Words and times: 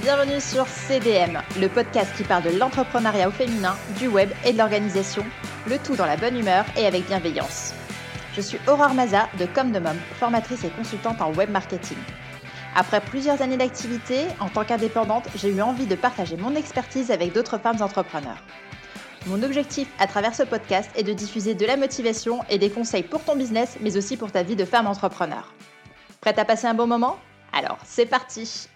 bienvenue 0.00 0.40
sur 0.40 0.66
CDM, 0.66 1.42
le 1.60 1.68
podcast 1.68 2.10
qui 2.16 2.24
parle 2.24 2.44
de 2.44 2.58
l'entrepreneuriat 2.58 3.28
au 3.28 3.30
féminin, 3.30 3.76
du 3.98 4.08
web 4.08 4.30
et 4.46 4.52
de 4.54 4.58
l'organisation, 4.58 5.22
le 5.66 5.78
tout 5.78 5.94
dans 5.94 6.06
la 6.06 6.16
bonne 6.16 6.38
humeur 6.38 6.64
et 6.78 6.86
avec 6.86 7.06
bienveillance. 7.06 7.74
Je 8.34 8.40
suis 8.40 8.58
Aurore 8.66 8.94
Maza 8.94 9.28
de 9.38 9.44
Comme 9.44 9.72
de 9.72 9.78
Mom, 9.78 9.96
formatrice 10.18 10.64
et 10.64 10.70
consultante 10.70 11.20
en 11.20 11.34
web 11.34 11.50
marketing. 11.50 11.98
Après 12.74 13.02
plusieurs 13.02 13.42
années 13.42 13.58
d'activité, 13.58 14.26
en 14.38 14.48
tant 14.48 14.64
qu'indépendante, 14.64 15.28
j'ai 15.34 15.50
eu 15.50 15.60
envie 15.60 15.86
de 15.86 15.96
partager 15.96 16.38
mon 16.38 16.54
expertise 16.54 17.10
avec 17.10 17.34
d'autres 17.34 17.58
femmes 17.58 17.82
entrepreneurs. 17.82 18.42
Mon 19.26 19.42
objectif 19.42 19.88
à 19.98 20.06
travers 20.06 20.34
ce 20.34 20.44
podcast 20.44 20.90
est 20.96 21.02
de 21.02 21.12
diffuser 21.12 21.54
de 21.54 21.66
la 21.66 21.76
motivation 21.76 22.40
et 22.48 22.56
des 22.56 22.70
conseils 22.70 23.02
pour 23.02 23.22
ton 23.22 23.36
business, 23.36 23.76
mais 23.82 23.98
aussi 23.98 24.16
pour 24.16 24.32
ta 24.32 24.44
vie 24.44 24.56
de 24.56 24.64
femme 24.64 24.86
entrepreneur. 24.86 25.52
Prête 26.22 26.38
à 26.38 26.46
passer 26.46 26.68
un 26.68 26.74
bon 26.74 26.86
moment? 26.86 27.18
Alors, 27.52 27.78
c'est 27.84 28.06
parti 28.06 28.69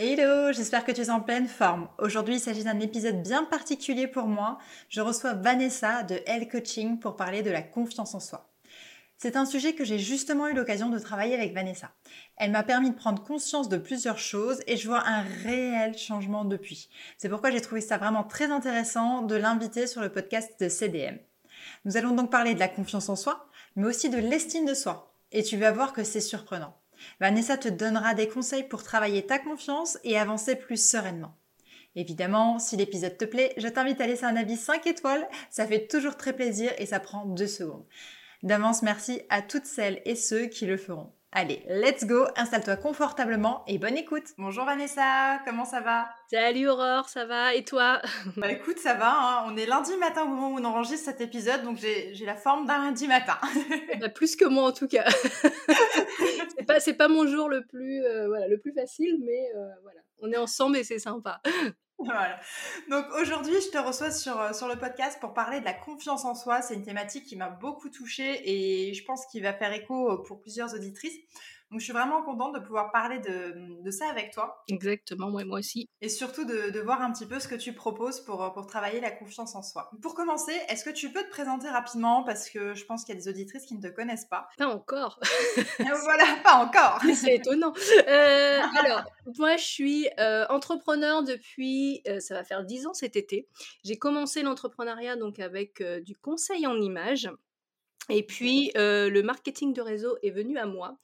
Hello, 0.00 0.52
j'espère 0.52 0.84
que 0.84 0.92
tu 0.92 1.00
es 1.00 1.10
en 1.10 1.20
pleine 1.20 1.48
forme. 1.48 1.88
Aujourd'hui, 1.98 2.36
il 2.36 2.40
s'agit 2.40 2.62
d'un 2.62 2.78
épisode 2.78 3.20
bien 3.20 3.42
particulier 3.42 4.06
pour 4.06 4.26
moi. 4.26 4.58
Je 4.88 5.00
reçois 5.00 5.32
Vanessa 5.32 6.04
de 6.04 6.20
L 6.24 6.48
Coaching 6.48 7.00
pour 7.00 7.16
parler 7.16 7.42
de 7.42 7.50
la 7.50 7.62
confiance 7.62 8.14
en 8.14 8.20
soi. 8.20 8.48
C'est 9.16 9.34
un 9.34 9.44
sujet 9.44 9.74
que 9.74 9.82
j'ai 9.82 9.98
justement 9.98 10.46
eu 10.46 10.54
l'occasion 10.54 10.88
de 10.88 11.00
travailler 11.00 11.34
avec 11.34 11.52
Vanessa. 11.52 11.90
Elle 12.36 12.52
m'a 12.52 12.62
permis 12.62 12.90
de 12.90 12.94
prendre 12.94 13.24
conscience 13.24 13.68
de 13.68 13.76
plusieurs 13.76 14.20
choses 14.20 14.60
et 14.68 14.76
je 14.76 14.86
vois 14.86 15.04
un 15.04 15.22
réel 15.42 15.98
changement 15.98 16.44
depuis. 16.44 16.88
C'est 17.16 17.28
pourquoi 17.28 17.50
j'ai 17.50 17.60
trouvé 17.60 17.80
ça 17.80 17.98
vraiment 17.98 18.22
très 18.22 18.52
intéressant 18.52 19.22
de 19.22 19.34
l'inviter 19.34 19.88
sur 19.88 20.00
le 20.00 20.12
podcast 20.12 20.60
de 20.60 20.68
CDM. 20.68 21.18
Nous 21.84 21.96
allons 21.96 22.14
donc 22.14 22.30
parler 22.30 22.54
de 22.54 22.60
la 22.60 22.68
confiance 22.68 23.08
en 23.08 23.16
soi, 23.16 23.48
mais 23.74 23.88
aussi 23.88 24.10
de 24.10 24.18
l'estime 24.18 24.64
de 24.64 24.74
soi. 24.74 25.12
Et 25.32 25.42
tu 25.42 25.56
vas 25.56 25.72
voir 25.72 25.92
que 25.92 26.04
c'est 26.04 26.20
surprenant. 26.20 26.77
Vanessa 27.20 27.56
te 27.56 27.68
donnera 27.68 28.14
des 28.14 28.28
conseils 28.28 28.64
pour 28.64 28.82
travailler 28.82 29.26
ta 29.26 29.38
confiance 29.38 29.98
et 30.04 30.18
avancer 30.18 30.56
plus 30.56 30.82
sereinement. 30.82 31.36
Évidemment, 31.96 32.58
si 32.58 32.76
l'épisode 32.76 33.16
te 33.16 33.24
plaît, 33.24 33.54
je 33.56 33.68
t'invite 33.68 34.00
à 34.00 34.06
laisser 34.06 34.24
un 34.24 34.36
avis 34.36 34.56
5 34.56 34.86
étoiles, 34.86 35.28
ça 35.50 35.66
fait 35.66 35.86
toujours 35.86 36.16
très 36.16 36.32
plaisir 36.32 36.70
et 36.78 36.86
ça 36.86 37.00
prend 37.00 37.24
2 37.24 37.46
secondes. 37.46 37.86
D'avance, 38.42 38.82
merci 38.82 39.22
à 39.30 39.42
toutes 39.42 39.66
celles 39.66 40.00
et 40.04 40.14
ceux 40.14 40.46
qui 40.46 40.66
le 40.66 40.76
feront. 40.76 41.12
Allez, 41.32 41.62
let's 41.68 42.06
go, 42.06 42.24
installe-toi 42.36 42.76
confortablement 42.76 43.62
et 43.66 43.76
bonne 43.76 43.98
écoute. 43.98 44.24
Bonjour 44.38 44.64
Vanessa, 44.64 45.38
comment 45.44 45.66
ça 45.66 45.82
va? 45.82 46.08
Salut 46.30 46.68
Aurore, 46.68 47.10
ça 47.10 47.26
va? 47.26 47.54
Et 47.54 47.64
toi? 47.64 48.00
Bah 48.38 48.50
écoute, 48.50 48.78
ça 48.78 48.94
va, 48.94 49.12
hein. 49.12 49.44
on 49.46 49.54
est 49.58 49.66
lundi 49.66 49.94
matin 49.98 50.22
au 50.22 50.28
moment 50.28 50.48
où 50.48 50.58
on 50.58 50.64
enregistre 50.64 51.04
cet 51.04 51.20
épisode, 51.20 51.64
donc 51.64 51.76
j'ai 51.76 52.24
la 52.24 52.34
forme 52.34 52.66
d'un 52.66 52.78
lundi 52.78 53.06
matin. 53.06 53.36
bah, 54.00 54.08
plus 54.08 54.36
que 54.36 54.46
moi 54.46 54.68
en 54.68 54.72
tout 54.72 54.88
cas. 54.88 55.04
c'est 56.56 56.66
pas, 56.66 56.80
pas 57.06 57.08
mon 57.08 57.26
jour 57.26 57.50
le 57.50 57.62
plus, 57.66 58.02
euh, 58.06 58.26
voilà, 58.26 58.48
le 58.48 58.58
plus 58.58 58.72
facile, 58.72 59.18
mais 59.22 59.50
euh, 59.54 59.68
voilà, 59.82 60.00
on 60.20 60.32
est 60.32 60.38
ensemble 60.38 60.78
et 60.78 60.84
c'est 60.84 60.98
sympa. 60.98 61.42
Voilà. 61.98 62.38
Donc 62.88 63.06
aujourd'hui, 63.20 63.60
je 63.60 63.70
te 63.70 63.78
reçois 63.78 64.12
sur, 64.12 64.40
euh, 64.40 64.52
sur 64.52 64.68
le 64.68 64.76
podcast 64.76 65.18
pour 65.20 65.34
parler 65.34 65.58
de 65.58 65.64
la 65.64 65.72
confiance 65.72 66.24
en 66.24 66.34
soi. 66.34 66.62
C'est 66.62 66.74
une 66.74 66.84
thématique 66.84 67.24
qui 67.24 67.34
m'a 67.34 67.50
beaucoup 67.50 67.90
touchée 67.90 68.40
et 68.44 68.94
je 68.94 69.04
pense 69.04 69.26
qu'il 69.26 69.42
va 69.42 69.52
faire 69.52 69.72
écho 69.72 70.12
euh, 70.12 70.22
pour 70.22 70.40
plusieurs 70.40 70.74
auditrices. 70.74 71.18
Donc, 71.70 71.80
je 71.80 71.84
suis 71.84 71.92
vraiment 71.92 72.22
contente 72.22 72.54
de 72.54 72.60
pouvoir 72.60 72.90
parler 72.92 73.18
de, 73.18 73.82
de 73.82 73.90
ça 73.90 74.08
avec 74.08 74.32
toi. 74.32 74.62
Exactement, 74.68 75.30
moi, 75.30 75.44
moi 75.44 75.58
aussi. 75.58 75.88
Et 76.00 76.08
surtout 76.08 76.44
de, 76.44 76.70
de, 76.70 76.80
voir 76.80 77.02
un 77.02 77.12
petit 77.12 77.26
peu 77.26 77.40
ce 77.40 77.48
que 77.48 77.54
tu 77.54 77.72
proposes 77.74 78.20
pour, 78.20 78.52
pour 78.52 78.66
travailler 78.66 79.00
la 79.00 79.10
confiance 79.10 79.54
en 79.54 79.62
soi. 79.62 79.90
Pour 80.02 80.14
commencer, 80.14 80.52
est-ce 80.68 80.84
que 80.84 80.90
tu 80.90 81.10
peux 81.12 81.22
te 81.22 81.30
présenter 81.30 81.68
rapidement? 81.68 82.22
Parce 82.24 82.48
que 82.48 82.74
je 82.74 82.84
pense 82.84 83.04
qu'il 83.04 83.14
y 83.14 83.18
a 83.18 83.20
des 83.20 83.28
auditrices 83.28 83.66
qui 83.66 83.74
ne 83.74 83.82
te 83.82 83.88
connaissent 83.88 84.26
pas 84.26 84.48
Pas 84.56 84.68
encore. 84.68 85.20
voilà, 85.78 86.24
pas 86.42 86.54
encore. 86.54 87.00
C'est 87.14 87.36
étonnant. 87.36 87.72
Euh, 88.06 88.60
alors, 88.84 89.04
moi, 89.38 89.56
je 89.56 89.64
suis 89.64 90.08
euh, 90.18 90.46
entrepreneur 90.48 91.22
depuis, 91.22 92.02
euh, 92.08 92.20
ça 92.20 92.34
va 92.34 92.44
faire 92.44 92.64
10 92.64 92.86
ans 92.86 92.94
cet 92.94 93.16
été. 93.16 93.48
J'ai 93.84 93.96
commencé 93.96 94.42
l'entrepreneuriat 94.42 95.16
donc 95.16 95.38
avec 95.38 95.80
euh, 95.80 96.00
du 96.00 96.16
conseil 96.16 96.66
en 96.66 96.80
images. 96.80 97.30
Et 98.10 98.22
puis, 98.22 98.72
euh, 98.76 99.10
le 99.10 99.22
marketing 99.22 99.74
de 99.74 99.82
réseau 99.82 100.16
est 100.22 100.30
venu 100.30 100.56
à 100.56 100.66
moi. 100.66 100.96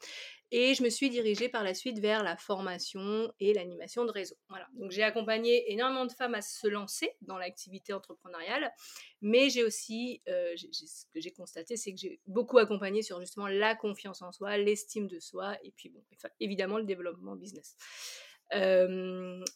Et 0.57 0.77
je 0.77 0.85
me 0.85 0.89
suis 0.89 1.11
dirigée 1.11 1.49
par 1.49 1.65
la 1.65 1.75
suite 1.75 1.99
vers 1.99 2.23
la 2.23 2.37
formation 2.37 3.29
et 3.41 3.53
l'animation 3.55 4.05
de 4.05 4.13
réseau. 4.13 4.37
Voilà. 4.49 4.69
Donc 4.75 4.93
j'ai 4.93 5.03
accompagné 5.03 5.73
énormément 5.73 6.07
de 6.07 6.13
femmes 6.13 6.35
à 6.35 6.43
se 6.43 6.69
lancer 6.69 7.11
dans 7.23 7.39
l'activité 7.39 7.93
entrepreneuriale, 7.93 8.73
mais 9.21 9.51
j'ai 9.51 9.65
aussi, 9.65 10.23
euh, 10.29 10.55
ce 10.57 11.07
que 11.13 11.21
j'ai 11.21 11.33
constaté, 11.33 11.77
c'est 11.77 11.93
que 11.93 11.99
j'ai 11.99 12.21
beaucoup 12.29 12.59
accompagné 12.59 13.03
sur 13.03 13.19
justement 13.19 13.49
la 13.49 13.75
confiance 13.75 14.23
en 14.23 14.31
soi, 14.31 14.57
l'estime 14.57 15.09
de 15.09 15.19
soi, 15.19 15.59
et 15.65 15.73
puis 15.73 15.89
bon, 15.89 16.05
évidemment 16.39 16.79
le 16.79 16.85
développement 16.85 17.35
business. 17.35 17.75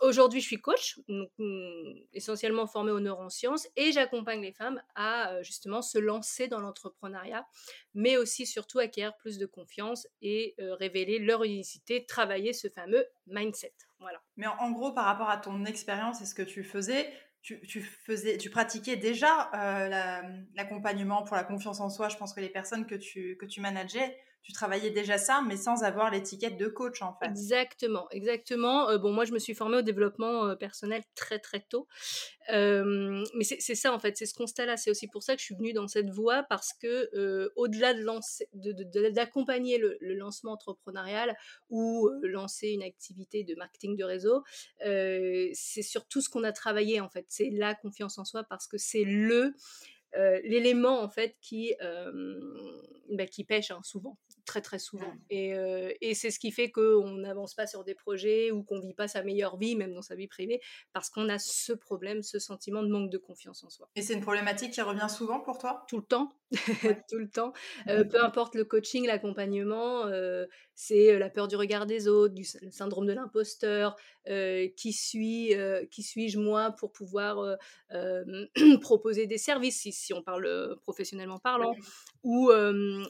Aujourd'hui, 0.01 0.41
je 0.41 0.47
suis 0.47 0.61
coach, 0.61 0.99
donc, 1.09 1.31
mm, 1.39 1.93
essentiellement 2.13 2.67
formée 2.67 2.91
aux 2.91 3.01
neurosciences, 3.01 3.69
et 3.77 3.93
j'accompagne 3.93 4.43
les 4.43 4.53
femmes 4.53 4.83
à 4.95 5.43
justement 5.43 5.83
se 5.83 5.99
lancer 5.99 6.49
dans 6.49 6.61
l'entrepreneuriat, 6.61 7.47
mais 7.95 8.17
aussi 8.17 8.47
surtout 8.47 8.79
acquérir 8.79 9.17
plus 9.17 9.39
de 9.39 9.47
confiance 9.47 10.07
et 10.23 10.55
révéler 10.59 11.19
leur 11.19 11.45
unicité, 11.45 12.07
travailler 12.07 12.53
ce 12.53 12.69
fameux 12.69 13.07
mindset. 13.27 13.75
Voilà. 14.01 14.21
Mais 14.37 14.47
en, 14.47 14.71
gros, 14.71 14.93
par 14.93 15.05
rapport 15.05 15.29
à 15.29 15.39
ton 15.39 15.65
expérience 15.65 16.21
et 16.21 16.27
ce 16.27 16.35
que 16.35 16.43
tu 16.43 16.63
faisais, 16.63 17.13
tu, 17.43 17.81
faisais, 17.81 18.37
tu 18.37 18.51
pratiquais 18.51 18.97
déjà 18.97 19.51
euh, 19.55 20.23
l'accompagnement 20.55 21.23
pour 21.23 21.37
la 21.37 21.45
confiance 21.45 21.81
en 21.81 21.89
soi. 21.89 22.09
Je 22.09 22.17
pense 22.17 22.35
que 22.35 22.41
les 22.41 22.49
personnes 22.49 22.87
que 22.87 22.95
tu, 22.95 23.37
que 23.37 23.47
tu 23.47 23.61
manageais, 23.61 24.19
tu 24.49 24.55
travaillais 24.55 24.91
déjà 24.91 25.19
ça, 25.19 25.43
mais 25.47 25.59
sans 25.59 25.83
avoir 25.83 26.11
l'étiquette 26.11 26.57
de 26.57 26.69
coach 26.69 27.03
en 27.03 27.15
fait. 27.15 27.27
Exactement, 27.27 28.09
exactement. 28.11 28.89
Euh, 28.89 28.97
bon, 28.97 29.13
moi, 29.13 29.27
je 29.27 29.33
me 29.33 29.39
suis 29.39 29.55
formée 29.55 29.77
au 29.77 29.83
développement 29.83 30.47
euh, 30.47 30.55
personnel 30.55 31.03
très 31.15 31.39
très 31.39 31.61
tôt, 31.61 31.87
euh, 32.51 33.23
mais 33.35 33.45
c'est 33.45 33.75
ça 33.75 33.93
en 33.93 33.99
fait, 33.99 34.17
c'est 34.17 34.25
ce 34.25 34.33
constat-là. 34.33 34.79
C'est 34.79 34.91
aussi 34.91 35.07
pour 35.07 35.23
ça 35.23 35.35
que 35.35 35.41
je 35.41 35.45
suis 35.45 35.55
venue 35.55 35.75
dans 35.75 35.87
cette 35.87 36.09
voie 36.09 36.45
parce 36.45 36.73
que 36.73 37.11
au-delà 37.57 37.93
de 37.93 39.11
d'accompagner 39.11 39.77
le, 39.77 39.99
lancement 40.01 40.53
entrepreneurial 40.53 41.37
ou 41.69 42.09
lancer 42.23 42.69
une 42.69 42.83
activité 42.83 43.45
de 43.45 43.55
marketing 43.55 43.97
de 43.97 44.05
réseau, 44.05 44.43
c'est 44.81 45.83
surtout 45.83 46.23
ce 46.23 46.31
qu'on 46.31 46.45
a 46.45 46.53
travaillé 46.53 47.01
en 47.01 47.11
fait. 47.11 47.27
C'est 47.29 47.51
la 47.51 47.75
confiance 47.75 48.17
en 48.19 48.25
soi 48.25 48.45
parce 48.45 48.67
que 48.67 48.79
c'est 48.79 49.05
le 49.05 49.53
l'élément 50.43 51.03
en 51.03 51.11
fait 51.11 51.37
qui, 51.43 51.75
bah, 53.11 53.27
qui 53.27 53.45
pêche 53.45 53.71
hein, 53.71 53.81
souvent 53.83 54.17
très 54.49 54.63
très 54.63 54.79
souvent. 54.79 55.13
Et, 55.29 55.55
euh, 55.55 55.93
et 56.01 56.15
c'est 56.15 56.31
ce 56.31 56.39
qui 56.39 56.51
fait 56.51 56.71
qu'on 56.71 57.11
n'avance 57.11 57.55
pas 57.55 57.67
sur 57.67 57.85
des 57.85 57.95
projets 57.95 58.51
ou 58.51 58.63
qu'on 58.63 58.81
vit 58.81 58.95
pas 58.95 59.07
sa 59.07 59.23
meilleure 59.23 59.59
vie, 59.59 59.77
même 59.77 59.93
dans 59.93 60.03
sa 60.03 60.15
vie 60.15 60.27
privée, 60.27 60.61
parce 60.95 61.11
qu'on 61.11 61.29
a 61.29 61.39
ce 61.39 61.75
problème, 61.75 62.23
ce 62.23 62.39
sentiment 62.39 62.83
de 62.83 62.89
manque 62.89 63.11
de 63.11 63.19
confiance 63.19 63.63
en 63.63 63.69
soi. 63.69 63.91
Et 63.95 64.03
c'est 64.03 64.15
une 64.15 64.23
problématique 64.23 64.73
qui 64.73 64.81
revient 64.81 65.09
souvent 65.09 65.41
pour 65.41 65.59
toi? 65.59 65.85
Tout 65.87 65.99
le 65.99 66.03
temps, 66.03 66.33
tout 67.11 67.19
le 67.19 67.29
temps. 67.29 67.53
Euh, 67.89 68.05
peu 68.05 68.25
importe 68.25 68.55
le 68.55 68.65
coaching, 68.65 69.07
l'accompagnement, 69.07 70.07
euh, 70.07 70.47
c'est 70.75 71.19
la 71.19 71.29
peur 71.29 71.47
du 71.47 71.57
regard 71.57 71.85
des 71.85 72.09
autres, 72.09 72.35
du 72.35 72.45
syndrome 72.45 73.07
de 73.07 73.13
l'imposteur, 73.13 73.97
qui 74.77 74.93
suis 74.93 75.55
qui 75.91 76.03
suis-je 76.03 76.39
moi 76.39 76.73
pour 76.73 76.93
pouvoir 76.93 77.57
proposer 78.81 79.27
des 79.27 79.39
services, 79.39 79.81
si, 79.81 79.93
si 79.93 80.13
on 80.13 80.23
parle 80.23 80.77
professionnellement 80.83 81.39
parlant, 81.39 81.75
ou, 82.23 82.51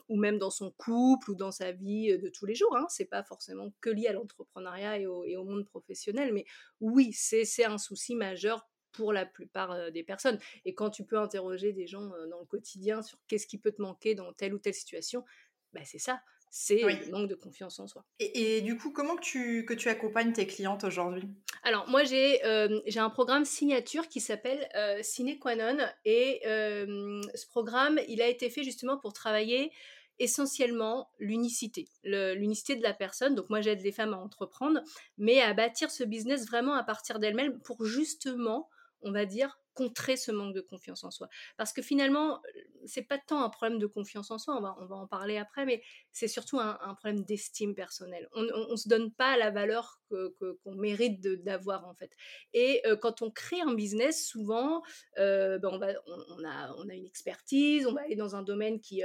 ou 0.08 0.16
même 0.16 0.38
dans 0.38 0.50
son 0.50 0.70
couple 0.70 1.30
ou 1.30 1.34
dans 1.34 1.50
sa 1.50 1.72
vie 1.72 2.16
de 2.16 2.28
tous 2.28 2.46
les 2.46 2.54
jours. 2.54 2.76
Hein. 2.76 2.86
C'est 2.88 3.06
pas 3.06 3.22
forcément 3.22 3.72
que 3.80 3.90
lié 3.90 4.08
à 4.08 4.12
l'entrepreneuriat 4.12 4.98
et 4.98 5.06
au, 5.06 5.24
et 5.24 5.36
au, 5.36 5.44
monde 5.44 5.66
professionnel, 5.66 6.32
mais 6.32 6.44
oui, 6.80 7.12
c'est 7.12 7.64
un 7.64 7.78
souci 7.78 8.14
majeur 8.14 8.68
pour 8.92 9.12
la 9.12 9.26
plupart 9.26 9.92
des 9.92 10.02
personnes. 10.02 10.38
Et 10.64 10.74
quand 10.74 10.90
tu 10.90 11.04
peux 11.04 11.18
interroger 11.18 11.72
des 11.72 11.86
gens 11.86 12.08
dans 12.30 12.40
le 12.40 12.46
quotidien 12.46 13.02
sur 13.02 13.18
qu'est-ce 13.28 13.46
qui 13.46 13.58
peut 13.58 13.72
te 13.72 13.82
manquer 13.82 14.14
dans 14.14 14.32
telle 14.32 14.54
ou 14.54 14.58
telle 14.58 14.74
situation, 14.74 15.24
bah 15.72 15.80
c'est 15.84 15.98
ça, 15.98 16.20
c'est 16.50 16.84
oui. 16.84 16.94
le 17.06 17.12
manque 17.12 17.28
de 17.28 17.34
confiance 17.34 17.78
en 17.78 17.86
soi. 17.86 18.04
Et, 18.18 18.58
et, 18.58 18.60
du 18.60 18.76
coup, 18.76 18.90
comment 18.90 19.16
que 19.16 19.22
tu, 19.22 19.64
que 19.64 19.74
tu 19.74 19.88
accompagnes 19.88 20.32
tes 20.32 20.46
clientes 20.46 20.84
aujourd'hui? 20.84 21.28
Alors, 21.62 21.88
moi, 21.88 22.04
j'ai 22.04 22.44
euh, 22.44 22.80
un 22.96 23.10
programme 23.10 23.44
signature 23.44 24.08
qui 24.08 24.20
s'appelle 24.20 24.68
euh, 24.76 24.98
Sine 25.02 25.38
Qua 25.38 25.56
Non. 25.56 25.78
Et 26.04 26.40
euh, 26.46 27.20
ce 27.34 27.46
programme, 27.46 28.00
il 28.08 28.22
a 28.22 28.28
été 28.28 28.50
fait 28.50 28.62
justement 28.62 28.98
pour 28.98 29.12
travailler 29.12 29.72
essentiellement 30.18 31.10
l'unicité, 31.18 31.88
l'unicité 32.02 32.76
de 32.76 32.82
la 32.82 32.92
personne. 32.92 33.34
Donc 33.34 33.48
moi 33.50 33.60
j'aide 33.60 33.82
les 33.82 33.92
femmes 33.92 34.14
à 34.14 34.16
entreprendre, 34.16 34.80
mais 35.16 35.40
à 35.40 35.54
bâtir 35.54 35.90
ce 35.90 36.02
business 36.02 36.46
vraiment 36.46 36.74
à 36.74 36.82
partir 36.82 37.18
d'elles-mêmes 37.20 37.60
pour 37.60 37.84
justement, 37.84 38.68
on 39.02 39.12
va 39.12 39.26
dire, 39.26 39.60
contrer 39.78 40.16
ce 40.16 40.32
manque 40.32 40.56
de 40.56 40.60
confiance 40.60 41.04
en 41.04 41.12
soi. 41.12 41.28
Parce 41.56 41.72
que 41.72 41.82
finalement, 41.82 42.42
c'est 42.84 43.04
pas 43.04 43.16
tant 43.16 43.44
un 43.44 43.48
problème 43.48 43.78
de 43.78 43.86
confiance 43.86 44.32
en 44.32 44.38
soi, 44.38 44.56
on 44.56 44.60
va, 44.60 44.76
on 44.80 44.86
va 44.86 44.96
en 44.96 45.06
parler 45.06 45.36
après, 45.36 45.64
mais 45.64 45.84
c'est 46.10 46.26
surtout 46.26 46.58
un, 46.58 46.94
problème 46.96 47.22
d'estime 47.24 47.76
personnelle. 47.76 48.28
On, 48.32 48.76
se 48.76 48.88
donne 48.88 49.12
pas 49.12 49.36
la 49.36 49.52
valeur 49.52 50.00
qu'on 50.10 50.30
que, 50.40 50.58
qu 50.64 50.70
mérite 50.70 51.20
d'avoir 51.44 51.86
en 51.86 51.94
fait. 51.94 52.10
Et 52.54 52.82
euh, 52.86 52.96
quand 52.96 53.22
on 53.22 53.30
crée 53.30 53.60
un 53.60 53.74
business, 53.74 54.26
souvent, 54.26 54.82
euh, 55.18 55.58
ben 55.58 55.68
on, 55.72 55.78
va, 55.78 55.92
on, 56.06 56.44
a, 56.44 56.74
on 56.78 56.88
a 56.88 56.94
une 56.94 57.06
expertise, 57.06 57.86
on 57.86 57.92
va 57.92 58.00
aller 58.02 58.16
dans 58.16 58.34
un 58.34 58.42
domaine 58.42 58.80
qui... 58.80 59.04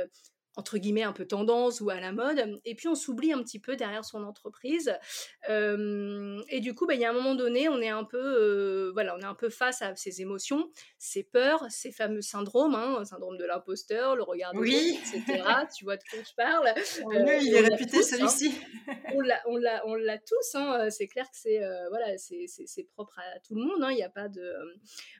Entre 0.55 0.77
guillemets 0.77 1.03
un 1.03 1.13
peu 1.13 1.25
tendance 1.25 1.81
ou 1.81 1.89
à 1.89 1.99
la 1.99 2.11
mode, 2.11 2.59
et 2.65 2.75
puis 2.75 2.87
on 2.87 2.95
s'oublie 2.95 3.33
un 3.33 3.41
petit 3.41 3.59
peu 3.59 3.75
derrière 3.75 4.05
son 4.05 4.23
entreprise. 4.23 4.93
et 5.47 6.59
du 6.59 6.73
coup, 6.75 6.85
bah, 6.85 6.93
il 6.93 7.01
y 7.01 7.05
a 7.05 7.09
un 7.09 7.13
moment 7.13 7.35
donné, 7.35 7.69
on 7.69 7.81
est 7.81 7.89
un 7.89 8.03
peu, 8.03 8.91
voilà, 8.93 9.15
on 9.15 9.19
est 9.19 9.25
un 9.25 9.35
peu 9.35 9.49
face 9.49 9.81
à 9.81 9.95
ses 9.95 10.21
émotions, 10.21 10.69
ses 10.97 11.23
peurs, 11.23 11.65
ces 11.69 11.91
fameux 11.91 12.21
syndromes, 12.21 12.75
hein, 12.75 13.03
syndrome 13.05 13.37
de 13.37 13.45
l'imposteur, 13.45 14.15
le 14.15 14.23
regard 14.23 14.53
des 14.53 14.59
oui. 14.59 14.99
etc. 14.99 15.43
tu 15.75 15.85
vois 15.85 15.97
de 15.97 16.03
quoi 16.09 16.19
je 16.23 16.35
parle? 16.35 16.73
oui, 17.05 17.39
il 17.41 17.55
est 17.55 17.67
réputé 17.67 17.97
hein. 17.97 18.03
celui-ci. 18.03 18.53
on 19.13 19.21
l'a, 19.57 19.81
on 19.85 19.95
l'a 19.95 20.17
tous. 20.17 20.55
Hein, 20.55 20.89
c'est 20.89 21.07
clair 21.07 21.25
que 21.25 21.37
c'est, 21.37 21.59
voilà, 21.89 22.17
c'est, 22.17 22.83
propre 22.93 23.19
à 23.19 23.39
tout 23.39 23.55
le 23.55 23.61
monde. 23.61 23.85
Il 23.91 23.95
n'y 23.95 24.03
a 24.03 24.09
pas 24.09 24.27
de, 24.27 24.53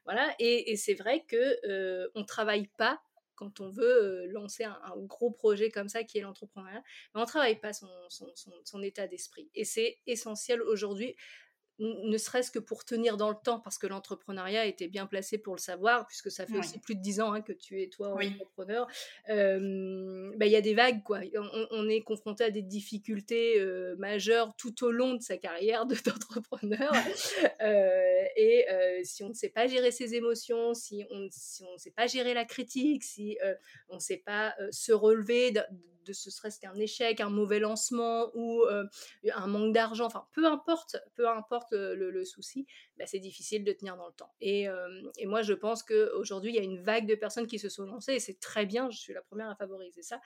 voilà. 0.05 0.33
Et, 0.39 0.71
et 0.71 0.75
c'est 0.75 0.95
vrai 0.95 1.23
que 1.27 2.09
on 2.15 2.23
travaille 2.23 2.67
pas 2.77 3.01
quand 3.35 3.59
on 3.59 3.69
veut 3.69 4.27
lancer 4.27 4.63
un, 4.63 4.79
gros 4.97 5.31
projet 5.31 5.69
comme 5.69 5.89
ça 5.89 6.03
qui 6.03 6.17
est 6.17 6.21
l'entrepreneuriat, 6.21 6.83
on 7.13 7.21
ne 7.21 7.25
travaille 7.25 7.59
pas 7.59 7.71
son 7.73 8.81
état 8.81 9.07
d'esprit. 9.07 9.49
Et 9.55 9.65
c'est 9.65 9.99
essentiel 10.07 10.61
aujourd'hui 10.61 11.15
ne 11.79 12.17
serait-ce 12.17 12.51
que 12.51 12.59
pour 12.59 12.85
tenir 12.85 13.17
dans 13.17 13.29
le 13.29 13.35
temps, 13.43 13.59
parce 13.59 13.77
que 13.77 13.87
l'entrepreneuriat 13.87 14.65
était 14.65 14.87
bien 14.87 15.05
placé 15.05 15.37
pour 15.37 15.55
le 15.55 15.59
savoir, 15.59 16.05
puisque 16.07 16.31
ça 16.31 16.45
fait 16.45 16.57
aussi 16.57 16.79
plus 16.79 16.95
de 16.95 17.01
dix 17.01 17.19
ans 17.19 17.33
hein, 17.33 17.41
que 17.41 17.53
tu 17.53 17.81
es 17.81 17.87
toi 17.87 18.13
entrepreneur. 18.13 18.87
Bah, 19.27 20.45
il 20.45 20.51
y 20.51 20.55
a 20.55 20.61
des 20.61 20.75
vagues, 20.75 21.03
quoi. 21.03 21.19
On, 21.71 21.89
est 21.89 22.01
confronté 22.01 22.45
à 22.45 22.49
des 22.49 22.61
difficultés 22.61 23.63
majeures 23.97 24.55
tout 24.57 24.83
au 24.83 24.91
long 24.91 25.15
de 25.15 25.21
sa 25.21 25.37
carrière 25.37 25.85
d'entrepreneur. 25.85 26.93
et 27.59 28.65
si 29.03 29.23
on 29.23 29.29
ne 29.29 29.33
sait 29.33 29.49
pas 29.49 29.67
gérer 29.67 29.91
ses 29.91 30.15
émotions, 30.15 30.73
si 30.73 31.05
on 31.09 31.27
si 31.31 31.63
ne 31.63 31.77
sait 31.77 31.91
pas 31.91 32.07
gérer 32.07 32.33
la 32.33 32.45
critique, 32.45 33.03
si 33.03 33.37
on 33.89 33.95
ne 33.95 34.01
sait 34.01 34.17
pas 34.17 34.55
se 34.71 34.91
relever 34.91 35.51
de, 36.05 36.13
ce 36.13 36.29
serait 36.31 36.49
un 36.63 36.75
échec, 36.79 37.21
un 37.21 37.29
mauvais 37.29 37.59
lancement 37.59 38.31
ou 38.33 38.63
un 39.33 39.47
manque 39.47 39.73
d'argent, 39.73 40.05
enfin 40.05 40.25
peu 40.33 40.45
importe, 40.45 40.97
peu 41.15 41.27
importe 41.27 41.71
le, 41.71 42.25
souci, 42.25 42.65
bah, 42.97 43.05
c'est 43.05 43.19
difficile 43.19 43.63
de 43.63 43.73
tenir 43.73 43.97
dans 43.97 44.07
le 44.07 44.13
temps. 44.13 44.31
Et, 44.41 44.67
et 45.17 45.25
moi 45.25 45.41
je 45.41 45.53
pense 45.53 45.83
qu'aujourd'hui 45.83 46.51
il 46.51 46.55
y 46.55 46.59
a 46.59 46.63
une 46.63 46.81
vague 46.81 47.07
de 47.07 47.15
personnes 47.15 47.47
qui 47.47 47.59
se 47.59 47.69
sont 47.69 47.85
lancées 47.85 48.13
et 48.13 48.19
c'est 48.19 48.39
très 48.39 48.65
bien, 48.65 48.89
je 48.89 48.97
suis 48.97 49.13
la 49.13 49.21
première 49.21 49.49
à 49.49 49.55
favoriser 49.55 50.01
ça 50.01 50.19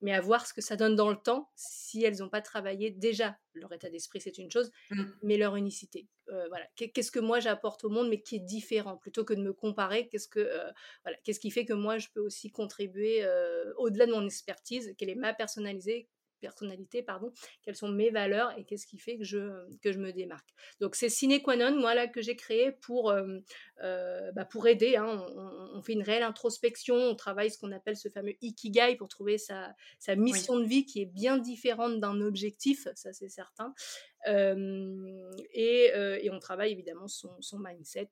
mais 0.00 0.12
à 0.12 0.20
voir 0.20 0.46
ce 0.46 0.54
que 0.54 0.60
ça 0.60 0.76
donne 0.76 0.96
dans 0.96 1.10
le 1.10 1.16
temps 1.16 1.50
si 1.56 2.04
elles 2.04 2.18
n'ont 2.18 2.28
pas 2.28 2.40
travaillé 2.40 2.90
déjà 2.90 3.36
leur 3.54 3.72
état 3.72 3.90
d'esprit, 3.90 4.20
c'est 4.20 4.38
une 4.38 4.50
chose, 4.50 4.70
mmh. 4.90 5.04
mais 5.22 5.36
leur 5.36 5.56
unicité. 5.56 6.06
Euh, 6.28 6.46
voilà, 6.48 6.66
qu'est-ce 6.76 7.10
que 7.10 7.18
moi 7.18 7.40
j'apporte 7.40 7.84
au 7.84 7.88
monde, 7.88 8.08
mais 8.08 8.20
qui 8.20 8.36
est 8.36 8.40
différent, 8.40 8.96
plutôt 8.96 9.24
que 9.24 9.34
de 9.34 9.42
me 9.42 9.52
comparer. 9.52 10.08
Qu'est-ce 10.08 10.28
que 10.28 10.40
euh, 10.40 10.70
voilà, 11.04 11.18
qu'est-ce 11.24 11.40
qui 11.40 11.50
fait 11.50 11.64
que 11.64 11.72
moi 11.72 11.98
je 11.98 12.08
peux 12.14 12.20
aussi 12.20 12.50
contribuer 12.50 13.24
euh, 13.24 13.72
au-delà 13.76 14.06
de 14.06 14.12
mon 14.12 14.24
expertise, 14.24 14.94
quelle 14.96 15.10
est 15.10 15.14
ma 15.14 15.34
personnalisée, 15.34 16.08
personnalité, 16.38 17.02
pardon, 17.02 17.32
quelles 17.62 17.76
sont 17.76 17.88
mes 17.88 18.10
valeurs 18.10 18.56
et 18.58 18.64
qu'est-ce 18.64 18.86
qui 18.86 18.98
fait 18.98 19.18
que 19.18 19.24
je, 19.24 19.66
que 19.82 19.92
je 19.92 19.98
me 19.98 20.12
démarque. 20.12 20.48
Donc 20.80 20.94
c'est 20.94 21.08
sine 21.08 21.40
qua 21.42 21.56
non, 21.56 21.78
moi 21.78 21.94
là, 21.94 22.06
que 22.08 22.22
j'ai 22.22 22.36
créé 22.36 22.72
pour, 22.72 23.10
euh, 23.10 23.38
euh, 23.82 24.32
bah, 24.32 24.44
pour 24.44 24.66
aider. 24.66 24.96
Hein. 24.96 25.26
on, 25.74 25.82
fait 25.82 25.92
une 25.92 26.02
réelle 26.02 26.22
introspection, 26.22 26.94
on 26.94 27.14
travaille 27.14 27.50
ce 27.50 27.58
qu'on 27.58 27.72
appelle 27.72 27.96
ce 27.96 28.08
fameux 28.08 28.34
ikigai 28.40 28.96
pour 28.96 29.08
trouver 29.08 29.38
sa, 29.38 29.74
sa 29.98 30.16
mission 30.16 30.58
de 30.58 30.64
vie 30.64 30.84
qui 30.84 31.02
est 31.02 31.06
bien 31.06 31.38
différente 31.38 32.00
d'un 32.00 32.20
objectif, 32.20 32.88
ça 32.94 33.12
c'est 33.12 33.28
certain. 33.28 33.74
Euh, 34.26 35.30
et, 35.52 35.92
et, 36.22 36.30
on 36.30 36.38
travaille 36.40 36.72
évidemment 36.72 37.08
son, 37.08 37.40
son 37.40 37.58
mindset 37.58 38.10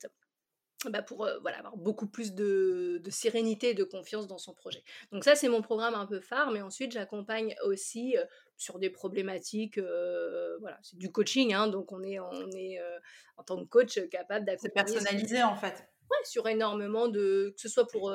bah, 0.91 1.03
pour 1.03 1.29
voilà, 1.43 1.59
avoir 1.59 1.77
beaucoup 1.77 2.07
plus 2.07 2.35
de, 2.35 3.01
sérénité 3.11 3.71
et 3.71 3.75
de 3.75 3.85
confiance 3.85 4.27
dans 4.27 4.39
son 4.39 4.55
projet. 4.55 4.83
Donc 5.13 5.25
ça, 5.25 5.35
c'est 5.35 5.49
mon 5.49 5.63
programme 5.63 5.95
un 5.95 6.07
peu 6.07 6.21
phare, 6.21 6.51
mais 6.51 6.63
ensuite, 6.63 6.93
j'accompagne 6.93 7.55
aussi 7.65 8.17
sur 8.57 8.79
des 8.79 8.91
problématiques, 8.91 9.79
voilà, 10.61 10.79
c'est 10.83 10.99
du 10.99 11.11
coaching, 11.11 11.55
hein, 11.55 11.69
donc 11.69 11.93
on 11.93 12.03
est, 12.03 12.19
on 12.19 12.51
est 12.53 12.79
en 13.37 13.43
tant 13.43 13.57
que 13.57 13.69
coach 13.69 14.01
capable 14.11 14.45
d'accompagner. 14.47 14.89
C'est 14.89 14.95
personnalisé 15.01 15.43
en 15.43 15.57
fait. 15.57 15.89
Ouais, 16.11 16.25
sur 16.25 16.47
énormément 16.49 17.09
de, 17.09 17.53
que 17.55 17.61
ce 17.61 17.69
soit 17.69 17.87
pour 17.87 18.13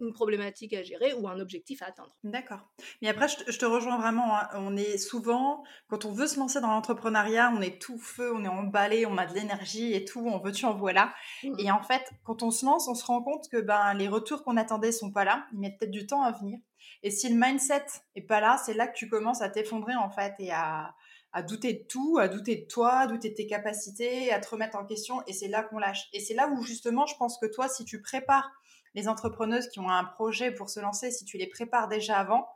une 0.00 0.12
problématique 0.12 0.72
à 0.74 0.82
gérer 0.82 1.14
ou 1.14 1.28
un 1.28 1.40
objectif 1.40 1.82
à 1.82 1.86
atteindre. 1.86 2.14
D'accord. 2.24 2.60
Mais 3.02 3.08
après, 3.08 3.28
je 3.28 3.58
te, 3.58 3.64
rejoins 3.64 3.98
vraiment. 3.98 4.36
Hein. 4.36 4.48
On 4.54 4.76
est 4.76 4.98
souvent, 4.98 5.64
quand 5.88 6.04
on 6.04 6.12
veut 6.12 6.26
se 6.26 6.38
lancer 6.38 6.60
dans 6.60 6.68
l'entrepreneuriat, 6.68 7.52
on 7.56 7.60
est 7.60 7.80
tout 7.80 7.98
feu, 7.98 8.32
on 8.34 8.44
est 8.44 8.48
emballé, 8.48 9.06
on 9.06 9.18
a 9.18 9.26
de 9.26 9.34
l'énergie 9.34 9.94
et 9.94 10.04
tout, 10.04 10.20
on 10.26 10.38
veut 10.38 10.52
tu 10.52 10.66
en 10.66 10.74
voilà. 10.74 11.12
Mmh. 11.42 11.54
Et 11.58 11.70
en 11.70 11.82
fait, 11.82 12.02
quand 12.24 12.42
on 12.42 12.50
se 12.50 12.64
lance, 12.64 12.88
on 12.88 12.94
se 12.94 13.04
rend 13.04 13.22
compte 13.22 13.48
que 13.50 13.60
ben, 13.60 13.94
les 13.94 14.08
retours 14.08 14.44
qu'on 14.44 14.56
attendait 14.56 14.92
sont 14.92 15.12
pas 15.12 15.24
là. 15.24 15.46
Ils 15.52 15.60
mettent 15.60 15.78
peut-être 15.78 15.90
du 15.90 16.06
temps 16.06 16.22
à 16.22 16.32
venir. 16.32 16.58
Et 17.02 17.10
si 17.10 17.28
le 17.28 17.38
mindset 17.38 17.86
est 18.14 18.22
pas 18.22 18.40
là, 18.40 18.58
c'est 18.64 18.74
là 18.74 18.86
que 18.86 18.96
tu 18.96 19.08
commences 19.08 19.42
à 19.42 19.48
t'effondrer 19.48 19.94
en 19.94 20.10
fait 20.10 20.34
et 20.38 20.50
à, 20.50 20.94
à 21.32 21.42
douter 21.42 21.72
de 21.74 21.84
tout, 21.88 22.18
à 22.18 22.28
douter 22.28 22.56
de 22.56 22.66
toi, 22.66 23.00
à 23.00 23.06
douter 23.06 23.30
de 23.30 23.34
tes 23.34 23.46
capacités, 23.46 24.32
à 24.32 24.40
te 24.40 24.48
remettre 24.48 24.76
en 24.76 24.84
question. 24.84 25.22
Et 25.26 25.32
c'est 25.32 25.48
là 25.48 25.62
qu'on 25.62 25.78
lâche. 25.78 26.08
Et 26.12 26.20
c'est 26.20 26.34
là 26.34 26.48
où 26.48 26.62
justement, 26.62 27.06
je 27.06 27.16
pense 27.16 27.38
que 27.38 27.46
toi, 27.46 27.68
si 27.68 27.84
tu 27.84 28.02
prépares 28.02 28.50
les 28.94 29.08
entrepreneuses 29.08 29.68
qui 29.68 29.78
ont 29.80 29.88
un 29.88 30.04
projet 30.04 30.50
pour 30.50 30.70
se 30.70 30.80
lancer, 30.80 31.10
si 31.10 31.24
tu 31.24 31.38
les 31.38 31.46
prépares 31.46 31.88
déjà 31.88 32.18
avant, 32.18 32.48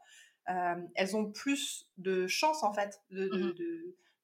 euh, 0.50 0.74
elles 0.94 1.16
ont 1.16 1.30
plus 1.30 1.88
de 1.96 2.26
chances 2.26 2.62
en 2.62 2.72
fait 2.72 3.00
de, 3.10 3.26
mmh 3.26 3.54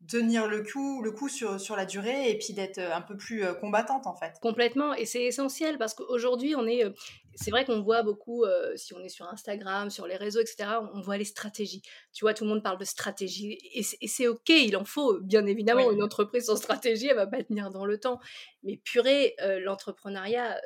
tenir 0.09 0.49
le 0.49 0.63
coup, 0.63 1.03
le 1.03 1.11
coup 1.11 1.29
sur, 1.29 1.61
sur 1.61 1.77
la 1.77 1.85
durée 1.85 2.31
et 2.31 2.39
puis 2.39 2.55
d'être 2.55 2.79
euh, 2.79 2.95
un 2.95 3.03
peu 3.03 3.19
plus 3.19 3.45
euh, 3.45 3.53
combattante 3.53 4.07
en 4.07 4.17
fait. 4.17 4.33
Complètement, 4.41 4.95
et 4.95 5.05
c'est 5.05 5.25
essentiel 5.25 5.77
parce 5.77 5.93
qu'aujourd'hui 5.93 6.55
on 6.57 6.67
est, 6.67 6.85
c'est 7.35 7.51
vrai 7.51 7.67
qu'on 7.67 7.83
voit 7.83 8.03
beaucoup, 8.03 8.47
si 8.77 8.95
on 8.95 9.01
est 9.01 9.11
sur 9.11 9.27
Instagram, 9.27 9.91
sur 9.91 10.07
les 10.07 10.17
réseaux, 10.17 10.41
etc., 10.41 10.71
on 10.95 11.03
voit 11.03 11.19
les 11.19 11.27
stratégies. 11.27 11.83
Tu 12.15 12.25
vois, 12.25 12.33
tout 12.33 12.45
le 12.45 12.51
monde 12.51 12.63
parle 12.63 12.79
de 12.79 12.85
stratégie 12.87 13.59
et 13.75 13.83
c'est 13.83 14.27
ok, 14.27 14.49
il 14.49 14.75
en 14.79 14.87
faut, 14.87 15.21
bien 15.21 15.45
évidemment, 15.45 15.91
une 15.91 16.03
entreprise 16.03 16.47
sans 16.47 16.57
stratégie, 16.57 17.09
elle 17.09 17.17
va 17.17 17.27
pas 17.27 17.43
tenir 17.45 17.71
dans 17.71 17.85
le 17.85 18.01
temps. 18.01 18.21
Mais 18.63 18.79
purée, 18.79 19.37
l'entrepreneuriat 19.65 20.59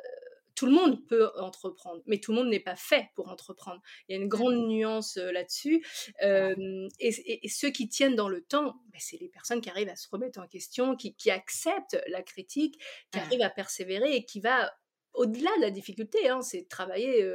tout 0.55 0.65
le 0.65 0.71
monde 0.71 1.05
peut 1.07 1.29
entreprendre, 1.37 2.01
mais 2.05 2.19
tout 2.19 2.31
le 2.31 2.37
monde 2.37 2.49
n'est 2.49 2.59
pas 2.59 2.75
fait 2.75 3.09
pour 3.15 3.27
entreprendre. 3.29 3.81
Il 4.07 4.15
y 4.15 4.19
a 4.19 4.21
une 4.21 4.29
grande 4.29 4.67
nuance 4.67 5.17
là-dessus. 5.17 5.85
et, 6.21 7.49
ceux 7.49 7.69
qui 7.69 7.87
tiennent 7.89 8.15
dans 8.15 8.29
le 8.29 8.41
temps, 8.41 8.75
bah, 8.91 8.97
c'est 8.99 9.17
les 9.17 9.29
personnes 9.29 9.61
qui 9.61 9.69
arrivent 9.69 9.89
à 9.89 9.95
se 9.95 10.07
remettre 10.09 10.39
en 10.39 10.47
question, 10.47 10.95
qui, 10.95 11.13
acceptent 11.29 11.97
la 12.07 12.21
critique, 12.21 12.79
qui 13.11 13.19
arrivent 13.19 13.41
à 13.41 13.49
persévérer 13.49 14.15
et 14.15 14.25
qui 14.25 14.39
va 14.39 14.71
au-delà 15.15 15.51
de 15.57 15.61
la 15.61 15.71
difficulté, 15.71 16.29
hein, 16.29 16.41
c'est 16.41 16.67
travailler 16.69 17.27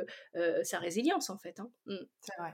sa 0.63 0.79
résilience 0.79 1.31
en 1.31 1.39
fait. 1.39 1.61
Hein. 1.61 1.71
Mmh. 1.87 1.97
C'est 2.21 2.37
vrai. 2.39 2.53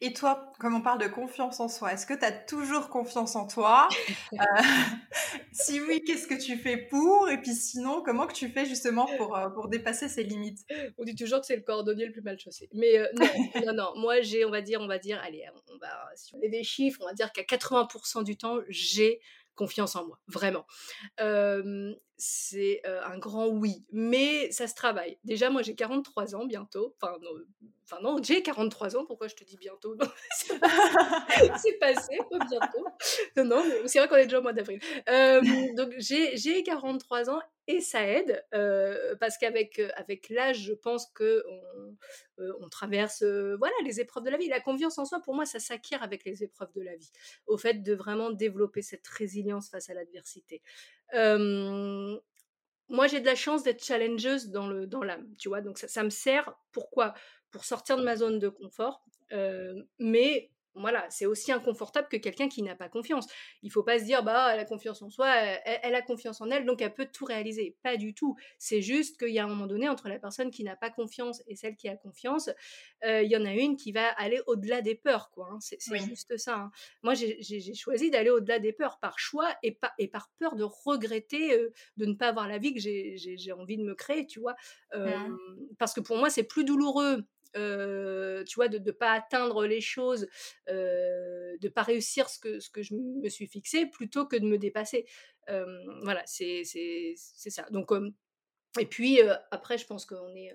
Et 0.00 0.12
toi, 0.12 0.52
comme 0.60 0.74
on 0.74 0.80
parle 0.80 1.00
de 1.00 1.08
confiance 1.08 1.60
en 1.60 1.68
soi, 1.68 1.92
est-ce 1.92 2.06
que 2.06 2.14
tu 2.14 2.24
as 2.24 2.32
toujours 2.32 2.88
confiance 2.88 3.36
en 3.36 3.46
toi? 3.46 3.88
Euh, 4.32 4.62
Si 5.52 5.80
oui, 5.80 6.02
qu'est-ce 6.04 6.26
que 6.26 6.34
tu 6.34 6.58
fais 6.58 6.76
pour? 6.76 7.28
Et 7.30 7.40
puis 7.40 7.54
sinon, 7.54 8.02
comment 8.02 8.26
que 8.26 8.34
tu 8.34 8.48
fais 8.48 8.66
justement 8.66 9.06
pour, 9.16 9.38
pour 9.54 9.68
dépasser 9.68 10.08
ces 10.08 10.22
limites? 10.22 10.60
On 10.98 11.04
dit 11.04 11.14
toujours 11.14 11.40
que 11.40 11.46
c'est 11.46 11.56
le 11.56 11.62
cordonnier 11.62 12.06
le 12.06 12.12
plus 12.12 12.22
mal 12.22 12.38
chaussé. 12.38 12.68
Mais 12.74 12.98
non, 13.14 13.26
non, 13.66 13.72
non, 13.72 13.92
moi 13.96 14.20
j'ai, 14.20 14.44
on 14.44 14.50
va 14.50 14.60
dire, 14.60 14.80
on 14.80 14.86
va 14.86 14.98
dire, 14.98 15.20
allez, 15.24 15.44
on 15.72 15.78
va, 15.78 15.88
si 16.14 16.34
on 16.34 16.38
a 16.38 16.48
des 16.48 16.64
chiffres, 16.64 17.00
on 17.02 17.06
va 17.06 17.14
dire 17.14 17.32
qu'à 17.32 17.42
80% 17.42 18.24
du 18.24 18.36
temps, 18.36 18.58
j'ai 18.68 19.20
confiance 19.54 19.96
en 19.96 20.06
moi, 20.06 20.18
vraiment. 20.26 20.66
C'est 22.18 22.82
un 22.84 23.18
grand 23.18 23.48
oui, 23.48 23.84
mais 23.92 24.50
ça 24.50 24.66
se 24.66 24.74
travaille. 24.74 25.18
Déjà, 25.24 25.50
moi, 25.50 25.62
j'ai 25.62 25.74
43 25.74 26.34
ans 26.34 26.46
bientôt. 26.46 26.94
Enfin, 27.00 27.16
non, 27.20 27.30
enfin, 27.84 28.00
non 28.02 28.16
j'ai 28.22 28.42
43 28.42 28.96
ans. 28.96 29.04
Pourquoi 29.04 29.28
je 29.28 29.34
te 29.34 29.44
dis 29.44 29.56
bientôt? 29.56 29.96
C'est 31.62 31.78
passé, 31.78 32.18
pas 32.30 32.38
bientôt. 32.38 32.86
Non, 33.36 33.44
non, 33.44 33.62
c'est 33.86 33.98
vrai 33.98 34.08
qu'on 34.08 34.16
est 34.16 34.24
déjà 34.24 34.38
au 34.38 34.42
mois 34.42 34.52
d'avril. 34.52 34.80
donc, 35.76 35.94
j'ai 35.98 36.62
43 36.62 37.30
ans 37.30 37.40
et 37.68 37.80
ça 37.80 38.06
aide 38.06 38.44
parce 39.20 39.36
qu'avec 39.38 39.80
avec 39.96 40.28
l'âge, 40.30 40.60
je 40.60 40.72
pense 40.72 41.06
que 41.06 41.44
on, 41.48 41.96
on 42.60 42.68
traverse 42.68 43.22
voilà 43.22 43.74
les 43.84 44.00
épreuves 44.00 44.24
de 44.24 44.30
la 44.30 44.38
vie. 44.38 44.48
La 44.48 44.60
confiance 44.60 44.98
en 44.98 45.04
soi, 45.04 45.20
pour 45.20 45.34
moi, 45.34 45.44
ça 45.44 45.58
s'acquiert 45.58 46.02
avec 46.02 46.24
les 46.24 46.42
épreuves 46.42 46.72
de 46.74 46.82
la 46.82 46.96
vie. 46.96 47.10
Au 47.46 47.58
fait 47.58 47.82
de 47.82 47.94
vraiment 47.94 48.30
développer 48.30 48.82
cette 48.82 49.06
résilience 49.06 49.68
face 49.68 49.90
à 49.90 49.94
l'adversité. 49.94 50.62
Moi, 51.14 53.06
j'ai 53.08 53.20
de 53.20 53.26
la 53.26 53.34
chance 53.34 53.62
d'être 53.62 53.84
challengeuse 53.84 54.50
dans 54.50 54.68
le 54.68 54.86
dans 54.86 55.02
l'âme, 55.02 55.26
tu 55.38 55.48
vois? 55.48 55.60
Donc 55.60 55.78
ça, 55.78 55.88
ça, 55.88 56.02
me 56.02 56.10
sert. 56.10 56.52
Pourquoi? 56.72 57.14
Pour 57.50 57.64
sortir 57.64 57.96
de 57.96 58.02
ma 58.02 58.16
zone 58.16 58.38
de 58.38 58.48
confort, 58.48 59.04
mais 59.98 60.50
voilà, 60.76 61.06
c'est 61.10 61.26
aussi 61.26 61.52
inconfortable 61.52 62.08
que 62.08 62.16
quelqu'un 62.16 62.48
qui 62.48 62.62
n'a 62.62 62.74
pas 62.74 62.88
confiance. 62.88 63.26
Il 63.62 63.70
faut 63.70 63.82
pas 63.82 63.98
se 63.98 64.04
dire, 64.04 64.22
bah, 64.22 64.52
elle 64.52 64.60
a 64.60 64.64
confiance 64.64 65.02
en 65.02 65.10
soi, 65.10 65.28
elle, 65.28 65.94
a 65.94 66.02
confiance 66.02 66.40
en 66.40 66.50
elle, 66.50 66.64
donc 66.64 66.82
elle 66.82 66.92
peut 66.92 67.08
tout 67.10 67.24
réaliser. 67.24 67.76
Pas 67.82 67.96
du 67.96 68.14
tout. 68.14 68.36
C'est 68.58 68.82
juste 68.82 69.18
qu'il 69.18 69.32
y 69.32 69.38
a 69.38 69.44
un 69.44 69.48
moment 69.48 69.66
donné, 69.66 69.88
entre 69.88 70.08
la 70.08 70.18
personne 70.18 70.50
qui 70.50 70.64
n'a 70.64 70.76
pas 70.76 70.90
confiance 70.90 71.42
et 71.46 71.56
celle 71.56 71.76
qui 71.76 71.88
a 71.88 71.96
confiance, 71.96 72.50
euh, 73.04 73.22
il 73.22 73.30
y 73.30 73.36
en 73.36 73.44
a 73.44 73.52
une 73.52 73.76
qui 73.76 73.92
va 73.92 74.08
aller 74.12 74.40
au-delà 74.46 74.82
des 74.82 74.94
peurs, 74.94 75.30
quoi. 75.30 75.48
Hein. 75.52 75.58
C'est 75.60 75.78
juste 75.98 76.36
ça. 76.36 76.56
Hein. 76.56 76.70
Moi, 77.02 77.14
j'ai 77.14 77.74
choisi 77.74 78.10
d'aller 78.10 78.30
au-delà 78.30 78.58
des 78.58 78.72
peurs 78.72 78.98
par 78.98 79.18
choix 79.18 79.54
et, 79.62 79.72
par, 79.72 79.92
et 79.98 80.08
par 80.08 80.30
peur 80.38 80.56
de 80.56 80.64
regretter 80.64 81.54
euh, 81.54 81.72
de 81.96 82.06
ne 82.06 82.14
pas 82.14 82.28
avoir 82.28 82.48
la 82.48 82.58
vie 82.58 82.74
que 82.74 82.80
j'ai 82.80 83.52
envie 83.52 83.76
de 83.76 83.84
me 83.84 83.94
créer, 83.94 84.26
tu 84.26 84.40
vois. 84.40 84.56
Mmh. 84.94 85.36
Parce 85.78 85.94
que 85.94 86.00
pour 86.00 86.16
moi, 86.16 86.30
c'est 86.30 86.44
plus 86.44 86.64
douloureux 86.64 87.24
tu 87.56 88.54
vois, 88.54 88.68
de 88.68 88.78
ne 88.78 88.90
pas 88.90 89.12
atteindre 89.12 89.66
les 89.66 89.80
choses, 89.80 90.28
de 90.68 91.58
ne 91.62 91.68
pas 91.68 91.82
réussir 91.82 92.28
ce 92.28 92.38
que, 92.38 92.60
ce 92.60 92.70
que 92.70 92.82
je 92.82 92.94
me 92.94 93.28
suis 93.28 93.46
fixé, 93.46 93.86
plutôt 93.86 94.26
que 94.26 94.36
de 94.36 94.46
me 94.46 94.58
dépasser. 94.58 95.06
voilà, 96.02 96.22
c'est 96.26 96.64
ça. 97.14 97.66
Donc, 97.70 97.90
et 98.78 98.86
puis, 98.86 99.20
après, 99.50 99.78
je 99.78 99.86
pense 99.86 100.06
qu'on 100.06 100.34
est 100.34 100.54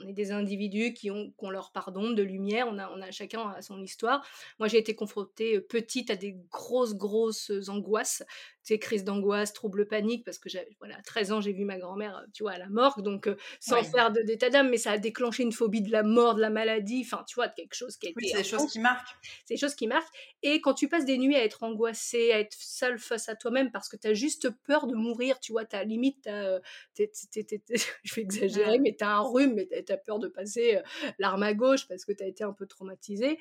on 0.00 0.08
est 0.08 0.12
des 0.12 0.32
individus 0.32 0.92
qui 0.92 1.10
ont, 1.10 1.30
qui 1.30 1.44
ont 1.44 1.50
leur 1.50 1.72
pardon 1.72 2.10
de 2.10 2.22
lumière, 2.22 2.66
on 2.68 2.78
a, 2.78 2.90
on 2.90 3.00
a 3.00 3.10
chacun 3.10 3.48
à 3.50 3.62
son 3.62 3.82
histoire. 3.82 4.26
Moi, 4.58 4.68
j'ai 4.68 4.78
été 4.78 4.94
confrontée 4.94 5.60
petite 5.60 6.10
à 6.10 6.16
des 6.16 6.36
grosses, 6.50 6.94
grosses 6.94 7.50
angoisses 7.68 8.22
sais, 8.66 8.78
crise 8.78 9.04
d'angoisse, 9.04 9.52
trouble 9.52 9.86
panique, 9.86 10.24
parce 10.24 10.38
que 10.38 10.48
voilà, 10.78 10.96
à 10.96 11.02
13 11.02 11.32
ans, 11.32 11.40
j'ai 11.40 11.52
vu 11.52 11.64
ma 11.64 11.78
grand-mère, 11.78 12.24
tu 12.32 12.42
vois, 12.42 12.52
à 12.52 12.58
la 12.58 12.68
morgue, 12.68 13.02
donc 13.02 13.28
sans 13.60 13.82
faire 13.84 14.10
d'état 14.10 14.50
d'âme, 14.50 14.70
mais 14.70 14.76
ça 14.76 14.92
a 14.92 14.98
déclenché 14.98 15.42
une 15.42 15.52
phobie 15.52 15.82
de 15.82 15.92
la 15.92 16.02
mort, 16.02 16.34
de 16.34 16.40
la 16.40 16.50
maladie, 16.50 17.02
enfin, 17.04 17.24
tu 17.28 17.36
vois, 17.36 17.48
quelque 17.48 17.74
chose 17.74 17.96
qui 17.96 18.08
a 18.08 18.10
oui, 18.16 18.28
c'est 18.30 18.38
des 18.38 18.44
choses 18.44 18.66
qui 18.66 18.80
marquent. 18.80 19.16
C'est 19.44 19.54
des 19.54 19.60
choses 19.60 19.74
qui 19.74 19.86
marquent. 19.86 20.14
Et 20.42 20.60
quand 20.60 20.74
tu 20.74 20.88
passes 20.88 21.04
des 21.04 21.18
nuits 21.18 21.36
à 21.36 21.44
être 21.44 21.62
angoissée, 21.62 22.32
à 22.32 22.40
être 22.40 22.56
seule 22.58 22.98
face 22.98 23.28
à 23.28 23.36
toi-même, 23.36 23.70
parce 23.70 23.88
que 23.88 23.96
tu 23.96 24.08
as 24.08 24.14
juste 24.14 24.50
peur 24.64 24.86
de 24.86 24.94
mourir, 24.94 25.38
tu 25.40 25.52
vois, 25.52 25.64
tu 25.64 25.76
as 25.76 25.84
limite, 25.84 26.24
je 26.26 28.14
vais 28.14 28.22
exagérer, 28.22 28.78
mais 28.78 28.96
tu 28.96 29.04
as 29.04 29.16
un 29.16 29.20
rhume, 29.20 29.54
mais 29.54 29.68
tu 29.86 29.92
as 29.92 29.96
peur 29.96 30.18
de 30.18 30.28
passer 30.28 30.80
l'arme 31.18 31.42
à 31.42 31.54
gauche 31.54 31.88
parce 31.88 32.04
que 32.04 32.12
tu 32.12 32.22
as 32.22 32.26
été 32.26 32.44
un 32.44 32.52
peu 32.52 32.66
traumatisé. 32.66 33.38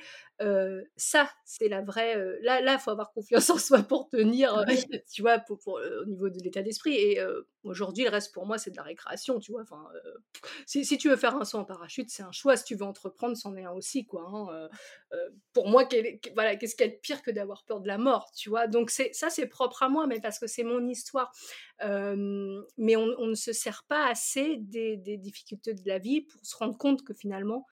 Ça, 0.96 1.30
c'est 1.46 1.68
la 1.68 1.82
vraie. 1.82 2.16
là, 2.42 2.74
il 2.74 2.80
faut 2.80 2.92
avoir 2.92 3.12
confiance 3.12 3.50
en 3.50 3.58
soi 3.58 3.84
pour 3.84 4.10
tenir 4.10 4.66
tu 5.12 5.22
vois, 5.22 5.40
pour, 5.40 5.60
au 5.68 6.06
niveau 6.06 6.30
de 6.30 6.40
l'état 6.44 6.62
d'esprit. 6.62 6.96
Et 6.96 7.22
aujourd'hui, 7.64 8.04
le 8.04 8.10
reste 8.10 8.34
pour 8.34 8.46
moi, 8.46 8.58
c'est 8.58 8.72
de 8.72 8.78
la 8.78 8.84
récréation, 8.84 9.40
tu 9.40 9.52
vois. 9.52 9.62
Enfin, 9.62 9.88
si, 10.66 10.86
si, 10.86 10.98
tu 10.98 11.10
veux 11.10 11.16
faire 11.16 11.36
un 11.36 11.46
saut 11.46 11.58
en 11.58 11.66
parachute, 11.66 12.10
c'est 12.10 12.24
un 12.24 12.32
choix. 12.32 12.58
Si 12.58 12.64
tu 12.66 12.76
veux 12.76 12.86
entreprendre, 12.86 13.36
c'en 13.36 13.56
est 13.56 13.66
un 13.66 13.72
aussi, 13.72 14.06
quoi. 14.06 14.24
Hein, 14.28 14.70
pour 15.54 15.68
moi, 15.70 15.88
voilà, 16.34 16.56
qu'est-ce 16.56 16.76
qu'il 16.76 16.86
y 16.86 16.90
a 16.90 16.94
de 16.94 17.00
pire 17.00 17.22
que 17.22 17.32
d'avoir 17.32 17.64
peur 17.64 17.80
de 17.80 17.88
la 17.88 17.98
mort, 17.98 18.32
tu 18.36 18.50
vois? 18.50 18.68
Donc 18.68 18.90
c'est 18.90 19.12
ça, 19.14 19.30
c'est 19.30 19.48
propre 19.48 19.84
à 19.84 19.90
moi, 19.90 20.08
mais 20.08 20.20
parce 20.20 20.40
que 20.40 20.48
c'est 20.48 20.64
mon 20.64 20.86
histoire. 20.88 21.32
mais 21.82 22.96
on, 22.96 23.28
ne 23.28 23.36
se 23.36 23.54
sert 23.54 23.84
pas 23.88 24.08
assez 24.08 24.58
des, 24.58 24.98
des, 24.98 25.18
difficultés 25.18 25.74
de 25.74 25.88
la 25.88 26.00
vie 26.00 26.22
pour 26.22 26.46
se 26.46 26.56
rendre 26.56 26.78
compte 26.78 27.04
que 27.04 27.14
finalement, 27.14 27.66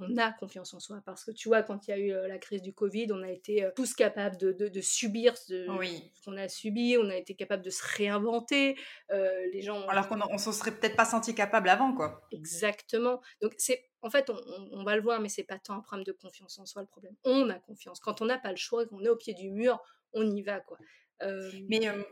on 0.00 0.16
a 0.16 0.32
confiance 0.32 0.74
en 0.74 0.80
soi. 0.80 1.02
Parce 1.04 1.24
que 1.24 1.30
tu 1.30 1.48
vois, 1.48 1.62
quand 1.62 1.86
il 1.86 1.90
y 1.90 1.94
a 1.94 1.98
eu 1.98 2.03
la 2.10 2.38
crise 2.38 2.62
du 2.62 2.72
Covid, 2.72 3.08
on 3.12 3.22
a 3.22 3.30
été 3.30 3.68
tous 3.76 3.94
capables 3.94 4.36
de, 4.36 4.52
de, 4.52 4.80
subir 4.80 5.36
ce, 5.36 5.66
ce 5.66 6.24
qu'on 6.24 6.36
a 6.36 6.48
subi 6.48 6.74
on 6.98 7.08
a 7.08 7.16
été 7.16 7.34
capable 7.34 7.62
de 7.62 7.70
se 7.70 7.82
réinventer. 7.96 8.76
Euh, 9.10 9.30
les 9.52 9.62
gens. 9.62 9.86
Alors 9.88 10.08
qu'on 10.08 10.16
ne 10.16 10.38
se 10.38 10.52
serait 10.52 10.72
peut-être 10.72 10.96
pas 10.96 11.04
senti 11.04 11.34
capable 11.34 11.68
avant, 11.68 11.94
quoi. 11.94 12.26
Exactement. 12.32 13.20
Donc 13.40 13.52
c'est, 13.58 13.84
en 14.02 14.10
fait, 14.10 14.30
on, 14.72 14.84
va 14.84 14.96
le 14.96 15.02
voir, 15.02 15.20
mais 15.20 15.28
c'est 15.28 15.44
pas 15.44 15.58
tant 15.58 15.74
un 15.74 15.80
problème 15.80 16.04
de 16.04 16.12
confiance 16.12 16.58
en 16.58 16.66
soi 16.66 16.82
le 16.82 16.88
problème. 16.88 17.14
On 17.24 17.48
a 17.50 17.58
confiance. 17.58 18.00
Quand 18.00 18.20
on 18.20 18.26
n'a 18.26 18.38
pas 18.38 18.50
le 18.50 18.56
choix, 18.56 18.86
qu'on 18.86 19.02
est 19.04 19.08
au 19.08 19.16
pied 19.16 19.34
du 19.34 19.50
mur, 19.50 19.80
on 20.12 20.28
y 20.28 20.42
va, 20.42 20.60
quoi. 20.60 20.78
Euh, 21.22 21.50
mais 21.68 21.88
euh, 21.88 22.02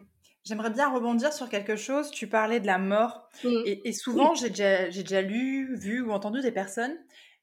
J'aimerais 0.44 0.70
bien 0.70 0.92
rebondir 0.92 1.32
sur 1.32 1.48
quelque 1.48 1.76
chose. 1.76 2.10
Tu 2.10 2.28
parlais 2.28 2.60
de 2.60 2.66
la 2.66 2.78
mort. 2.78 3.28
Mmh. 3.44 3.62
Et, 3.84 3.92
souvent, 3.92 4.34
j'ai 4.34 4.48
déjà, 4.48 4.88
déjà, 4.88 5.22
lu, 5.22 5.76
vu 5.76 6.02
ou 6.02 6.10
entendu 6.10 6.40
des 6.40 6.50
personnes 6.50 6.96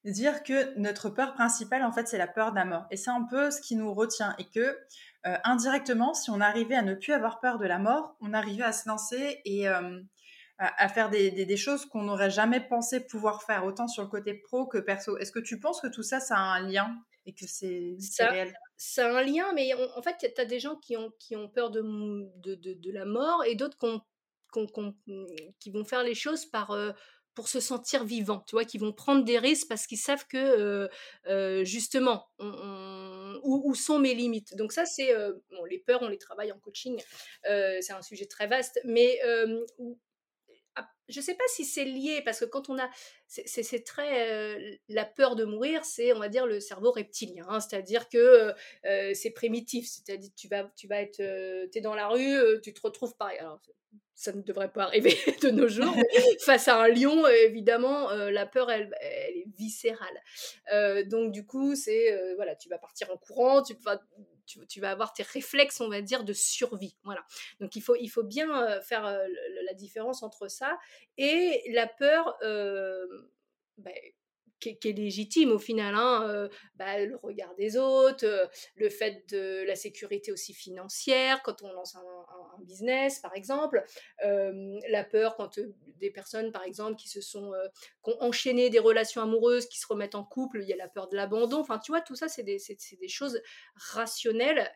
dire 0.06 0.44
que 0.44 0.78
notre 0.78 1.10
peur 1.10 1.34
principale, 1.34 1.84
en 1.84 1.92
fait, 1.92 2.08
c'est 2.08 2.18
la 2.18 2.28
peur 2.28 2.52
de 2.52 2.56
la 2.56 2.66
mort. 2.66 2.86
Et 2.92 2.98
c'est 2.98 3.10
un 3.10 3.24
peu 3.24 3.52
ce 3.52 3.62
qui 3.62 3.76
nous 3.76 3.94
retient. 3.94 4.36
Et 4.38 4.46
que 4.46 4.78
euh, 5.26 5.38
indirectement, 5.44 6.14
si 6.14 6.30
on 6.30 6.40
arrivait 6.40 6.76
à 6.76 6.82
ne 6.82 6.94
plus 6.94 7.14
avoir 7.14 7.40
peur 7.40 7.58
de 7.58 7.66
la 7.66 7.80
mort, 7.80 8.16
on 8.22 8.34
arrivait 8.34 8.64
à 8.64 8.72
se 8.72 8.88
lancer 8.88 9.42
et 9.44 9.68
euh, 9.68 10.00
à, 10.58 10.90
faire 10.90 11.10
des, 11.10 11.58
choses 11.58 11.86
qu'on 11.86 12.04
n'aurait 12.04 12.30
jamais 12.30 12.62
pensé 12.62 13.06
pouvoir 13.06 13.44
faire, 13.44 13.66
autant 13.66 13.88
sur 13.88 14.04
le 14.04 14.10
côté 14.10 14.34
pro 14.34 14.66
que 14.66 14.78
perso. 14.78 15.18
Est-ce 15.18 15.32
que 15.32 15.40
tu 15.40 15.60
penses 15.60 15.82
que 15.82 15.88
tout 15.88 16.04
ça, 16.04 16.20
ça 16.20 16.36
a 16.36 16.58
un 16.58 16.68
lien 16.68 16.96
et 17.26 17.34
que 17.34 17.46
c'est 17.48 17.98
réel? 18.20 18.54
Ça 18.78 19.08
a 19.08 19.20
un 19.20 19.24
lien, 19.24 19.52
mais 19.54 19.74
en 19.74 20.02
fait, 20.02 20.16
tu 20.20 20.42
as 20.42 20.46
des 20.46 20.60
gens 20.60 20.76
qui 20.78 20.96
ont, 20.96 21.12
qui 21.20 21.36
ont 21.36 21.50
peur 21.50 21.70
de, 21.72 21.82
de, 22.44 22.92
la 22.92 23.06
mort 23.06 23.44
et 23.46 23.56
d'autres 23.56 23.78
qui 25.60 25.72
vont 25.72 25.84
faire 25.84 26.04
les 26.04 26.16
choses 26.16 26.46
par... 26.46 26.72
Euh, 26.72 26.92
se 27.48 27.60
sentir 27.60 28.04
vivant, 28.04 28.44
tu 28.48 28.56
vois, 28.56 28.66
qui 28.66 28.78
vont 28.78 28.92
prendre 28.92 29.24
des 29.24 29.38
risques 29.38 29.68
parce 29.70 29.88
qu'ils 29.88 29.98
savent 29.98 30.26
que 30.28 30.90
justement, 31.64 32.28
où, 33.44 33.74
sont 33.76 34.00
mes 34.00 34.14
limites. 34.14 34.56
Donc 34.56 34.74
ça, 34.74 34.86
c'est 34.86 35.14
bon, 35.52 35.64
les 35.66 35.80
peurs, 35.80 36.02
on 36.02 36.08
les 36.08 36.18
travaille 36.18 36.52
en 36.52 36.60
coaching, 36.60 37.02
c'est 37.44 37.94
un 37.94 38.02
sujet 38.02 38.26
très 38.26 38.48
vaste, 38.48 38.80
mais 38.84 39.20
je 41.10 41.20
ne 41.20 41.24
sais 41.24 41.36
pas 41.36 41.44
si 41.48 41.66
c'est 41.66 41.86
lié 41.86 42.22
parce 42.24 42.40
que 42.40 42.46
quand 42.46 42.70
on 42.70 42.80
a, 42.80 42.90
c'est 43.28 43.84
très 43.84 44.80
la 44.88 45.06
peur 45.06 45.36
de 45.36 45.46
mourir, 45.46 45.84
c'est 45.86 46.14
on 46.14 46.20
va 46.20 46.30
dire 46.30 46.46
le 46.46 46.60
cerveau 46.60 46.92
reptilien, 46.92 47.46
hein, 47.50 47.60
c'est-à-dire 47.60 48.10
que 48.10 48.54
c'est 49.14 49.32
primitif, 49.32 49.88
c'est-à-dire 49.88 50.30
tu 50.36 50.48
vas, 50.48 50.72
tu 50.76 50.88
vas 50.88 51.02
être, 51.02 51.20
es 51.20 51.82
dans 51.82 51.96
la 51.96 52.08
rue, 52.08 52.62
tu 52.62 52.74
te 52.74 52.82
retrouves 52.82 53.16
pareil. 53.18 53.40
Alors, 53.40 53.60
ça 54.20 54.34
ne 54.34 54.42
devrait 54.42 54.72
pas 54.72 54.84
arriver 54.84 55.16
de 55.44 55.50
nos 55.50 55.70
jours. 55.70 55.96
Face 56.46 56.68
à 56.68 56.82
un 56.82 56.90
lion, 56.90 57.26
évidemment, 57.28 58.12
euh, 58.12 58.30
la 58.30 58.46
peur, 58.46 58.70
elle, 58.70 58.94
est 59.02 59.46
viscérale. 59.58 60.22
Euh, 60.74 61.06
donc, 61.06 61.32
du 61.32 61.46
coup, 61.46 61.74
c'est, 61.74 62.12
euh, 62.12 62.36
voilà, 62.36 62.54
tu 62.56 62.68
vas 62.68 62.78
partir 62.78 63.10
en 63.12 63.18
courant, 63.18 63.64
tu 63.64 63.76
vas, 63.86 64.02
tu, 64.68 64.80
vas 64.80 64.92
avoir 64.92 65.14
tes 65.14 65.24
réflexes, 65.24 65.82
on 65.82 65.90
va 65.90 66.02
dire, 66.02 66.24
de 66.24 66.34
survie. 66.34 66.96
Voilà. 67.04 67.24
Donc, 67.60 67.76
il 67.76 67.82
faut, 67.82 68.24
bien 68.24 68.82
faire 68.82 69.04
la 69.04 69.74
différence 69.74 70.24
entre 70.24 70.48
ça 70.48 70.78
et 71.18 71.64
la 71.72 71.88
peur. 71.88 72.38
Ben, 73.78 73.94
qui, 74.60 74.70
est 74.70 74.92
légitime 74.92 75.52
au 75.52 75.60
final, 75.60 75.96
hein, 75.96 76.28
euh, 76.28 76.50
bah, 76.76 77.04
le 77.04 77.16
regard 77.18 77.56
des 77.56 77.78
autres, 77.78 78.26
euh, 78.26 78.46
le 78.76 78.90
fait 78.90 79.24
de 79.30 79.64
la 79.66 79.76
sécurité 79.76 80.32
aussi 80.32 80.54
financière 80.54 81.42
quand 81.44 81.62
on 81.64 81.72
lance 81.72 81.96
un, 81.96 82.02
business 82.62 83.20
par 83.20 83.34
exemple, 83.36 83.86
euh, 84.26 84.78
la 84.90 85.06
peur 85.06 85.38
quand 85.38 85.62
des 85.96 86.12
personnes 86.12 86.52
par 86.52 86.64
exemple 86.64 86.98
qui 86.98 87.08
se 87.08 87.22
sont 87.22 87.54
qui 88.04 88.12
ont 88.12 88.22
enchaîné 88.22 88.70
des 88.70 88.80
relations 88.80 89.22
amoureuses, 89.22 89.66
qui 89.68 89.80
se 89.80 89.88
remettent 89.88 90.16
en 90.16 90.26
couple, 90.26 90.60
il 90.62 90.68
y 90.68 90.74
a 90.74 90.76
la 90.76 90.90
peur 90.90 91.08
de 91.08 91.16
l'abandon, 91.16 91.60
enfin 91.62 91.80
tu 91.80 91.94
vois 91.94 92.02
tout 92.02 92.16
ça 92.16 92.28
c'est 92.28 92.44
des, 92.44 92.58
des, 93.00 93.08
choses 93.08 93.42
rationnelles 93.76 94.70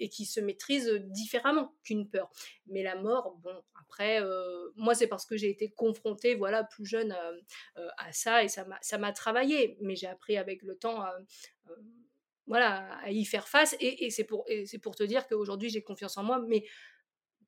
et 0.00 0.08
qui 0.08 0.26
se 0.26 0.40
maîtrisent 0.40 0.90
différemment 1.04 1.72
qu'une 1.84 2.08
peur. 2.10 2.28
Mais 2.66 2.82
la 2.82 2.96
mort, 2.96 3.36
bon 3.40 3.54
après 3.82 4.20
moi 4.74 4.96
c'est 4.96 5.06
parce 5.06 5.26
que 5.26 5.36
j'ai 5.36 5.48
été 5.48 5.70
confrontée 5.70 6.34
voilà 6.34 6.64
plus 6.64 6.86
jeune 6.86 7.16
à 7.76 8.12
ça 8.12 8.42
et 8.42 8.48
ça 8.48 8.64
m'a 8.64 8.79
ça 8.82 8.98
m'a 8.98 9.12
travaillé, 9.12 9.76
mais 9.80 9.96
j'ai 9.96 10.06
appris 10.06 10.36
avec 10.36 10.62
le 10.62 10.76
temps 10.76 11.00
à, 11.00 11.14
euh, 11.70 11.76
voilà, 12.46 12.98
à 13.04 13.10
y 13.10 13.24
faire 13.24 13.48
face. 13.48 13.76
Et, 13.80 14.10
c'est 14.10 14.24
pour, 14.24 14.44
te 14.44 15.02
dire 15.04 15.26
qu'aujourd'hui, 15.28 15.70
j'ai 15.70 15.82
confiance 15.82 16.16
en 16.16 16.24
moi, 16.24 16.42
mais 16.48 16.64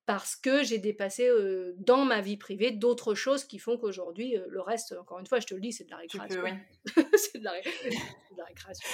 parce 0.05 0.35
que 0.35 0.63
j'ai 0.63 0.79
dépassé 0.79 1.29
dans 1.77 2.03
ma 2.03 2.21
vie 2.21 2.37
privée 2.37 2.71
d'autres 2.71 3.15
choses 3.15 3.45
qui 3.45 3.57
font 3.57 3.77
qu'aujourd'hui, 3.77 4.35
le 4.47 4.61
reste, 4.61 4.93
encore 4.99 5.19
une 5.19 5.27
fois, 5.27 5.39
je 5.39 5.47
te 5.47 5.53
le 5.53 5.61
dis, 5.61 5.71
c'est 5.71 5.85
de 5.85 5.91
la 5.91 5.97
récréation. 5.97 6.43
c'est 7.15 7.37
de, 7.37 7.43
la 7.43 7.51
récréation. 8.45 8.87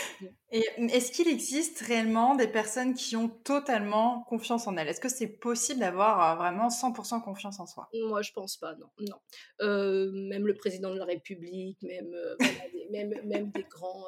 Et 0.51 0.63
est-ce 0.77 1.11
qu'il 1.11 1.27
existe 1.27 1.79
réellement 1.79 2.35
des 2.35 2.47
personnes 2.47 2.93
qui 2.93 3.15
ont 3.15 3.29
totalement 3.29 4.23
confiance 4.29 4.67
en 4.67 4.77
elles? 4.77 4.87
Est-ce 4.87 5.01
que 5.01 5.09
c'est 5.09 5.27
possible 5.27 5.79
d'avoir 5.79 6.37
vraiment 6.37 6.67
100% 6.67 7.23
confiance 7.23 7.59
en 7.59 7.65
soi? 7.65 7.89
Moi, 7.93 8.21
je 8.21 8.31
pense 8.31 8.57
pas, 8.57 8.75
non. 8.75 8.89
non. 8.99 10.11
même 10.29 10.45
le 10.45 10.53
président 10.53 10.93
de 10.93 10.99
la 10.99 11.05
République, 11.05 11.81
même, 11.81 12.15
des, 12.39 12.87
même, 12.91 13.13
même 13.25 13.49
des, 13.49 13.63
grands, 13.63 14.05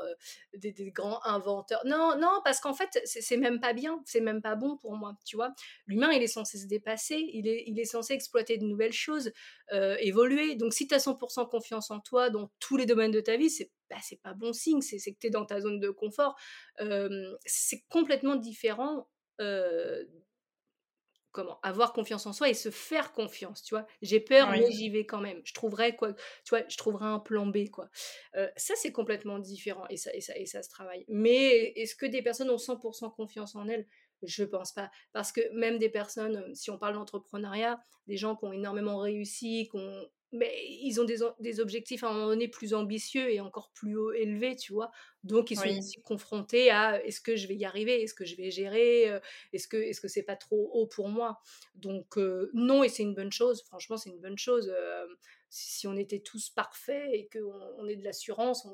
des, 0.56 0.72
des, 0.72 0.92
grands 0.92 1.20
inventeurs. 1.26 1.82
Non, 1.86 2.16
non, 2.20 2.42
parce 2.44 2.60
qu'en 2.60 2.76
fait, 2.76 3.02
c'est 3.06 3.38
même 3.38 3.60
pas 3.60 3.74
bien, 3.74 4.02
c'est 4.06 4.22
même 4.22 4.42
pas 4.42 4.56
bon 4.56 4.78
pour 4.78 4.96
moi, 4.96 5.18
tu 5.26 5.36
vois? 5.36 5.54
L'humain, 5.88 6.12
il 6.12 6.22
est 6.22 6.28
censé 6.28 6.60
se 6.60 6.68
dépasser 6.68 6.91
il 7.34 7.48
est, 7.48 7.64
il 7.68 7.80
est 7.80 7.86
censé 7.86 8.14
exploiter 8.14 8.58
de 8.58 8.66
nouvelles 8.66 8.94
choses, 8.94 9.32
euh, 9.74 9.96
évoluer. 10.00 10.56
Donc 10.56 10.74
si 10.74 10.88
tu 10.88 10.96
as 10.96 11.00
100% 11.00 11.50
confiance 11.50 11.92
en 11.92 12.00
toi 12.00 12.30
dans 12.30 12.52
tous 12.60 12.78
les 12.78 12.86
domaines 12.86 13.12
de 13.12 13.22
ta 13.22 13.38
vie, 13.38 13.50
c'est 13.50 13.72
bah, 13.90 13.98
c'est 14.02 14.22
pas 14.22 14.34
bon 14.34 14.54
signe, 14.54 14.82
c'est 14.82 14.98
que 15.00 15.20
tu 15.20 15.28
es 15.28 15.30
dans 15.30 15.46
ta 15.46 15.60
zone 15.62 15.80
de 15.80 15.90
confort. 15.90 16.36
Euh, 16.80 17.36
c'est 17.46 17.84
complètement 17.90 18.36
différent. 18.36 19.08
Euh, 19.42 20.04
comment 21.32 21.60
avoir 21.62 21.94
confiance 21.94 22.26
en 22.26 22.34
soi 22.34 22.50
et 22.50 22.54
se 22.54 22.70
faire 22.70 23.14
confiance 23.14 23.64
tu 23.64 23.74
vois 23.74 23.88
j'ai 24.02 24.20
peur 24.20 24.50
mais 24.52 24.70
j'y 24.70 24.90
vais 24.90 25.06
quand 25.06 25.22
même 25.22 25.40
je 25.46 25.54
trouverai 25.54 25.96
quoi 25.96 26.14
tu 26.14 26.50
vois 26.50 26.64
je 26.68 26.76
trouverai 26.76 27.06
un 27.06 27.20
plan 27.20 27.48
B 27.48 27.70
quoi 27.72 27.90
ça 28.58 28.74
c'est 28.76 28.92
complètement 28.92 29.40
différent 29.40 29.86
et 29.90 29.96
ça, 29.96 30.14
et 30.14 30.20
ça 30.20 30.38
et 30.38 30.46
ça 30.46 30.62
se 30.62 30.70
travaille 30.70 31.06
mais 31.08 31.72
est-ce 31.78 31.96
que 31.96 32.06
des 32.06 32.22
personnes 32.22 32.50
ont 32.50 32.58
100% 32.58 33.16
confiance 33.16 33.56
en 33.56 33.70
elles? 33.70 33.88
Je 34.24 34.44
pense 34.44 34.72
pas. 34.74 34.92
Parce 35.14 35.32
que 35.32 35.42
même 35.54 35.78
des 35.78 35.90
personnes, 35.90 36.38
euh, 36.38 36.54
si 36.54 36.70
on 36.70 36.78
parle 36.78 36.96
d'entrepreneuriat, 36.96 37.80
des 38.08 38.18
gens 38.18 38.36
qui 38.36 38.46
ont 38.46 38.54
énormément 38.54 38.98
réussi, 38.98 39.68
qui 39.70 39.78
ont 39.78 40.10
mais 40.34 40.66
ils 40.66 41.02
ont 41.02 41.04
des, 41.04 41.18
des, 41.42 41.60
objectifs 41.60 42.06
à 42.06 42.10
un 42.10 42.14
moment 42.14 42.28
donné 42.28 42.48
plus 42.48 42.74
ambitieux 42.74 43.30
et 43.34 43.42
encore 43.42 43.70
plus 43.74 43.98
haut 43.98 44.14
élevés, 44.14 44.56
tu 44.56 44.72
vois. 44.72 44.90
Donc 45.26 45.52
ils 45.52 45.58
sont 45.58 45.68
aussi 45.68 46.02
confrontés 46.02 46.72
à 46.72 47.04
est-ce 47.04 47.20
que 47.20 47.36
je 47.36 47.48
vais 47.48 47.56
y 47.56 47.66
arriver, 47.66 48.02
est-ce 48.02 48.14
que 48.14 48.24
je 48.24 48.38
vais 48.38 48.50
gérer, 48.50 49.10
euh, 49.10 49.20
est-ce 49.52 49.68
que 49.68 49.76
est-ce 49.76 50.00
que 50.00 50.08
c'est 50.08 50.24
pas 50.24 50.38
trop 50.38 50.72
haut 50.74 50.88
pour 50.88 51.10
moi? 51.10 51.42
Donc 51.76 52.18
euh, 52.18 52.50
non 52.54 52.82
et 52.82 52.88
c'est 52.88 53.04
une 53.04 53.14
bonne 53.14 53.32
chose. 53.34 53.62
Franchement 53.64 53.98
c'est 53.98 54.10
une 54.10 54.22
bonne 54.22 54.38
chose. 54.38 54.74
si, 55.50 55.86
on 55.86 55.98
était 55.98 56.22
tous 56.22 56.50
parfaits 56.50 57.10
et 57.12 57.28
qu'on 57.28 57.74
on 57.78 57.88
ait 57.88 57.98
de 57.98 58.04
l'assurance, 58.06 58.66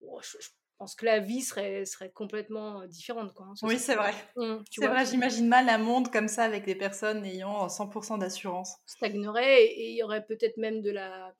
oh, 0.00 0.20
je, 0.20 0.48
pense 0.82 0.96
que 0.96 1.06
la 1.06 1.20
vie 1.20 1.42
serait, 1.42 1.84
serait 1.84 2.10
complètement 2.10 2.84
différente. 2.88 3.32
Quoi, 3.34 3.46
hein, 3.46 3.54
oui, 3.62 3.78
c'est 3.78 3.94
vrai. 3.94 4.12
Mmh, 4.36 4.64
c'est 4.68 4.88
vrai, 4.88 5.06
j'imagine 5.06 5.46
mal 5.46 5.68
un 5.68 5.78
monde 5.78 6.10
comme 6.10 6.26
ça 6.26 6.42
avec 6.42 6.64
des 6.64 6.74
personnes 6.74 7.24
ayant 7.24 7.68
100% 7.68 8.18
d'assurance. 8.18 8.78
Stagnerait 8.86 9.62
et 9.62 9.90
il 9.90 9.96
y 9.96 10.02
aurait 10.02 10.24
peut-être 10.24 10.56
même 10.56 10.80
de 10.80 10.90
la 10.90 11.32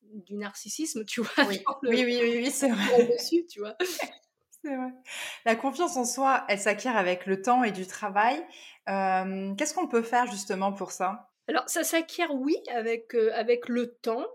du 0.00 0.36
narcissisme, 0.36 1.04
tu 1.04 1.20
vois. 1.20 1.46
Oui, 1.46 1.62
oui, 1.82 2.04
oui, 2.06 2.34
oui, 2.38 2.50
c'est 2.50 2.70
vrai. 2.70 3.04
Dessus, 3.12 3.44
tu 3.46 3.60
vois. 3.60 3.76
c'est 4.64 4.74
vrai. 4.74 4.92
La 5.44 5.54
confiance 5.54 5.98
en 5.98 6.06
soi, 6.06 6.46
elle 6.48 6.60
s'acquiert 6.60 6.96
avec 6.96 7.26
le 7.26 7.42
temps 7.42 7.62
et 7.62 7.72
du 7.72 7.86
travail. 7.86 8.42
Qu'est-ce 8.86 9.74
qu'on 9.74 9.88
peut 9.88 10.02
faire 10.02 10.30
justement 10.30 10.72
pour 10.72 10.92
ça? 10.92 11.28
Alors, 11.46 11.68
ça 11.68 11.84
s'acquiert, 11.84 12.34
oui, 12.34 12.56
avec, 12.74 13.14
avec 13.34 13.68
le 13.68 13.96
temps. 13.96 14.26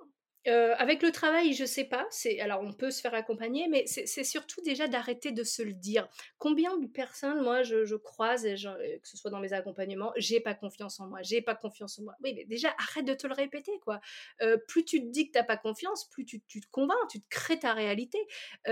Euh, 0.47 0.73
avec 0.77 1.01
le 1.01 1.11
travail, 1.11 1.53
je 1.53 1.65
sais 1.65 1.85
pas. 1.85 2.05
C'est 2.09 2.39
alors 2.39 2.61
on 2.61 2.73
peut 2.73 2.91
se 2.91 3.01
faire 3.01 3.13
accompagner, 3.13 3.67
mais 3.69 3.85
c'est 3.85 4.23
surtout 4.23 4.61
déjà 4.61 4.87
d'arrêter 4.87 5.31
de 5.31 5.43
se 5.43 5.61
le 5.61 5.73
dire. 5.73 6.07
Combien 6.37 6.77
de 6.77 6.87
personnes, 6.87 7.41
moi, 7.41 7.63
je, 7.63 7.95
croise, 7.95 8.45
et 8.45 8.55
euh, 8.65 8.97
que 8.99 9.07
ce 9.07 9.17
soit 9.17 9.31
dans 9.31 9.39
mes 9.39 9.53
accompagnements, 9.53 10.11
j'ai 10.17 10.39
pas 10.39 10.53
confiance 10.53 10.99
en 10.99 11.07
moi, 11.07 11.19
j'ai 11.21 11.41
pas 11.41 11.55
confiance 11.55 11.99
en 11.99 12.03
moi. 12.03 12.15
Oui, 12.23 12.33
mais 12.35 12.45
déjà 12.45 12.73
arrête 12.77 13.05
de 13.05 13.13
te 13.13 13.27
le 13.27 13.33
répéter, 13.33 13.71
quoi. 13.83 14.01
Euh, 14.41 14.57
plus 14.67 14.83
tu 14.83 14.99
te 14.99 15.09
dis 15.09 15.27
que 15.27 15.33
t'as 15.33 15.43
pas 15.43 15.57
confiance, 15.57 16.09
plus 16.09 16.25
tu, 16.25 16.41
te 16.41 16.67
convaincs, 16.71 16.97
tu 17.09 17.21
te 17.21 17.27
crées 17.29 17.59
ta 17.59 17.73
réalité. 17.73 18.17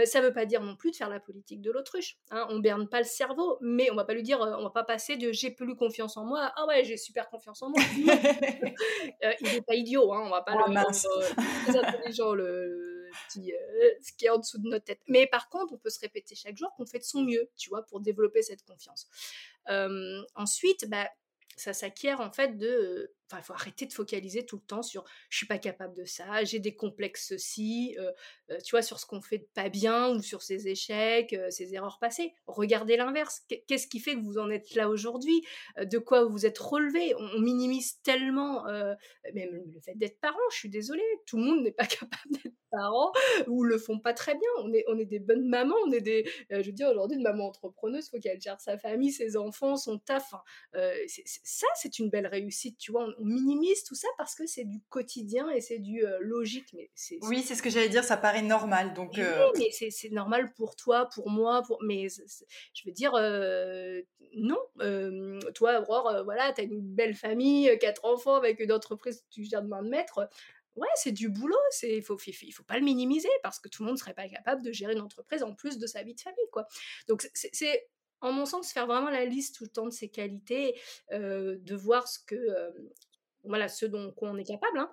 ça 0.05 0.21
veut 0.21 0.33
pas 0.33 0.45
dire 0.45 0.61
non 0.61 0.75
plus 0.75 0.91
de 0.91 0.95
faire 0.95 1.09
la 1.09 1.19
politique 1.19 1.61
de 1.61 1.71
l'autruche. 1.71 2.17
Hein. 2.31 2.47
On 2.49 2.59
berne 2.59 2.89
pas 2.89 2.99
le 2.99 3.05
cerveau, 3.05 3.57
mais 3.61 3.89
on 3.91 3.95
va 3.95 4.03
pas 4.03 4.13
lui 4.13 4.23
dire, 4.23 4.39
on 4.39 4.63
va 4.63 4.69
pas 4.69 4.83
passer 4.83 5.15
de 5.17 5.31
j'ai 5.31 5.51
plus 5.51 5.75
confiance 5.75 6.17
en 6.17 6.25
moi, 6.25 6.51
ah 6.55 6.65
ouais, 6.67 6.83
j'ai 6.83 6.97
super 6.97 7.29
confiance 7.29 7.61
en 7.61 7.69
moi. 7.69 7.81
il 9.41 9.55
est 9.55 9.65
pas 9.65 9.75
idiot, 9.75 10.11
hein, 10.13 10.23
on 10.25 10.29
va 10.29 10.41
pas 10.41 10.55
oh, 10.55 10.67
le 10.67 10.73
très 11.63 11.77
intelligent, 11.77 12.33
le, 12.33 13.09
petit, 13.27 13.53
euh, 13.53 13.89
ce 14.01 14.11
qui 14.13 14.25
est 14.25 14.29
en 14.29 14.37
dessous 14.37 14.59
de 14.59 14.67
notre 14.67 14.85
tête. 14.85 15.01
Mais 15.07 15.27
par 15.27 15.49
contre, 15.49 15.73
on 15.73 15.77
peut 15.77 15.89
se 15.89 15.99
répéter 15.99 16.35
chaque 16.35 16.57
jour 16.57 16.73
qu'on 16.75 16.85
fait 16.85 16.99
de 16.99 17.03
son 17.03 17.23
mieux, 17.23 17.49
tu 17.57 17.69
vois, 17.69 17.85
pour 17.85 17.99
développer 17.99 18.41
cette 18.41 18.63
confiance. 18.63 19.07
Euh, 19.69 20.21
ensuite, 20.35 20.89
bah, 20.89 21.09
ça 21.55 21.73
s'acquiert 21.73 22.21
en 22.21 22.31
fait 22.31 22.57
de 22.57 23.13
il 23.37 23.43
faut 23.43 23.53
arrêter 23.53 23.85
de 23.85 23.93
focaliser 23.93 24.45
tout 24.45 24.57
le 24.57 24.63
temps 24.67 24.83
sur 24.83 25.03
je 25.29 25.37
suis 25.37 25.47
pas 25.47 25.57
capable 25.57 25.95
de 25.95 26.05
ça, 26.05 26.43
j'ai 26.43 26.59
des 26.59 26.75
complexes 26.75 27.31
ceci, 27.31 27.95
euh, 27.99 28.11
euh, 28.51 28.57
tu 28.63 28.71
vois, 28.71 28.81
sur 28.81 28.99
ce 28.99 29.05
qu'on 29.05 29.21
fait 29.21 29.47
pas 29.53 29.69
bien 29.69 30.09
ou 30.09 30.21
sur 30.21 30.41
ses 30.41 30.67
échecs, 30.67 31.33
euh, 31.33 31.49
ses 31.49 31.73
erreurs 31.73 31.99
passées. 31.99 32.33
Regardez 32.47 32.97
l'inverse. 32.97 33.43
Qu'est-ce 33.67 33.87
qui 33.87 33.99
fait 33.99 34.15
que 34.15 34.21
vous 34.21 34.37
en 34.37 34.49
êtes 34.49 34.75
là 34.75 34.89
aujourd'hui? 34.89 35.43
De 35.81 35.97
quoi 35.97 36.25
vous 36.25 36.45
êtes 36.45 36.57
relevé? 36.57 37.13
On, 37.15 37.39
minimise 37.41 38.01
tellement, 38.03 38.65
même 39.33 39.63
le 39.73 39.79
fait 39.81 39.95
d'être 39.95 40.19
parent, 40.19 40.37
je 40.51 40.57
suis 40.57 40.69
désolée, 40.69 41.03
tout 41.25 41.37
le 41.37 41.43
monde 41.43 41.63
n'est 41.63 41.71
pas 41.71 41.85
capable 41.87 42.31
d'être 42.43 42.55
parent 42.69 43.11
ou 43.47 43.63
le 43.63 43.77
font 43.77 43.99
pas 43.99 44.13
très 44.13 44.33
bien. 44.33 44.49
On 44.59 44.71
est, 44.73 44.83
on 44.87 44.97
est 44.99 45.05
des 45.05 45.19
bonnes 45.19 45.47
mamans, 45.47 45.75
on 45.85 45.91
est 45.91 46.01
des, 46.01 46.29
je 46.49 46.61
veux 46.61 46.71
dire, 46.71 46.89
aujourd'hui, 46.89 47.17
une 47.17 47.23
maman 47.23 47.47
entrepreneuse, 47.47 48.09
faut 48.09 48.19
qu'elle 48.19 48.39
gère 48.39 48.61
sa 48.61 48.77
famille, 48.77 49.11
ses 49.11 49.37
enfants, 49.37 49.75
son 49.75 49.97
taf. 49.97 50.33
ça, 50.73 51.67
c'est 51.75 51.99
une 51.99 52.09
belle 52.09 52.27
réussite, 52.27 52.77
tu 52.77 52.91
vois 52.91 53.07
minimise 53.23 53.83
tout 53.83 53.95
ça 53.95 54.07
parce 54.17 54.35
que 54.35 54.45
c'est 54.45 54.63
du 54.63 54.81
quotidien 54.89 55.49
et 55.49 55.61
c'est 55.61 55.79
du 55.79 56.05
euh, 56.05 56.17
logique. 56.21 56.67
Mais 56.73 56.89
c'est, 56.95 57.17
oui, 57.21 57.41
c'est 57.41 57.55
ce 57.55 57.61
que 57.61 57.69
j'allais 57.69 57.89
dire, 57.89 58.03
ça 58.03 58.17
paraît 58.17 58.41
normal. 58.41 58.93
Donc, 58.93 59.17
mais, 59.17 59.23
euh, 59.23 59.51
mais 59.57 59.69
c'est, 59.71 60.09
normal 60.11 60.53
pour 60.53 60.75
toi, 60.75 61.09
pour 61.13 61.29
moi, 61.29 61.61
pour... 61.63 61.79
mais 61.83 62.07
je 62.09 62.83
veux 62.85 62.91
dire, 62.91 63.13
euh, 63.15 64.01
non. 64.35 64.59
toi, 65.53 65.81
Aurore, 65.81 66.23
voilà, 66.23 66.51
tu 66.53 66.61
as 66.61 66.63
une 66.63 66.81
belle 66.81 67.15
famille, 67.15 67.77
quatre 67.79 68.05
enfants 68.05 68.35
avec 68.35 68.59
une 68.59 68.71
entreprise 68.71 69.21
que 69.21 69.29
tu 69.29 69.43
gères 69.43 69.63
de 69.63 69.67
main 69.67 69.83
de 69.83 69.89
maître. 69.89 70.29
Ouais, 70.75 70.87
c'est 70.95 71.11
du 71.11 71.27
boulot, 71.27 71.57
il 71.83 72.01
faut, 72.01 72.17
il 72.25 72.53
faut 72.53 72.63
pas 72.63 72.77
le 72.77 72.85
minimiser 72.85 73.29
parce 73.43 73.59
que 73.59 73.67
tout 73.67 73.83
le 73.83 73.87
monde 73.87 73.95
ne 73.95 73.99
serait 73.99 74.13
pas 74.13 74.29
capable 74.29 74.63
de 74.63 74.71
gérer 74.71 74.93
une 74.93 75.01
entreprise 75.01 75.43
en 75.43 75.53
plus 75.53 75.77
de 75.77 75.85
sa 75.85 76.01
vie 76.01 76.15
de 76.15 76.21
famille. 76.21 76.49
quoi. 76.51 76.65
Donc 77.09 77.29
c'est 77.33 77.89
en 78.21 78.31
mon 78.31 78.45
sens, 78.45 78.71
faire 78.71 78.85
vraiment 78.85 79.09
la 79.09 79.25
liste 79.25 79.55
tout 79.55 79.63
le 79.63 79.69
temps 79.69 79.85
de 79.85 79.91
ses 79.91 80.09
qualités, 80.09 80.79
de 81.11 81.75
voir 81.75 82.07
ce 82.07 82.19
que, 82.19 82.37
voilà, 83.43 83.67
ce 83.67 83.85
dont 83.85 84.13
on 84.17 84.37
est 84.37 84.43
capable, 84.43 84.79
hein, 84.79 84.91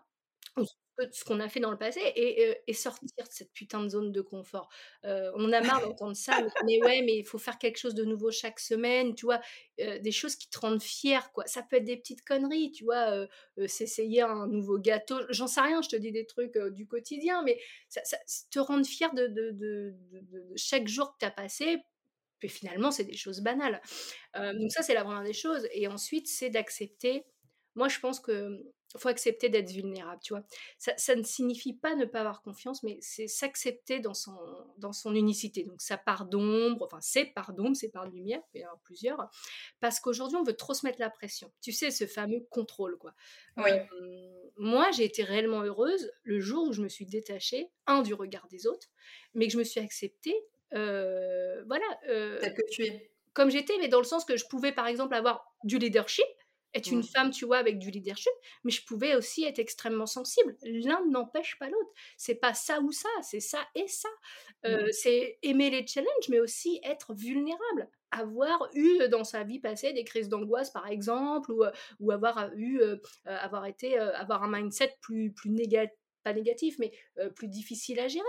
ce 1.12 1.24
qu'on 1.24 1.40
a 1.40 1.48
fait 1.48 1.60
dans 1.60 1.70
le 1.70 1.78
passé 1.78 2.00
et, 2.16 2.72
sortir 2.72 3.08
de 3.18 3.30
cette 3.30 3.52
putain 3.52 3.82
de 3.82 3.88
zone 3.88 4.12
de 4.12 4.20
confort. 4.20 4.68
on 5.04 5.52
a 5.52 5.60
marre 5.60 5.82
d'entendre 5.82 6.16
ça, 6.16 6.38
mais, 6.64 6.82
ouais, 6.82 7.02
mais 7.02 7.16
il 7.18 7.24
faut 7.24 7.38
faire 7.38 7.58
quelque 7.58 7.78
chose 7.78 7.94
de 7.94 8.04
nouveau 8.04 8.30
chaque 8.30 8.58
semaine, 8.60 9.14
tu 9.14 9.26
vois, 9.26 9.40
des 9.78 10.12
choses 10.12 10.36
qui 10.36 10.48
te 10.48 10.58
rendent 10.58 10.82
fier, 10.82 11.30
quoi. 11.32 11.46
Ça 11.46 11.62
peut 11.62 11.76
être 11.76 11.84
des 11.84 11.96
petites 11.96 12.24
conneries, 12.24 12.72
tu 12.72 12.84
vois, 12.84 13.26
s'essayer 13.66 14.22
un 14.22 14.46
nouveau 14.46 14.78
gâteau, 14.78 15.20
j'en 15.30 15.46
sais 15.46 15.60
rien, 15.60 15.82
je 15.82 15.88
te 15.88 15.96
dis 15.96 16.12
des 16.12 16.26
trucs 16.26 16.58
du 16.58 16.86
quotidien, 16.86 17.42
mais 17.44 17.60
ça, 17.88 18.00
te 18.50 18.58
rendre 18.58 18.86
fier 18.86 19.12
de, 19.14 19.28
de, 19.28 19.94
chaque 20.56 20.88
jour 20.88 21.12
que 21.12 21.18
tu 21.20 21.26
as 21.26 21.30
passé. 21.30 21.78
Puis 22.38 22.48
finalement, 22.48 22.92
c'est 22.92 23.04
des 23.04 23.16
choses 23.16 23.40
banales. 23.40 23.80
donc 24.34 24.70
ça, 24.70 24.82
c'est 24.82 24.94
la 24.94 25.04
première 25.04 25.24
des 25.24 25.32
choses. 25.32 25.66
Et 25.72 25.88
ensuite, 25.88 26.28
c'est 26.28 26.50
d'accepter 26.50 27.24
moi, 27.78 27.88
je 27.88 28.00
pense 28.00 28.20
que 28.20 28.60
faut 28.96 29.08
accepter 29.08 29.50
d'être 29.50 29.70
vulnérable, 29.70 30.20
tu 30.22 30.32
vois. 30.32 30.42
Ça, 30.78 31.14
ne 31.14 31.22
signifie 31.22 31.74
pas 31.74 31.94
ne 31.94 32.06
pas 32.06 32.20
avoir 32.20 32.42
confiance, 32.42 32.82
mais 32.82 32.98
c'est 33.02 33.28
s'accepter 33.28 34.00
dans 34.00 34.14
son, 34.14 34.36
dans 34.78 34.92
son 34.92 35.14
unicité. 35.14 35.62
Donc, 35.62 35.80
sa 35.82 35.98
part 35.98 36.24
d'ombre, 36.24 36.86
enfin, 36.86 36.98
c'est 37.00 37.26
part 37.26 37.52
d'ombre, 37.52 37.76
c'est 37.76 37.90
part 37.90 38.06
de 38.08 38.14
lumière, 38.14 38.40
il 38.54 38.62
y 38.62 38.66
en 38.66 38.70
a 38.70 38.80
plusieurs, 38.82 39.30
parce 39.80 40.00
qu'aujourd'hui, 40.00 40.38
on 40.38 40.42
veut 40.42 40.56
trop 40.56 40.74
se 40.74 40.86
mettre 40.86 40.98
la 41.00 41.10
pression. 41.10 41.52
Tu 41.60 41.70
sais, 41.70 41.90
ce 41.90 42.06
fameux 42.06 42.46
contrôle, 42.50 42.96
quoi. 42.98 43.14
Oui. 43.58 43.70
moi, 44.56 44.90
j'ai 44.92 45.04
été 45.04 45.22
réellement 45.22 45.62
heureuse 45.62 46.10
le 46.22 46.40
jour 46.40 46.68
où 46.68 46.72
je 46.72 46.82
me 46.82 46.88
suis 46.88 47.06
détachée, 47.06 47.70
un, 47.86 48.02
du 48.02 48.14
regard 48.14 48.48
des 48.48 48.66
autres, 48.66 48.88
mais 49.34 49.46
que 49.46 49.52
je 49.52 49.58
me 49.58 49.64
suis 49.64 49.80
acceptée, 49.80 50.34
voilà. 50.72 51.86
Telle 52.06 52.54
que 52.54 52.68
tu 52.70 52.84
es. 52.86 53.10
Comme 53.34 53.50
j'étais, 53.50 53.74
mais 53.78 53.88
dans 53.88 53.98
le 53.98 54.04
sens 54.04 54.24
que 54.24 54.36
je 54.36 54.46
pouvais, 54.46 54.72
par 54.72 54.88
exemple, 54.88 55.14
avoir 55.14 55.54
du 55.62 55.78
leadership, 55.78 56.24
être 56.74 56.90
une 56.90 57.00
mmh. 57.00 57.04
femme, 57.14 57.30
tu 57.30 57.46
vois, 57.46 57.58
avec 57.58 57.78
du 57.78 57.90
leadership, 57.90 58.32
mais 58.64 58.70
je 58.70 58.84
pouvais 58.84 59.14
aussi 59.14 59.44
être 59.44 59.58
extrêmement 59.58 60.06
sensible. 60.06 60.56
L'un 60.62 61.04
n'empêche 61.06 61.58
pas 61.58 61.68
l'autre. 61.68 61.90
C'est 62.16 62.34
pas 62.34 62.54
ça 62.54 62.80
ou 62.80 62.92
ça, 62.92 63.08
c'est 63.22 63.40
ça 63.40 63.60
et 63.74 63.88
ça. 63.88 64.08
Euh, 64.66 64.86
mmh. 64.86 64.92
C'est 64.92 65.38
aimer 65.42 65.70
les 65.70 65.86
challenges, 65.86 66.28
mais 66.28 66.40
aussi 66.40 66.80
être 66.84 67.14
vulnérable. 67.14 67.88
Avoir 68.10 68.68
eu 68.74 69.08
dans 69.08 69.24
sa 69.24 69.44
vie 69.44 69.60
passée 69.60 69.92
des 69.92 70.04
crises 70.04 70.28
d'angoisse, 70.28 70.70
par 70.70 70.86
exemple, 70.88 71.52
ou, 71.52 71.64
ou 72.00 72.10
avoir 72.10 72.50
eu, 72.54 72.80
avoir 73.24 73.66
été, 73.66 73.98
avoir 73.98 74.42
un 74.42 74.50
mindset 74.50 74.94
plus, 75.00 75.32
plus 75.32 75.50
négatif 75.50 75.94
pas 76.24 76.32
négatif, 76.32 76.76
mais 76.80 76.92
plus 77.36 77.46
difficile 77.46 78.00
à 78.00 78.08
gérer 78.08 78.24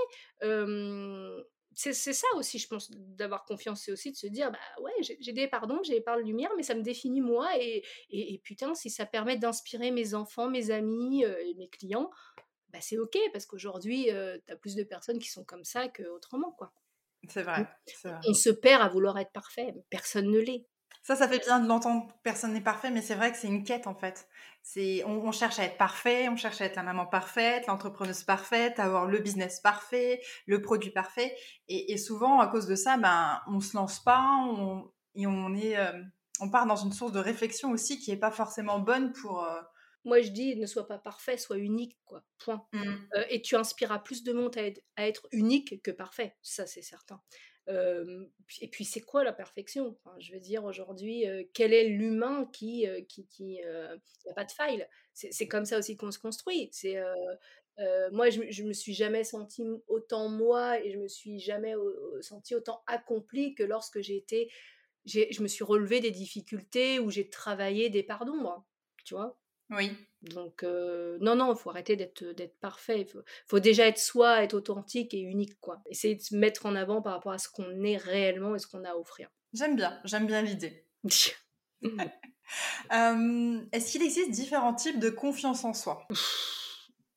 c'est 1.74 1.94
ça 1.94 2.28
aussi, 2.36 2.60
je 2.60 2.68
pense, 2.68 2.92
d'avoir 2.92 3.46
confiance, 3.46 3.84
c'est 3.84 3.92
aussi 3.92 4.12
de 4.12 4.18
se 4.18 4.28
dire, 4.28 4.52
bah 4.52 4.82
ouais, 4.82 4.92
j'ai 5.20 5.34
des 5.34 5.48
pardons, 5.48 5.80
j'ai 5.84 5.94
des 5.94 6.02
parts 6.02 6.18
de 6.18 6.24
lumière, 6.24 6.50
mais 6.58 6.64
ça 6.64 6.76
me 6.76 6.82
définit 6.82 7.22
moi, 7.22 7.50
et, 7.58 7.84
et, 8.10 8.40
putain, 8.40 8.76
si 8.76 8.90
ça 8.90 9.06
permet 9.06 9.38
d'inspirer 9.38 9.92
mes 9.92 10.14
enfants, 10.14 10.50
mes 10.50 10.72
amis 10.72 11.26
euh, 11.26 11.38
et 11.46 11.54
mes 11.56 11.70
clients, 11.70 12.10
bah 12.70 12.80
c'est 12.82 12.98
ok, 12.98 13.18
parce 13.32 13.46
qu'aujourd'hui, 13.46 14.12
euh, 14.12 14.38
tu 14.46 14.54
as 14.54 14.56
plus 14.56 14.76
de 14.76 14.84
personnes 14.84 15.20
qui 15.20 15.30
sont 15.30 15.44
comme 15.44 15.64
ça 15.64 15.88
qu'autrement, 15.88 16.52
quoi. 16.52 16.74
C'est 17.28 17.44
vrai, 17.44 17.68
vrai, 18.04 18.20
On 18.28 18.34
se 18.34 18.50
perd 18.50 18.82
à 18.82 18.88
vouloir 18.88 19.18
être 19.20 19.32
parfait, 19.32 19.74
personne 19.90 20.30
ne 20.32 20.40
l'est. 20.40 20.66
Ça, 21.04 21.16
ça 21.16 21.28
fait 21.28 21.40
bien 21.40 21.60
de 21.60 21.68
l'entendre. 21.68 22.08
Personne 22.24 22.54
n'est 22.54 22.62
parfait, 22.62 22.92
mais 22.92 23.02
c'est 23.02 23.16
vrai 23.16 23.32
que 23.32 23.38
c'est 23.38 23.48
une 23.48 23.64
quête 23.64 23.88
en 23.88 23.96
fait. 23.96 24.28
C'est, 24.72 25.04
on, 25.06 25.32
cherche 25.32 25.58
à 25.58 25.64
être 25.64 25.78
parfait, 25.78 26.30
on 26.30 26.36
cherche 26.36 26.62
à 26.62 26.66
être 26.66 26.76
la 26.76 26.84
maman 26.84 27.08
parfaite, 27.08 27.66
l'entrepreneuse 27.66 28.24
parfaite, 28.24 28.78
avoir 28.78 29.08
le 29.08 29.18
business 29.18 29.62
parfait, 29.62 30.22
le 30.46 30.62
produit 30.62 30.92
parfait. 30.92 31.36
Et, 31.68 31.98
souvent, 31.98 32.40
à 32.40 32.46
cause 32.46 32.68
de 32.68 32.76
ça, 32.76 32.96
ben, 32.98 33.42
on 33.48 33.62
se 33.62 33.76
lance 33.76 34.00
pas, 34.04 34.22
on, 34.48 34.92
et 35.16 35.26
on 35.26 35.56
est, 35.56 35.76
euh, 35.76 36.00
on 36.40 36.52
part 36.52 36.68
dans 36.68 36.76
une 36.76 36.92
source 36.92 37.12
de 37.12 37.20
réflexion 37.20 37.72
aussi 37.72 37.98
qui 37.98 38.12
est 38.12 38.20
pas 38.20 38.30
forcément 38.30 38.78
bonne 38.78 39.12
pour. 39.12 39.44
Euh, 39.44 39.60
Moi, 40.06 40.22
je 40.22 40.30
dis, 40.30 40.56
ne 40.56 40.68
sois 40.68 40.88
pas 40.88 41.00
parfait, 41.00 41.40
sois 41.40 41.58
unique, 41.58 41.98
quoi. 42.06 42.24
Point. 42.38 42.64
Mmh. 42.72 42.84
Euh, 43.16 43.24
et 43.32 43.42
tu 43.42 43.56
inspireras 43.56 43.98
plus 43.98 44.24
de 44.24 44.34
monde 44.34 44.56
à 44.56 44.62
être, 44.62 44.82
à 44.98 45.08
être 45.08 45.28
unique 45.32 45.82
que 45.82 45.90
parfait. 45.90 46.38
Ça, 46.44 46.68
c'est 46.68 46.84
certain 46.84 47.20
et 47.70 48.68
puis 48.68 48.84
c'est 48.86 49.02
quoi 49.02 49.24
la 49.24 49.34
perfection? 49.34 49.98
Je 50.20 50.34
veux 50.34 50.40
dire 50.40 50.64
aujourd'hui, 50.66 51.26
quel 51.54 51.74
est 51.74 51.86
l'humain 51.88 52.50
qui 52.52 52.88
qui 53.08 53.28
qui 53.28 53.62
a 53.64 54.34
pas 54.36 54.46
de 54.46 54.52
faille? 54.52 54.88
C'est 55.14 55.48
comme 55.48 55.66
ça 55.66 55.78
aussi 55.78 55.96
qu'on 55.98 56.12
se 56.12 56.20
construit. 56.20 56.70
C'est 56.72 56.98
moi 58.12 58.30
je, 58.30 58.42
je 58.50 58.64
me 58.64 58.74
suis 58.74 58.94
jamais 58.94 59.24
senti 59.24 59.64
autant 59.88 60.30
moi 60.30 60.84
et 60.84 60.92
je 60.92 60.98
me 60.98 61.08
suis 61.08 61.40
jamais 61.40 61.76
senti 62.22 62.56
autant 62.56 62.82
accompli 62.88 63.56
que 63.56 63.64
lorsque 63.64 64.02
j'ai 64.02 64.18
été 64.18 64.52
je 65.06 65.42
me 65.42 65.48
suis 65.48 65.64
relevé 65.64 66.02
des 66.02 66.12
difficultés 66.12 67.00
où 67.00 67.10
j'ai 67.10 67.30
travaillé 67.30 67.90
des 67.90 68.04
pardons 68.04 68.36
moi 68.36 68.66
tu 69.06 69.14
vois? 69.14 69.40
Oui. 69.70 70.09
Donc, 70.22 70.64
non, 70.64 71.36
non, 71.36 71.54
il 71.54 71.58
faut 71.58 71.70
arrêter 71.70 71.96
d'être, 71.96 72.24
d'être 72.24 72.60
parfait. 72.60 73.02
Il 73.02 73.24
faut, 73.48 73.60
déjà 73.60 73.88
être 73.88 74.00
soi, 74.00 74.44
être 74.44 74.54
authentique 74.54 75.14
et 75.14 75.20
unique, 75.20 75.60
quoi. 75.60 75.82
Essayer 75.90 76.16
de 76.16 76.22
se 76.22 76.36
mettre 76.36 76.66
en 76.66 76.76
avant 76.76 77.02
par 77.02 77.14
rapport 77.14 77.32
à 77.32 77.38
ce 77.38 77.50
qu'on 77.50 77.84
est 77.84 77.98
réellement 77.98 78.56
et 78.56 78.60
ce 78.60 78.68
qu'on 78.68 78.84
a 78.84 78.92
à 78.92 78.96
offrir. 78.96 79.30
J'aime 79.54 79.76
bien, 79.76 80.00
j'aime 80.04 80.28
bien 80.28 80.42
l'idée. 80.42 80.86
Est-ce 82.92 83.92
qu'il 83.92 84.04
existe 84.04 84.32
différents 84.32 84.74
types 84.74 85.00
de 85.00 85.10
confiance 85.10 85.64
en 85.64 85.74
soi? 85.74 86.08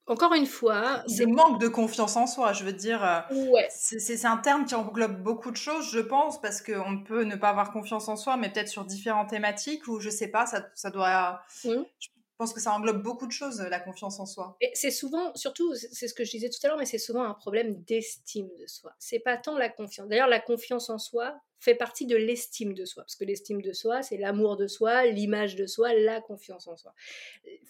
Encore 0.06 0.34
une 0.34 0.46
fois, 0.46 1.04
c'est 1.06 1.26
manque 1.26 1.60
de 1.60 1.68
confiance 1.68 2.16
en 2.16 2.26
soi. 2.26 2.52
Je 2.52 2.64
veux 2.64 2.72
dire, 2.72 3.24
ouais. 3.30 3.68
c'est 3.70 4.24
un 4.24 4.36
terme 4.36 4.64
qui 4.64 4.74
englobe 4.74 5.22
beaucoup 5.22 5.52
de 5.52 5.56
choses, 5.56 5.90
je 5.92 6.00
pense, 6.00 6.40
parce 6.40 6.60
qu'on 6.60 7.02
peut 7.04 7.22
ne 7.22 7.36
pas 7.36 7.50
avoir 7.50 7.72
confiance 7.72 8.08
en 8.08 8.16
soi, 8.16 8.36
mais 8.36 8.50
peut-être 8.50 8.68
sur 8.68 8.84
différentes 8.84 9.30
thématiques 9.30 9.86
ou 9.86 10.00
je 10.00 10.10
sais 10.10 10.28
pas, 10.28 10.44
ça, 10.46 10.66
ça 10.74 10.90
doit. 10.90 11.40
Mmh. 11.64 11.82
Je 11.98 12.08
pense 12.42 12.52
que 12.52 12.60
ça 12.60 12.72
englobe 12.72 13.00
beaucoup 13.04 13.28
de 13.28 13.32
choses, 13.32 13.60
la 13.60 13.78
confiance 13.78 14.18
en 14.18 14.26
soi. 14.26 14.58
C'est 14.74 14.90
souvent, 14.90 15.32
surtout, 15.36 15.76
c'est 15.76 16.08
ce 16.08 16.12
que 16.12 16.24
je 16.24 16.32
disais 16.32 16.48
tout 16.48 16.58
à 16.64 16.66
l'heure, 16.66 16.76
mais 16.76 16.86
c'est 16.86 16.98
souvent 16.98 17.22
un 17.22 17.34
problème 17.34 17.80
d'estime 17.84 18.48
de 18.58 18.66
soi. 18.66 18.92
C'est 18.98 19.20
pas 19.20 19.36
tant 19.36 19.56
la 19.56 19.68
confiance. 19.68 20.08
D'ailleurs, 20.08 20.26
la 20.26 20.40
confiance 20.40 20.90
en 20.90 20.98
soi, 20.98 21.36
fait 21.62 21.76
partie 21.76 22.06
de 22.06 22.16
l'estime 22.16 22.74
de 22.74 22.84
soi, 22.84 23.04
parce 23.04 23.14
que 23.14 23.24
l'estime 23.24 23.62
de 23.62 23.72
soi, 23.72 24.02
c'est 24.02 24.16
l'amour 24.16 24.56
de 24.56 24.66
soi, 24.66 25.06
l'image 25.06 25.54
de 25.54 25.66
soi, 25.66 25.94
la 25.94 26.20
confiance 26.20 26.66
en 26.66 26.76
soi. 26.76 26.92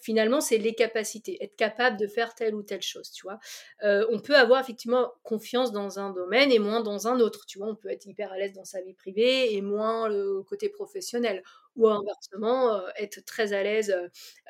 Finalement, 0.00 0.40
c'est 0.40 0.57
les 0.57 0.74
capacités, 0.74 1.37
être 1.44 1.57
capable 1.57 1.98
de 1.98 2.07
faire 2.07 2.35
telle 2.35 2.55
ou 2.55 2.62
telle 2.62 2.81
chose, 2.81 3.12
tu 3.12 3.26
vois. 3.26 3.38
Euh, 3.83 4.07
on 4.11 4.18
peut 4.18 4.35
avoir 4.35 4.61
effectivement 4.61 5.12
confiance 5.22 5.72
dans 5.72 5.98
un 5.98 6.11
domaine 6.11 6.50
et 6.50 6.59
moins 6.59 6.81
dans 6.81 7.07
un 7.07 7.20
autre, 7.20 7.44
tu 7.46 7.59
vois. 7.59 7.68
On 7.68 7.76
peut 7.76 7.90
être 7.90 8.07
hyper 8.07 8.33
à 8.33 8.38
l'aise 8.38 8.55
dans 8.55 8.64
sa 8.64 8.81
vie 8.81 8.94
privée 8.94 9.55
et 9.55 9.61
moins 9.61 10.09
le 10.09 10.42
côté 10.42 10.70
professionnel, 10.70 11.42
ou 11.76 11.87
inversement, 11.87 12.74
euh, 12.74 12.88
être 12.96 13.22
très 13.26 13.52
à 13.52 13.62
l'aise 13.62 13.94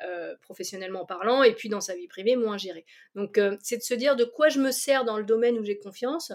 euh, 0.05 0.35
professionnellement 0.41 1.05
parlant 1.05 1.43
et 1.43 1.53
puis 1.53 1.67
dans 1.67 1.81
sa 1.81 1.95
vie 1.95 2.07
privée, 2.07 2.37
moins 2.37 2.57
géré. 2.57 2.85
Donc, 3.15 3.37
c'est 3.61 3.77
de 3.77 3.83
se 3.83 3.93
dire 3.93 4.15
de 4.15 4.23
quoi 4.23 4.47
je 4.47 4.59
me 4.61 4.71
sers 4.71 5.03
dans 5.03 5.17
le 5.17 5.25
domaine 5.25 5.59
où 5.59 5.65
j'ai 5.65 5.77
confiance, 5.77 6.31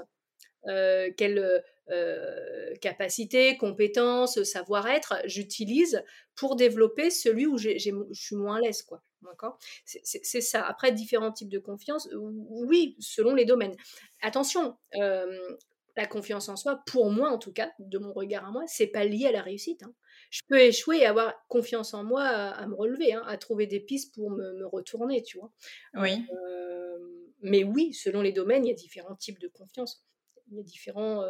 quelle 1.17 1.63
euh, 1.91 2.75
capacités, 2.81 3.57
compétences, 3.57 4.43
savoir-être, 4.43 5.15
j'utilise 5.25 6.03
pour 6.35 6.57
développer 6.57 7.11
celui 7.11 7.47
où 7.47 7.59
je 7.59 7.79
suis 8.13 8.37
moins 8.37 8.57
à 8.57 8.61
l'aise, 8.61 8.83
quoi. 8.83 9.03
D'accord? 9.23 9.59
C'est 9.85 10.41
ça. 10.41 10.65
Après, 10.65 10.93
différents 10.93 11.33
types 11.33 11.49
de 11.49 11.59
confiance, 11.59 12.09
oui, 12.15 12.97
selon 13.01 13.35
les 13.35 13.45
domaines. 13.45 13.75
Attention, 14.23 14.77
euh, 14.95 15.57
la 15.97 16.07
confiance 16.07 16.49
en 16.49 16.57
soi, 16.57 16.81
pour 16.87 17.11
moi 17.11 17.31
en 17.31 17.39
tout 17.39 17.53
cas, 17.53 17.73
de 17.81 17.99
mon 17.99 18.13
regard 18.13 18.47
à 18.47 18.51
moi, 18.53 18.63
c'est 18.69 18.87
pas 18.87 19.05
lié 19.05 19.27
à 19.27 19.33
la 19.33 19.43
réussite. 19.43 19.83
Hein. 19.83 19.93
Je 20.31 20.43
peux 20.49 20.61
échouer 20.61 20.99
et 20.99 21.07
avoir 21.07 21.35
confiance 21.49 21.93
en 21.93 22.05
moi 22.05 22.23
à, 22.23 22.67
me 22.69 22.75
relever, 22.75 23.15
hein, 23.15 23.25
à 23.27 23.37
trouver 23.37 23.67
des 23.67 23.81
pistes 23.81 24.15
pour 24.15 24.31
me, 24.31 24.65
retourner, 24.67 25.23
tu 25.23 25.39
vois. 25.39 25.51
Oui. 25.95 26.25
Euh, 26.33 26.99
mais 27.41 27.65
oui, 27.65 27.93
selon 27.93 28.21
les 28.23 28.33
domaines, 28.33 28.65
il 28.65 28.69
y 28.69 28.73
a 28.73 28.77
différents 28.77 29.17
types 29.17 29.41
de 29.41 29.49
confiance. 29.49 30.05
Il 30.51 30.57
y 30.57 30.61
a 30.61 30.63
différents 30.63 31.25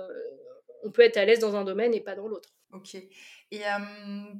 on 0.83 0.91
peut 0.91 1.03
être 1.03 1.17
à 1.17 1.25
l'aise 1.25 1.41
dans 1.41 1.57
un 1.57 1.65
domaine 1.65 1.95
et 1.95 2.01
pas 2.01 2.15
dans 2.15 2.29
l'autre. 2.29 2.51
Ok. 2.73 2.97
Et 3.51 3.63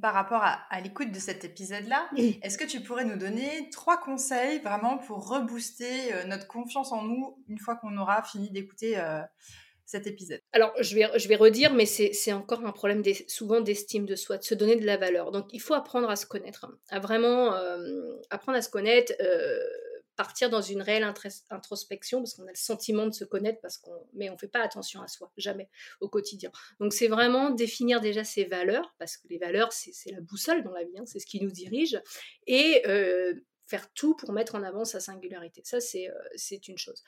par 0.01 0.13
rapport 0.13 0.41
à, 0.43 0.81
l'écoute 0.81 1.11
de 1.11 1.19
cet 1.19 1.43
épisode-là, 1.45 2.09
est-ce 2.43 2.57
que 2.57 2.65
tu 2.65 2.81
pourrais 2.81 3.05
nous 3.05 3.17
donner 3.17 3.69
trois 3.71 3.99
conseils 3.99 4.59
vraiment 4.59 4.97
pour 4.99 5.27
rebooster 5.27 6.13
euh, 6.13 6.25
notre 6.25 6.47
confiance 6.47 6.91
en 6.91 7.03
nous 7.03 7.43
une 7.47 7.57
fois 7.57 7.75
qu'on 7.75 7.97
aura 7.97 8.21
fini 8.21 8.51
d'écouter 8.51 8.99
euh, 8.99 9.21
cet 9.83 10.05
épisode? 10.05 10.39
Alors, 10.53 10.71
je 10.79 10.93
vais, 10.93 11.09
je 11.17 11.27
vais 11.27 11.35
redire, 11.35 11.73
mais 11.73 11.87
c'est 11.87 12.33
encore 12.33 12.63
un 12.63 12.71
problème 12.71 13.01
souvent 13.27 13.61
d'estime 13.61 14.05
de 14.05 14.15
soi, 14.15 14.37
de 14.37 14.43
se 14.43 14.53
donner 14.53 14.75
de 14.75 14.85
la 14.85 14.97
valeur. 14.97 15.31
Donc, 15.31 15.47
il 15.51 15.59
faut 15.59 15.73
apprendre 15.73 16.09
à 16.09 16.15
se 16.15 16.27
connaître, 16.27 16.65
hein, 16.65 16.77
à 16.89 16.99
vraiment 16.99 17.55
apprendre 18.29 18.59
à 18.59 18.61
se 18.61 18.69
connaître 18.69 19.11
partir 20.19 20.49
dans 20.49 20.61
une 20.61 20.81
réelle 20.81 21.05
introspection 21.49 22.19
parce 22.19 22.33
qu'on 22.33 22.43
a 22.43 22.49
le 22.49 22.55
sentiment 22.55 23.07
de 23.07 23.13
se 23.13 23.23
connaître 23.23 23.61
parce 23.61 23.77
qu'on 23.77 24.05
mais 24.13 24.29
on 24.29 24.37
fait 24.37 24.49
pas 24.49 24.59
attention 24.59 25.01
à 25.01 25.07
soi 25.07 25.31
jamais 25.37 25.69
au 26.01 26.09
quotidien. 26.09 26.51
Donc 26.81 26.91
c'est 26.91 27.07
vraiment 27.07 27.51
définir 27.51 28.01
déjà 28.01 28.25
ses 28.25 28.43
valeurs 28.43 28.93
parce 28.99 29.15
que 29.15 29.29
les 29.29 29.37
valeurs 29.37 29.71
c'est 29.71 30.11
la 30.11 30.19
boussole 30.19 30.61
dans 30.61 30.73
la 30.73 30.83
vie 30.83 30.99
hein, 30.99 31.05
c'est 31.05 31.19
ce 31.19 31.25
qui 31.25 31.39
nous 31.39 31.51
dirige 31.51 32.01
et 32.47 32.83
euh, 32.85 33.33
faire 33.65 33.89
tout 33.93 34.13
pour 34.13 34.33
mettre 34.33 34.55
en 34.55 34.63
avant 34.63 34.83
sa 34.83 34.99
singularité. 34.99 35.61
Ça 35.63 35.79
c'est 35.79 36.09
euh, 36.09 36.57
une 36.67 36.77
chose. 36.77 37.01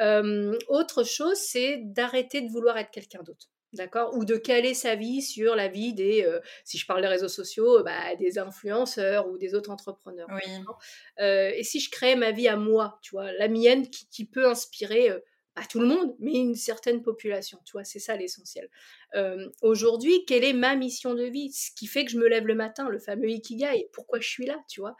Euh, 0.00 0.58
autre 0.66 1.04
chose 1.04 1.38
c'est 1.38 1.76
d'arrêter 1.84 2.40
de 2.40 2.50
vouloir 2.50 2.76
être 2.78 2.90
quelqu'un 2.90 3.22
d'autre 3.22 3.48
d'accord? 3.76 4.14
Ou 4.16 4.24
de 4.24 4.36
caler 4.36 4.74
sa 4.74 4.94
vie 4.94 5.22
sur 5.22 5.54
la 5.54 5.68
vie 5.68 5.94
des, 5.94 6.24
euh, 6.24 6.40
si 6.64 6.78
je 6.78 6.86
parle 6.86 7.02
des 7.02 7.08
réseaux 7.08 7.28
sociaux, 7.28 7.82
bah, 7.82 8.14
des 8.16 8.38
influenceurs 8.38 9.28
ou 9.28 9.38
des 9.38 9.54
autres 9.54 9.70
entrepreneurs. 9.70 10.28
Euh, 11.20 11.50
et 11.54 11.62
si 11.62 11.80
je 11.80 11.90
crée 11.90 12.16
ma 12.16 12.32
vie 12.32 12.48
à 12.48 12.56
moi, 12.56 12.98
tu 13.02 13.12
vois, 13.12 13.32
la 13.32 13.48
mienne 13.48 13.88
qui, 13.88 14.24
peut 14.24 14.46
inspirer 14.46 15.10
euh, 15.10 15.20
pas 15.54 15.64
tout 15.64 15.80
le 15.80 15.86
monde, 15.86 16.14
mais 16.18 16.34
une 16.34 16.54
certaine 16.54 17.02
population, 17.02 17.58
tu 17.64 17.72
vois, 17.72 17.84
c'est 17.84 17.98
ça 17.98 18.16
l'essentiel. 18.16 18.68
Aujourd'hui, 19.62 20.24
quelle 20.26 20.44
est 20.44 20.52
ma 20.52 20.76
mission 20.76 21.14
de 21.14 21.24
vie? 21.24 21.50
Ce 21.52 21.70
qui 21.74 21.86
fait 21.86 22.04
que 22.04 22.10
je 22.10 22.18
me 22.18 22.28
lève 22.28 22.46
le 22.46 22.54
matin, 22.54 22.90
le 22.90 22.98
fameux 22.98 23.30
ikigai, 23.30 23.88
pourquoi 23.92 24.20
je 24.20 24.28
suis 24.28 24.44
là, 24.44 24.58
tu 24.68 24.80
vois? 24.80 24.96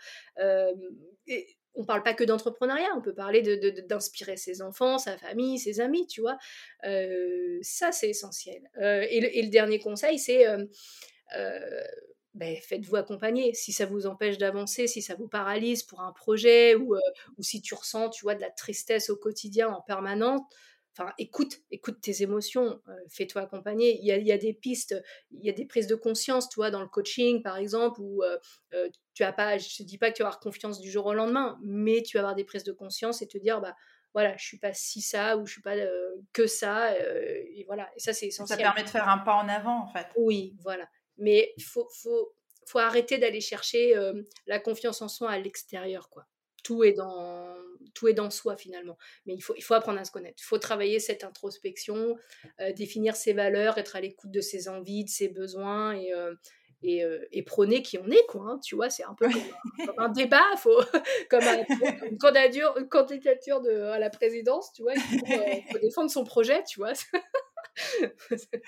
Et, 1.27 1.57
on 1.77 1.85
parle 1.85 2.03
pas 2.03 2.15
que 2.15 2.25
d'entrepreneuriat, 2.25 2.89
on 2.97 3.03
peut 3.03 3.15
parler 3.15 3.43
d'inspirer 3.89 4.35
de, 4.35 4.39
ses 4.39 4.63
enfants, 4.63 4.99
sa 4.99 5.17
famille, 5.19 5.59
ses 5.59 5.81
amis, 5.81 6.07
tu 6.07 6.21
vois. 6.21 6.39
Euh, 6.85 7.59
ça, 7.63 7.93
c'est 7.93 8.11
essentiel. 8.11 8.63
Euh, 8.81 9.07
et, 9.09 9.43
le, 9.43 9.49
dernier 9.49 9.79
conseil, 9.79 10.19
c'est 10.19 10.47
euh, 10.47 10.65
ben, 12.35 12.57
faites-vous 12.63 12.97
accompagner. 12.97 13.55
Si 13.55 13.73
ça 13.73 13.87
vous 13.87 14.07
empêche 14.07 14.39
d'avancer, 14.39 14.87
si 14.87 15.03
ça 15.03 15.15
vous 15.15 15.29
paralyse 15.29 15.83
pour 15.83 16.01
un 16.01 16.13
projet 16.13 16.75
ou, 16.75 16.97
ou 17.39 17.43
si 17.43 17.61
tu 17.61 17.75
ressens, 17.75 18.11
tu 18.11 18.23
vois, 18.23 18.35
de 18.35 18.41
la 18.41 18.51
tristesse 18.51 19.11
au 19.11 19.17
quotidien 19.17 19.69
en 19.69 19.81
permanence, 19.81 20.41
enfin, 20.97 21.13
écoute, 21.19 21.59
écoute 21.71 22.01
tes 22.01 22.23
émotions, 22.23 22.81
euh, 22.89 22.93
fais-toi 23.09 23.43
accompagner. 23.43 23.99
Il 24.01 24.07
y, 24.07 24.33
a, 24.33 24.39
des 24.39 24.53
pistes, 24.55 24.95
il 25.31 25.45
y 25.45 25.51
a 25.51 25.53
des 25.53 25.67
prises 25.67 25.87
de 25.87 25.95
conscience, 25.95 26.49
toi, 26.49 26.71
dans 26.71 26.81
le 26.81 26.89
coaching, 26.89 27.43
par 27.43 27.57
exemple, 27.57 28.01
où 28.01 28.23
euh, 28.23 28.39
euh, 28.75 28.89
tu 29.15 29.23
as 29.23 29.33
pas, 29.33 29.59
je 29.59 29.83
ne 29.83 29.87
dis 29.87 29.99
pas 29.99 30.11
que 30.11 30.17
tu 30.17 30.23
vas 30.23 30.29
avoir 30.29 30.41
confiance 30.41 30.81
du 30.81 30.91
jour 30.91 31.07
au 31.07 31.15
lendemain, 31.15 31.59
mais 31.63 32.03
tu 32.03 32.17
vas 32.17 32.21
avoir 32.21 32.35
des 32.35 32.45
prises 32.45 32.65
de 32.65 32.73
conscience 32.73 33.23
et 33.23 33.29
te 33.29 33.39
dire, 33.39 33.61
bah, 33.61 33.75
voilà, 34.15 34.35
je 34.39 34.45
suis 34.47 34.59
pas 34.59 34.73
si 34.73 35.03
ça 35.03 35.37
ou 35.37 35.47
je 35.47 35.53
suis 35.53 35.63
pas 35.63 35.77
que 36.33 36.47
ça, 36.47 36.97
et 36.99 37.65
voilà. 37.67 37.91
Et 37.97 38.01
ça, 38.01 38.15
c'est 38.15 38.27
essentiel. 38.27 38.59
Ça 38.59 38.63
permet 38.63 38.83
de 38.83 38.89
faire 38.89 39.09
un 39.09 39.19
pas 39.19 39.35
en 39.35 39.49
avant, 39.49 39.83
en 39.83 39.89
fait. 39.89 40.07
Oui, 40.17 40.57
voilà. 40.63 40.89
Mais 41.19 41.53
il 41.59 41.63
faut, 41.63 41.87
faut, 42.01 42.35
faut 42.67 42.79
arrêter 42.79 43.19
d'aller 43.19 43.43
chercher 43.43 43.95
la 44.47 44.59
confiance 44.59 45.03
en 45.03 45.09
soi 45.09 45.31
à 45.31 45.39
l'extérieur, 45.39 46.09
quoi 46.09 46.27
tout 46.67 46.83
est 46.83 46.93
dans 46.93 47.55
tout 47.95 48.09
est 48.09 48.13
dans 48.13 48.29
soi 48.29 48.57
finalement. 48.57 48.99
Mais 49.25 49.35
il 49.35 49.41
faut, 49.41 49.55
il 49.57 49.63
faut 49.63 49.75
apprendre 49.75 50.01
à 50.01 50.05
se 50.05 50.11
connaître. 50.11 50.37
Il 50.41 50.45
faut 50.45 50.59
travailler 50.59 50.99
cette 50.99 51.23
introspection, 51.23 52.17
euh, 52.61 52.73
définir 52.73 53.15
ses 53.15 53.33
valeurs, 53.33 53.79
être 53.79 53.95
à 53.97 54.01
l'écoute 54.01 54.33
de 54.33 54.41
ses 54.41 54.69
envies, 54.69 55.05
de 55.05 55.09
ses 55.09 55.29
besoins 55.29 55.93
et, 55.93 56.13
euh, 56.13 56.35
euh, 56.85 57.25
et, 57.33 57.43
prôner 57.45 57.83
qui 57.83 57.99
on 57.99 58.11
est, 58.11 58.27
quoi. 58.29 58.43
Hein, 58.43 58.61
tu 58.63 58.75
vois, 58.75 58.91
c'est 58.91 59.05
un 59.05 59.15
peu 59.15 59.29
comme, 59.85 59.95
un 59.97 60.09
débat, 60.09 60.45
faut, 60.59 60.83
comme 61.31 61.45
une 62.11 62.19
candidature, 62.19 62.77
une 62.77 62.89
candidature 62.89 63.63
de, 63.63 63.83
à 63.83 63.99
la 63.99 64.11
présidence, 64.11 64.73
tu 64.73 64.83
vois. 64.83 64.95
Il 64.95 65.63
faut, 65.71 65.79
défendre 65.79 66.11
son 66.11 66.25
projet, 66.25 66.65
tu 66.65 66.81
vois. 66.81 66.93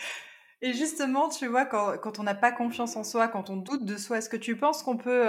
Et 0.61 0.72
justement, 0.72 1.28
tu 1.28 1.46
vois, 1.46 1.66
quand, 1.66 1.98
quand 1.98 2.18
on 2.18 2.22
n'a 2.22 2.34
pas 2.34 2.50
confiance 2.50 2.96
en 2.96 3.04
soi, 3.04 3.28
quand 3.28 3.50
on 3.50 3.56
doute 3.56 3.84
de 3.84 3.96
soi, 3.96 4.18
est-ce 4.18 4.28
que 4.28 4.37
tu 4.37 4.56
penses 4.56 4.82
qu'on 4.82 4.96
peut, 4.96 5.28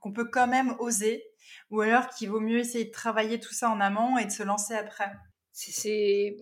qu'on 0.00 0.12
peut 0.12 0.24
quand 0.24 0.46
même 0.46 0.74
oser 0.78 1.22
ou 1.70 1.80
alors 1.80 2.08
qu'il 2.10 2.30
vaut 2.30 2.40
mieux 2.40 2.58
essayer 2.58 2.84
de 2.84 2.90
travailler 2.90 3.40
tout 3.40 3.54
ça 3.54 3.70
en 3.70 3.80
amont 3.80 4.18
et 4.18 4.24
de 4.24 4.30
se 4.30 4.42
lancer 4.42 4.74
après 4.74 5.10
C'est 5.52 6.36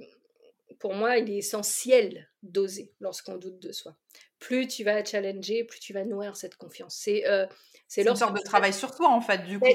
pour 0.78 0.94
moi, 0.94 1.16
il 1.16 1.30
est 1.30 1.38
essentiel 1.38 2.28
d'oser 2.42 2.92
lorsqu'on 3.00 3.36
doute 3.36 3.58
de 3.58 3.72
soi. 3.72 3.96
Plus 4.38 4.68
tu 4.68 4.84
vas 4.84 5.04
challenger, 5.04 5.64
plus 5.64 5.80
tu 5.80 5.92
vas 5.92 6.04
nourrir 6.04 6.36
cette 6.36 6.56
confiance. 6.56 6.96
C'est 6.96 7.26
euh, 7.26 7.46
c'est 7.88 8.02
une 8.02 8.16
sorte 8.16 8.36
de 8.36 8.42
travail 8.42 8.72
sur 8.72 8.94
toi 8.94 9.08
en 9.08 9.20
fait, 9.20 9.44
du 9.44 9.58
coup. 9.58 9.66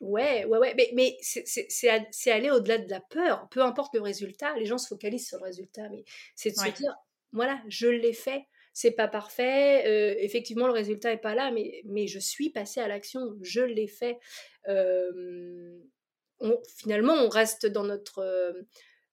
Ouais, 0.00 0.44
ouais, 0.44 0.58
ouais, 0.58 0.74
mais, 0.76 0.90
mais 0.94 1.16
c'est 1.20 2.30
aller 2.30 2.50
au-delà 2.50 2.78
de 2.78 2.88
la 2.88 3.00
peur. 3.00 3.48
Peu 3.50 3.62
importe 3.62 3.94
le 3.94 4.00
résultat, 4.00 4.54
les 4.54 4.66
gens 4.66 4.78
se 4.78 4.86
focalisent 4.86 5.26
sur 5.26 5.38
le 5.38 5.44
résultat, 5.44 5.88
mais 5.88 6.04
c'est 6.36 6.50
de 6.50 6.56
se 6.56 6.68
dire, 6.68 6.94
voilà, 7.32 7.60
je 7.68 7.88
l'ai 7.88 8.12
fait, 8.12 8.46
c'est 8.78 8.92
pas 8.92 9.08
parfait, 9.08 9.84
euh, 9.88 10.14
effectivement 10.20 10.68
le 10.68 10.72
résultat 10.72 11.12
est 11.12 11.16
pas 11.20 11.34
là, 11.34 11.50
mais, 11.50 12.06
je 12.06 12.20
suis 12.20 12.50
passée 12.50 12.78
à 12.80 12.86
l'action, 12.86 13.36
je 13.42 13.60
l'ai 13.60 13.88
fait. 13.88 14.18
finalement, 16.76 17.14
on 17.14 17.28
reste 17.28 17.66
dans 17.66 17.82
notre, 17.82 18.20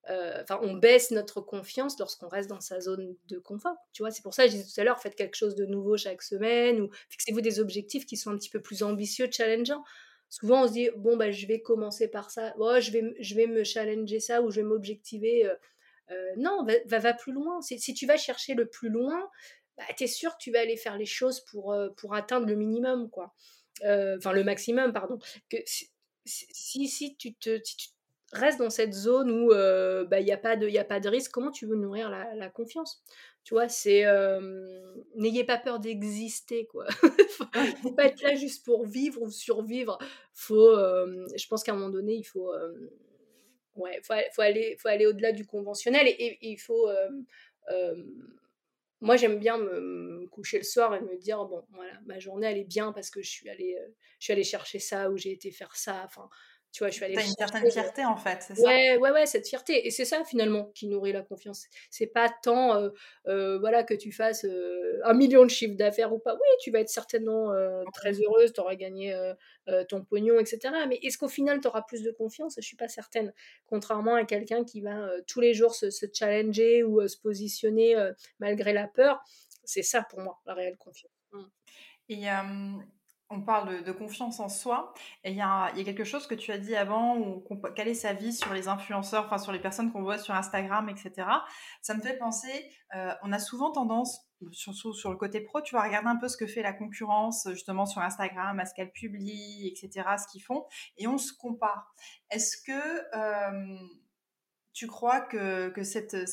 euh, 0.10 0.42
enfin, 0.44 0.60
on 0.62 0.76
baisse 0.76 1.10
notre 1.10 1.42
confiance 1.42 1.98
lorsqu'on 1.98 2.28
reste 2.28 2.48
dans 2.48 2.62
sa 2.62 2.80
zone 2.80 3.16
de 3.28 3.40
confort. 3.40 3.76
Tu 3.92 4.04
vois, 4.04 4.12
c'est 4.12 4.22
pour 4.22 4.36
ça 4.36 4.44
que 4.46 4.52
je 4.52 4.58
disais 4.58 4.72
tout 4.72 4.80
à 4.80 4.84
l'heure, 4.84 5.00
faites 5.02 5.16
quelque 5.16 5.36
chose 5.36 5.56
de 5.56 5.66
nouveau 5.66 5.98
chaque 5.98 6.22
semaine 6.22 6.80
ou 6.80 6.92
fixez-vous 7.10 7.42
des 7.42 7.60
objectifs 7.60 8.06
qui 8.06 8.18
sont 8.18 8.30
un 8.30 8.38
petit 8.38 8.52
peu 8.52 8.62
plus 8.62 8.84
ambitieux, 8.84 9.28
challengeants. 9.32 9.84
Souvent, 10.30 10.66
on 10.66 10.68
se 10.68 10.74
dit 10.74 10.90
bon 10.96 11.18
bah 11.18 11.32
je 11.32 11.48
vais 11.48 11.62
commencer 11.62 12.08
par 12.08 12.30
ça, 12.30 12.54
oh, 12.60 12.80
je 12.80 12.92
vais 12.92 13.16
je 13.20 13.34
vais 13.34 13.48
me 13.48 13.64
challenger 13.64 14.20
ça 14.20 14.44
ou 14.44 14.52
je 14.52 14.58
vais 14.58 14.68
m'objectiver. 14.68 15.50
Euh, 16.12 16.34
non, 16.38 16.66
va, 16.86 17.00
va, 17.00 17.14
plus 17.14 17.34
loin. 17.34 17.62
Si 17.62 17.94
tu 17.94 18.06
vas 18.06 18.18
chercher 18.18 18.54
le 18.54 18.68
plus 18.68 18.90
loin, 18.90 19.30
bah, 19.78 19.84
tu 19.98 20.04
es 20.04 20.08
sûr 20.08 20.32
que 20.34 20.38
tu 20.40 20.52
vas 20.52 20.60
aller 20.60 20.78
faire 20.78 20.98
les 20.98 21.06
choses 21.06 21.42
pour, 21.42 21.74
euh, 21.74 21.90
pour 21.98 22.14
atteindre 22.14 22.48
le 22.48 22.56
minimum, 22.56 23.10
quoi. 23.10 23.34
Euh, 23.84 24.18
enfin, 24.18 24.32
le 24.32 24.44
maximum, 24.44 24.94
pardon. 24.94 25.20
Que 25.50 25.58
si, 25.66 26.88
si, 26.88 27.16
tu 27.18 27.36
te, 27.36 27.60
reste 28.34 28.60
dans 28.60 28.70
cette 28.70 28.94
zone 28.94 29.32
où 29.32 29.50
bah, 29.50 30.20
il 30.20 30.26
n'y 30.26 30.32
a, 30.32 30.38
pas 30.38 30.56
de, 30.56 30.78
a 30.78 30.84
pas 30.84 31.00
de 31.00 31.10
risque. 31.10 31.32
Comment 31.32 31.52
tu 31.52 31.66
veux 31.66 31.76
nourrir 31.76 32.10
la, 32.10 32.50
confiance? 32.50 33.04
Tu 33.44 33.54
vois, 33.54 33.70
c'est 33.70 34.06
n'ayez 35.16 35.44
pas 35.44 35.58
peur 35.58 35.80
d'exister, 35.80 36.66
quoi. 36.68 36.86
faut, 37.30 37.46
faut 37.82 37.92
pas 37.92 38.06
être 38.06 38.22
là 38.22 38.36
juste 38.36 38.66
pour 38.66 38.86
vivre 38.86 39.22
ou 39.22 39.30
survivre. 39.30 39.98
Faut, 40.34 40.76
je 40.76 41.48
pense 41.48 41.64
qu'à 41.64 41.74
un 41.74 41.76
moment 41.76 41.90
donné, 41.90 42.16
il 42.16 42.24
faut, 42.24 42.52
ouais, 43.76 44.02
faut, 44.04 44.42
aller, 44.42 45.06
au-delà 45.06 45.32
du 45.32 45.46
conventionnel 45.46 46.08
et, 46.08 46.38
il 46.42 46.58
faut 46.58 46.90
moi 49.02 49.18
j'aime 49.18 49.40
bien 49.40 49.58
me, 49.58 50.26
coucher 50.32 50.58
le 50.58 50.64
soir 50.64 50.96
et 50.96 51.02
me 51.02 51.18
dire 51.18 51.44
bon 51.46 51.64
voilà 51.72 51.94
ma 52.06 52.20
journée 52.20 52.48
elle 52.48 52.58
est 52.58 52.64
bien 52.64 52.92
parce 52.92 53.10
que 53.10 53.22
je 53.22 53.30
suis 53.30 53.50
allée 53.50 53.78
je 54.20 54.26
suis 54.26 54.34
allée 54.34 54.44
chercher 54.44 54.80
ça 54.80 55.10
ou 55.10 55.18
j'ai 55.18 55.32
été 55.32 55.52
faire 55.52 55.76
ça 55.76 56.04
enfin 56.06 56.30
tu 56.76 56.84
vois, 56.84 56.90
je 56.90 56.96
suis 56.96 57.06
allée. 57.06 57.16
T'as 57.16 57.26
une 57.26 57.36
certaine 57.38 57.72
fierté 57.72 58.04
en 58.04 58.18
fait, 58.18 58.40
c'est 58.42 58.56
ça? 58.56 58.68
Ouais, 58.68 58.98
ouais, 58.98 59.12
ouais, 59.12 59.26
cette 59.26 59.48
fierté. 59.48 59.88
Et 59.88 59.92
c'est 59.92 60.04
ça 60.04 60.26
finalement 60.26 60.66
qui 60.76 60.88
nourrit 60.88 61.14
la 61.14 61.22
confiance. 61.22 61.68
C'est 61.90 62.06
pas 62.06 62.28
tant, 62.28 62.76
euh, 62.76 62.90
euh, 63.30 63.58
voilà, 63.60 63.86
que 63.86 63.94
tu 63.94 64.12
fasses 64.12 64.44
euh, 64.44 65.00
un 65.06 65.14
million 65.14 65.46
de 65.46 65.50
chiffres 65.50 65.78
d'affaires 65.78 66.12
ou 66.12 66.20
pas. 66.20 66.34
Oui, 66.34 66.48
tu 66.60 66.72
vas 66.72 66.82
être 66.82 66.90
certainement 66.90 67.54
très 67.94 68.20
heureuse, 68.20 68.52
tu 68.52 68.60
auras 68.60 68.76
gagné 68.76 69.18
ton 69.88 70.04
pognon, 70.04 70.38
etc. 70.38 70.60
Mais 70.90 71.00
est-ce 71.02 71.18
qu'au 71.18 71.30
final, 71.30 71.62
tu 71.62 71.68
auras 71.70 71.84
plus 71.84 72.04
de 72.04 72.12
confiance? 72.12 72.56
Je 72.58 72.66
suis 72.66 72.76
pas 72.76 72.90
certaine. 72.90 73.32
Contrairement 73.68 74.16
à 74.16 74.26
quelqu'un 74.26 74.66
qui 74.66 74.82
va 74.82 75.08
tous 75.28 75.40
les 75.40 75.54
jours 75.54 75.74
se, 75.74 75.90
se 75.90 76.06
challenger 76.14 76.84
ou 76.84 77.08
se 77.08 77.16
positionner 77.18 77.96
malgré 78.40 78.74
la 78.74 78.90
peur. 78.90 79.24
C'est 79.64 79.82
ça 79.82 80.06
pour 80.10 80.20
moi, 80.20 80.42
la 80.46 80.54
réelle 80.54 80.76
confiance. 80.76 81.14
Et 82.10 82.26
on 83.30 83.42
parle 83.42 83.84
de, 83.84 83.92
confiance 83.92 84.40
en 84.40 84.50
soi. 84.50 84.94
Et 85.24 85.32
il 85.32 85.38
y, 85.38 85.42
a 85.42 85.72
quelque 85.74 86.04
chose 86.04 86.28
que 86.28 86.36
tu 86.36 86.52
as 86.52 86.58
dit 86.58 86.76
avant, 86.76 87.44
quelle 87.76 87.88
est 87.88 87.96
sa 87.96 88.14
vie 88.14 88.34
sur 88.34 88.54
les 88.54 88.68
influenceurs, 88.68 89.26
enfin 89.26 89.38
sur 89.38 89.52
les 89.52 89.60
personnes 89.60 89.92
qu'on 89.92 90.04
voit 90.04 90.18
sur 90.18 90.36
Instagram, 90.36 90.90
etc. 90.90 91.28
Ça 91.82 91.96
me 91.96 92.02
fait 92.02 92.18
penser, 92.18 92.70
euh, 92.96 93.14
on 93.24 93.32
a 93.32 93.40
souvent 93.40 93.72
tendance, 93.72 94.22
surtout 94.52 94.94
sur 94.94 95.10
le 95.10 95.18
côté 95.18 95.42
pro, 95.42 95.62
tu 95.62 95.76
vas 95.76 95.84
regarder 95.84 96.10
un 96.10 96.18
peu 96.18 96.28
ce 96.28 96.38
que 96.38 96.46
fait 96.46 96.62
la 96.62 96.74
concurrence, 96.74 97.48
justement 97.52 97.86
sur 97.86 98.02
Instagram, 98.02 98.60
à 98.60 98.66
ce 98.66 98.74
qu'elle 98.76 98.92
publie, 98.92 99.68
etc., 99.68 100.08
ce 100.22 100.32
qu'ils 100.32 100.44
font, 100.44 100.66
et 100.98 101.08
on 101.08 101.18
se 101.18 101.34
compare. 101.34 101.94
Est-ce 102.30 102.58
que 102.58 103.16
euh, 103.18 103.78
tu 104.74 104.88
crois 104.88 105.22
que, 105.22 105.70
que 105.70 105.84
cette 105.84 106.28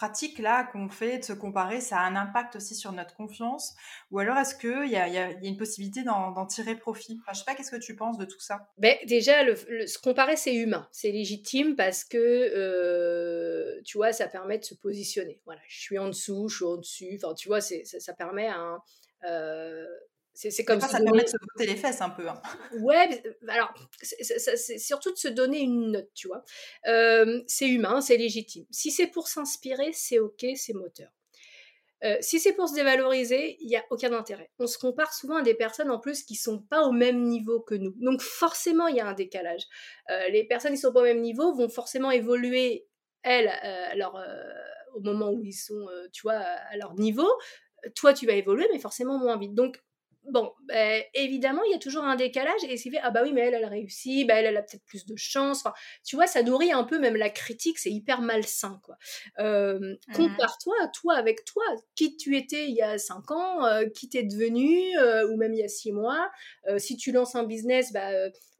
pratique-là 0.00 0.64
qu'on 0.72 0.88
fait 0.88 1.18
de 1.18 1.24
se 1.24 1.34
comparer, 1.34 1.82
ça 1.82 1.98
a 1.98 2.06
un 2.06 2.16
impact 2.16 2.56
aussi 2.56 2.74
sur 2.74 2.90
notre 2.92 3.14
confiance? 3.14 3.74
Ou 4.10 4.18
alors 4.18 4.38
est-ce 4.38 4.54
qu'il 4.54 4.86
y, 4.86 4.92
y, 4.92 4.96
a 4.96 5.30
une 5.42 5.58
possibilité 5.58 6.02
d'en 6.02 6.46
tirer 6.46 6.74
profit? 6.74 7.20
Enfin, 7.20 7.32
Je 7.34 7.40
sais 7.40 7.44
pas, 7.44 7.54
qu'est-ce 7.54 7.70
que 7.70 7.76
tu 7.76 7.94
penses 7.94 8.16
de 8.16 8.24
tout 8.24 8.40
ça? 8.40 8.70
Ben, 8.78 8.96
Déjà, 9.06 9.44
le, 9.44 9.56
se 9.86 9.98
comparer, 9.98 10.36
c'est 10.36 10.54
humain, 10.54 10.88
c'est 10.90 11.10
légitime 11.10 11.76
parce 11.76 12.04
que, 12.04 12.16
euh, 12.16 13.82
tu 13.84 13.98
vois, 13.98 14.14
ça 14.14 14.26
permet 14.26 14.56
de 14.56 14.64
se 14.64 14.74
positionner. 14.74 15.38
Voilà, 15.44 15.60
je 15.68 15.80
suis 15.80 15.98
en 15.98 16.06
dessous, 16.06 16.48
je 16.48 16.56
suis 16.56 16.64
au-dessus, 16.64 17.20
enfin, 17.22 17.34
tu 17.34 17.48
vois, 17.48 17.60
ça, 17.60 17.74
ça 17.84 18.14
permet 18.14 18.48
un... 18.48 18.78
Euh, 19.28 19.84
c'est 20.48 20.64
comme 20.64 20.80
ça, 20.80 20.88
ça 20.88 21.00
permet 21.00 21.22
de 21.22 21.28
se 21.28 21.36
botter 21.36 21.70
les 21.70 21.76
fesses 21.76 22.00
un 22.00 22.08
peu. 22.08 22.26
Hein. 22.26 22.40
Ouais, 22.80 23.22
alors, 23.48 23.74
c'est 24.00 24.78
surtout 24.78 25.12
de 25.12 25.18
se 25.18 25.28
donner 25.28 25.60
une 25.60 25.92
note, 25.92 26.08
tu 26.14 26.28
vois. 26.28 26.42
Euh, 26.86 27.42
c'est 27.46 27.68
humain, 27.68 28.00
c'est 28.00 28.16
légitime. 28.16 28.64
Si 28.70 28.90
c'est 28.90 29.08
pour 29.08 29.28
s'inspirer, 29.28 29.90
c'est 29.92 30.18
ok, 30.18 30.46
c'est 30.56 30.72
moteur. 30.72 31.10
Euh, 32.02 32.16
si 32.22 32.40
c'est 32.40 32.54
pour 32.54 32.70
se 32.70 32.74
dévaloriser, 32.74 33.58
il 33.60 33.66
n'y 33.66 33.76
a 33.76 33.84
aucun 33.90 34.14
intérêt. 34.14 34.50
On 34.58 34.66
se 34.66 34.78
compare 34.78 35.12
souvent 35.12 35.36
à 35.36 35.42
des 35.42 35.52
personnes 35.52 35.90
en 35.90 35.98
plus 35.98 36.22
qui 36.22 36.34
sont 36.34 36.58
pas 36.58 36.84
au 36.84 36.92
même 36.92 37.24
niveau 37.24 37.60
que 37.60 37.74
nous. 37.74 37.94
Donc 37.98 38.22
forcément, 38.22 38.86
il 38.86 38.96
y 38.96 39.00
a 39.00 39.06
un 39.06 39.12
décalage. 39.12 39.64
Euh, 40.08 40.28
les 40.30 40.44
personnes 40.44 40.72
qui 40.72 40.78
sont 40.78 40.94
pas 40.94 41.00
au 41.00 41.04
même 41.04 41.20
niveau 41.20 41.54
vont 41.54 41.68
forcément 41.68 42.10
évoluer, 42.10 42.86
elles, 43.22 43.48
alors, 43.48 44.18
au 44.94 45.00
moment 45.00 45.30
où 45.30 45.44
ils 45.44 45.52
sont, 45.52 45.86
tu 46.10 46.22
vois, 46.22 46.38
à 46.38 46.76
leur 46.78 46.94
niveau. 46.94 47.28
Toi, 47.94 48.14
tu 48.14 48.26
vas 48.26 48.32
évoluer, 48.32 48.66
mais 48.72 48.78
forcément 48.78 49.18
moins 49.18 49.36
vite. 49.36 49.54
Donc, 49.54 49.82
bon, 50.24 50.52
ben, 50.66 51.02
évidemment, 51.14 51.62
il 51.64 51.72
y 51.72 51.74
a 51.74 51.78
toujours 51.78 52.04
un 52.04 52.16
décalage 52.16 52.62
et 52.68 52.76
c'est 52.76 52.90
fait, 52.90 53.00
ah 53.02 53.10
bah 53.10 53.22
oui, 53.22 53.32
mais 53.32 53.42
elle, 53.42 53.54
elle 53.54 53.64
a 53.64 53.68
réussi, 53.68 54.24
bah 54.24 54.34
elle, 54.34 54.46
elle 54.46 54.56
a 54.56 54.62
peut-être 54.62 54.84
plus 54.84 55.06
de 55.06 55.16
chance. 55.16 55.60
Enfin, 55.60 55.72
tu 56.04 56.16
vois, 56.16 56.26
ça 56.26 56.42
nourrit 56.42 56.72
un 56.72 56.84
peu 56.84 56.98
même 56.98 57.16
la 57.16 57.30
critique, 57.30 57.78
c'est 57.78 57.90
hyper 57.90 58.20
malsain, 58.20 58.80
quoi. 58.84 58.96
Euh, 59.38 59.96
Compare-toi, 60.14 60.74
toi 60.94 61.14
avec 61.14 61.44
toi, 61.44 61.64
qui 61.94 62.16
tu 62.16 62.36
étais 62.36 62.66
il 62.66 62.74
y 62.74 62.82
a 62.82 62.98
cinq 62.98 63.30
ans, 63.30 63.64
euh, 63.64 63.86
qui 63.86 64.08
t'es 64.08 64.22
devenu, 64.22 64.96
euh, 64.98 65.28
ou 65.30 65.36
même 65.36 65.54
il 65.54 65.60
y 65.60 65.64
a 65.64 65.68
six 65.68 65.92
mois. 65.92 66.30
Euh, 66.68 66.78
si 66.78 66.96
tu 66.96 67.12
lances 67.12 67.34
un 67.34 67.44
business, 67.44 67.92
bah 67.92 68.10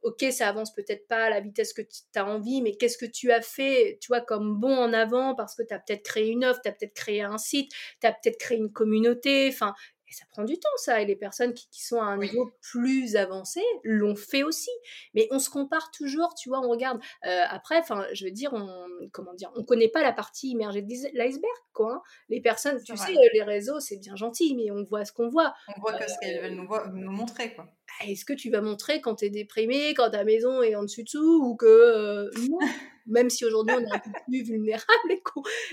ok, 0.03 0.25
ça 0.31 0.49
avance 0.49 0.73
peut-être 0.73 1.07
pas 1.07 1.25
à 1.25 1.29
la 1.29 1.39
vitesse 1.39 1.73
que 1.73 1.81
tu 1.81 2.19
as 2.19 2.25
envie, 2.25 2.61
mais 2.61 2.75
qu'est-ce 2.75 2.97
que 2.97 3.05
tu 3.05 3.31
as 3.31 3.41
fait, 3.41 3.99
tu 4.01 4.07
vois, 4.07 4.21
comme 4.21 4.59
bon 4.59 4.75
en 4.75 4.93
avant, 4.93 5.35
parce 5.35 5.55
que 5.55 5.63
tu 5.63 5.73
as 5.73 5.79
peut-être 5.79 6.03
créé 6.03 6.29
une 6.29 6.43
offre, 6.43 6.59
tu 6.63 6.69
as 6.69 6.71
peut-être 6.71 6.95
créé 6.95 7.21
un 7.21 7.37
site, 7.37 7.71
tu 8.01 8.07
as 8.07 8.11
peut-être 8.11 8.37
créé 8.39 8.57
une 8.57 8.71
communauté, 8.71 9.49
enfin, 9.49 9.73
et 10.11 10.13
ça 10.13 10.25
prend 10.29 10.43
du 10.43 10.59
temps, 10.59 10.69
ça. 10.75 11.01
Et 11.01 11.05
les 11.05 11.15
personnes 11.15 11.53
qui, 11.53 11.67
sont 11.71 12.01
à 12.01 12.05
un 12.05 12.17
niveau 12.17 12.51
plus 12.59 13.15
avancé 13.15 13.61
l'ont 13.83 14.15
fait 14.15 14.43
aussi. 14.43 14.69
Mais 15.13 15.27
on 15.31 15.39
se 15.39 15.49
compare 15.49 15.89
toujours, 15.91 16.35
tu 16.35 16.49
vois, 16.49 16.59
on 16.59 16.69
regarde. 16.69 16.99
Euh, 17.25 17.43
après, 17.47 17.77
enfin, 17.77 18.05
je 18.11 18.25
veux 18.25 18.31
dire, 18.31 18.51
on, 18.53 18.89
comment 19.13 19.33
dire, 19.33 19.49
on 19.55 19.63
connaît 19.63 19.87
pas 19.87 20.03
la 20.03 20.11
partie 20.11 20.49
immergée 20.49 20.81
de 20.81 20.89
l'iceberg, 21.17 21.51
quoi. 21.71 21.93
Hein. 21.93 22.01
Les 22.27 22.41
personnes, 22.41 22.81
tu 22.83 22.95
sais, 22.97 23.13
les 23.33 23.43
réseaux, 23.43 23.79
c'est 23.79 23.97
bien 23.97 24.17
gentil, 24.17 24.53
mais 24.55 24.69
on 24.69 24.83
voit 24.83 25.05
ce 25.05 25.13
qu'on 25.13 25.29
voit. 25.29 25.53
On 25.75 25.79
voit 25.79 25.93
que 25.93 26.09
ce 26.09 26.19
qu'elles 26.19 26.41
veulent 26.41 26.55
nous, 26.55 26.67
nous, 26.93 27.11
montrer, 27.11 27.53
quoi. 27.53 27.67
Ah, 27.99 28.07
est-ce 28.07 28.25
que 28.25 28.33
tu 28.33 28.49
vas 28.49 28.61
montrer 28.61 28.99
quand 28.99 29.15
tu 29.15 29.25
es 29.25 29.29
déprimé, 29.29 29.93
quand 29.93 30.09
ta 30.09 30.25
maison 30.25 30.61
est 30.61 30.75
en 30.75 30.83
dessus-dessous, 30.83 31.41
ou 31.43 31.55
que 31.55 31.65
euh, 31.65 32.29
non 32.49 32.59
Même 33.07 33.29
si 33.29 33.45
aujourd'hui 33.45 33.75
on 33.77 33.81
est 33.81 33.95
un 33.95 33.99
peu 33.99 34.11
plus 34.27 34.43
vulnérable 34.43 35.11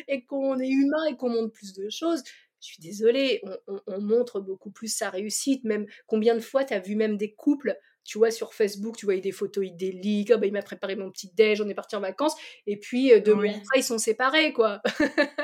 et 0.08 0.24
qu'on 0.24 0.58
est 0.58 0.68
humain 0.68 1.04
et 1.10 1.16
qu'on 1.16 1.28
montre 1.28 1.52
plus 1.52 1.74
de 1.74 1.88
choses, 1.90 2.22
je 2.60 2.66
suis 2.66 2.80
désolée, 2.80 3.42
on, 3.86 4.00
montre 4.00 4.40
beaucoup 4.40 4.70
plus 4.70 4.88
sa 4.88 5.10
réussite. 5.10 5.64
Même 5.64 5.86
combien 6.06 6.34
de 6.34 6.40
fois 6.40 6.64
tu 6.64 6.74
as 6.74 6.80
vu 6.80 6.96
même 6.96 7.16
des 7.16 7.34
couples, 7.34 7.76
tu 8.08 8.16
vois, 8.16 8.30
sur 8.30 8.54
Facebook, 8.54 8.96
tu 8.96 9.04
voyais 9.04 9.20
des 9.20 9.32
photos 9.32 9.66
idylliques, 9.66 10.32
oh, 10.34 10.38
bah, 10.38 10.46
il 10.46 10.52
m'a 10.52 10.62
préparé 10.62 10.96
mon 10.96 11.10
petit 11.10 11.30
déj, 11.34 11.60
on 11.60 11.68
est 11.68 11.74
parti 11.74 11.94
en 11.94 12.00
vacances, 12.00 12.34
et 12.66 12.78
puis 12.78 13.12
euh, 13.12 13.20
deux 13.20 13.34
mois 13.34 13.50
après, 13.50 13.80
ils 13.80 13.84
sont 13.84 13.98
séparés, 13.98 14.52
quoi. 14.52 14.80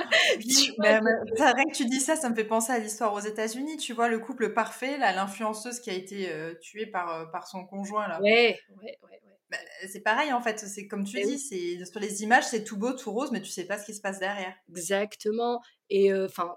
Bah, 0.79 1.01
bah, 1.01 1.53
rien 1.53 1.65
que 1.65 1.77
tu 1.77 1.85
dis 1.85 2.01
ça, 2.01 2.17
ça 2.17 2.31
me 2.31 2.35
fait 2.35 2.45
penser 2.45 2.73
à 2.73 2.79
l'histoire 2.79 3.13
aux 3.13 3.21
États-Unis, 3.21 3.77
tu 3.77 3.93
vois, 3.93 4.09
le 4.09 4.19
couple 4.19 4.53
parfait, 4.53 4.97
l'influenceuse 4.97 5.81
qui 5.81 5.91
a 5.91 5.93
été 5.93 6.31
euh, 6.31 6.55
tuée 6.61 6.87
par, 6.87 7.13
euh, 7.13 7.27
par 7.27 7.47
son 7.47 7.65
conjoint, 7.65 8.09
là. 8.09 8.21
Ouais, 8.23 8.59
ouais, 8.83 8.99
ouais. 9.03 9.59
c'est 9.87 10.01
pareil 10.01 10.33
en 10.33 10.41
fait, 10.41 10.59
c'est 10.59 10.87
comme 10.87 11.05
tu 11.05 11.21
dis, 11.23 11.39
c'est 11.39 11.85
sur 11.85 12.01
les 12.01 12.23
images 12.23 12.45
c'est 12.45 12.65
tout 12.65 12.79
beau, 12.79 12.93
tout 12.93 13.13
rose, 13.13 13.31
mais 13.33 13.43
tu 13.43 13.51
sais 13.51 13.65
pas 13.65 13.79
ce 13.79 13.85
qui 13.85 13.95
se 13.95 14.01
passe 14.01 14.19
derrière. 14.19 14.55
Exactement. 14.71 15.61
Et 15.91 16.15
enfin, 16.15 16.57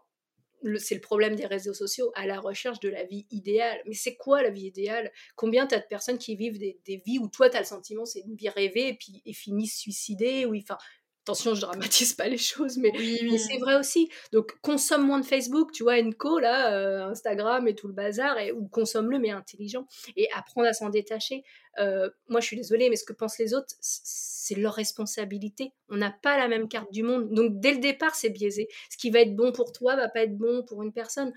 c'est 0.79 0.95
le 0.95 1.01
problème 1.01 1.35
des 1.35 1.45
réseaux 1.45 1.73
sociaux, 1.73 2.11
à 2.15 2.25
la 2.25 2.39
recherche 2.39 2.79
de 2.79 2.89
la 2.89 3.03
vie 3.03 3.25
idéale. 3.31 3.79
Mais 3.85 3.93
c'est 3.93 4.15
quoi 4.15 4.41
la 4.41 4.49
vie 4.49 4.65
idéale? 4.65 5.11
Combien 5.35 5.67
t'as 5.67 5.79
de 5.79 5.85
personnes 5.87 6.17
qui 6.17 6.35
vivent 6.35 6.57
des, 6.57 7.01
vies 7.05 7.19
où 7.19 7.27
toi, 7.27 7.49
t'as 7.49 7.59
le 7.59 7.65
sentiment 7.65 8.05
c'est 8.05 8.21
une 8.21 8.35
vie 8.35 8.49
rêvée 8.49 8.89
et 8.89 8.93
puis 8.95 9.21
finissent 9.33 9.77
suicidés 9.77 10.45
ou 10.45 10.53
Attention, 11.27 11.55
je 11.55 11.59
dramatise 11.59 12.13
pas 12.13 12.29
les 12.29 12.37
choses, 12.37 12.77
mais, 12.77 12.89
c'est 13.37 13.57
vrai 13.57 13.75
aussi. 13.75 14.07
Donc, 14.31 14.57
consomme 14.61 15.05
moins 15.05 15.19
de 15.19 15.25
Facebook, 15.25 15.73
tu 15.73 15.83
vois, 15.83 16.01
Enco, 16.01 16.39
là, 16.39 16.71
euh, 16.71 17.09
Instagram 17.09 17.67
et 17.67 17.75
tout 17.75 17.87
le 17.87 17.93
bazar, 17.93 18.39
et, 18.39 18.53
ou 18.53 18.65
consomme-le, 18.69 19.19
mais 19.19 19.31
intelligent. 19.31 19.85
Et 20.15 20.29
apprendre 20.31 20.69
à 20.69 20.73
s'en 20.73 20.87
détacher. 20.87 21.43
Euh, 21.79 22.09
moi, 22.29 22.39
je 22.39 22.45
suis 22.45 22.55
désolée, 22.55 22.89
mais 22.89 22.95
ce 22.95 23.03
que 23.03 23.11
pensent 23.11 23.37
les 23.39 23.53
autres, 23.53 23.75
c'est 23.81 24.55
leur 24.55 24.73
responsabilité. 24.73 25.73
On 25.89 25.97
n'a 25.97 26.11
pas 26.11 26.37
la 26.37 26.47
même 26.47 26.69
carte 26.69 26.91
du 26.91 27.03
monde. 27.03 27.29
Donc, 27.33 27.59
dès 27.59 27.73
le 27.73 27.79
départ, 27.79 28.15
c'est 28.15 28.29
biaisé. 28.29 28.69
Ce 28.89 28.97
qui 28.97 29.09
va 29.09 29.19
être 29.19 29.35
bon 29.35 29.51
pour 29.51 29.73
toi 29.73 29.95
va 29.95 30.07
pas 30.07 30.23
être 30.23 30.37
bon 30.37 30.63
pour 30.63 30.81
une 30.81 30.93
personne. 30.93 31.33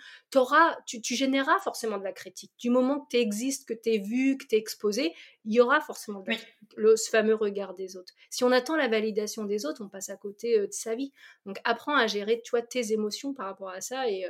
Tu, 0.87 1.00
tu 1.03 1.14
généreras 1.14 1.59
forcément 1.59 1.98
de 1.98 2.05
la 2.05 2.12
critique. 2.12 2.53
Du 2.59 2.70
moment 2.70 3.00
que 3.00 3.09
tu 3.11 3.16
existes, 3.16 3.66
que 3.66 3.74
tu 3.74 3.94
es 3.94 3.98
vu, 3.98 4.38
que 4.38 4.46
tu 4.46 4.55
es 4.55 4.59
exposé, 4.59 5.12
il 5.44 5.55
y 5.55 5.61
aura 5.61 5.81
forcément 5.81 6.20
de 6.20 6.33
le, 6.76 6.96
ce 6.96 7.11
fameux 7.11 7.35
regard 7.35 7.74
des 7.74 7.96
autres. 7.96 8.12
Si 8.31 8.44
on 8.44 8.53
attend 8.53 8.76
la 8.76 8.88
validation 8.88 9.44
des 9.44 9.66
autres, 9.66 9.80
on 9.81 9.88
passe 9.88 10.11
à 10.11 10.16
côté 10.16 10.59
de 10.59 10.73
sa 10.73 10.95
vie. 10.95 11.12
Donc, 11.47 11.59
apprends 11.64 11.97
à 11.97 12.07
gérer, 12.07 12.43
toi, 12.45 12.62
tes 12.62 12.93
émotions 12.93 13.35
par 13.35 13.47
rapport 13.47 13.71
à 13.71 13.81
ça 13.81 14.09
et 14.09 14.27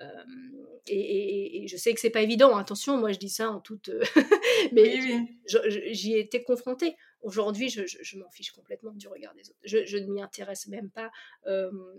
euh, 0.00 0.06
et, 0.86 1.66
je 1.68 1.76
sais 1.76 1.92
que 1.92 2.00
c'est 2.00 2.10
pas 2.10 2.22
évident, 2.22 2.56
attention, 2.56 2.96
moi 2.96 3.12
je 3.12 3.18
dis 3.18 3.28
ça 3.28 3.50
en 3.50 3.60
toute. 3.60 3.90
mais 4.72 4.98
j'y 5.92 6.14
ai 6.14 6.20
été 6.20 6.42
confrontée. 6.42 6.96
Aujourd'hui, 7.22 7.68
je, 7.68 8.18
m'en 8.18 8.30
fiche 8.30 8.50
complètement 8.52 8.92
du 8.92 9.06
regard 9.06 9.34
des 9.34 9.50
autres. 9.50 9.58
Je, 9.62 9.98
ne 9.98 10.06
m'y 10.10 10.22
intéresse 10.22 10.68
même 10.68 10.90
pas. 10.90 11.10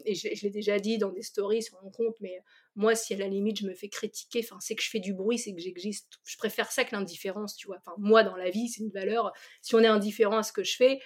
et 0.05 0.15
je, 0.15 0.43
l'ai 0.43 0.49
déjà 0.49 0.79
dit 0.79 0.97
dans 0.97 1.11
des 1.11 1.21
stories 1.21 1.61
sur 1.61 1.79
mon 1.83 1.91
compte, 1.91 2.15
mais 2.21 2.39
moi, 2.75 2.95
si 2.95 3.13
à 3.13 3.17
la 3.17 3.27
limite 3.27 3.59
je 3.59 3.67
me 3.67 3.75
fais 3.75 3.87
critiquer, 3.87 4.43
c'est 4.59 4.75
que 4.75 4.81
je 4.81 4.89
fais 4.89 4.99
du 4.99 5.13
bruit, 5.13 5.37
c'est 5.37 5.53
que 5.53 5.61
j'existe. 5.61 6.19
Je 6.23 6.37
préfère 6.37 6.71
ça 6.71 6.83
que 6.85 6.95
l'indifférence, 6.95 7.55
tu 7.55 7.67
vois. 7.67 7.77
Enfin, 7.77 7.93
moi, 7.99 8.23
dans 8.23 8.35
la 8.35 8.49
vie, 8.49 8.67
c'est 8.67 8.81
une 8.81 8.89
valeur. 8.89 9.31
Si 9.61 9.75
on 9.75 9.79
est 9.79 9.87
indifférent 9.87 10.39
à 10.39 10.43
ce 10.43 10.51
que 10.51 10.63
je 10.63 10.75
fais, 10.75 10.99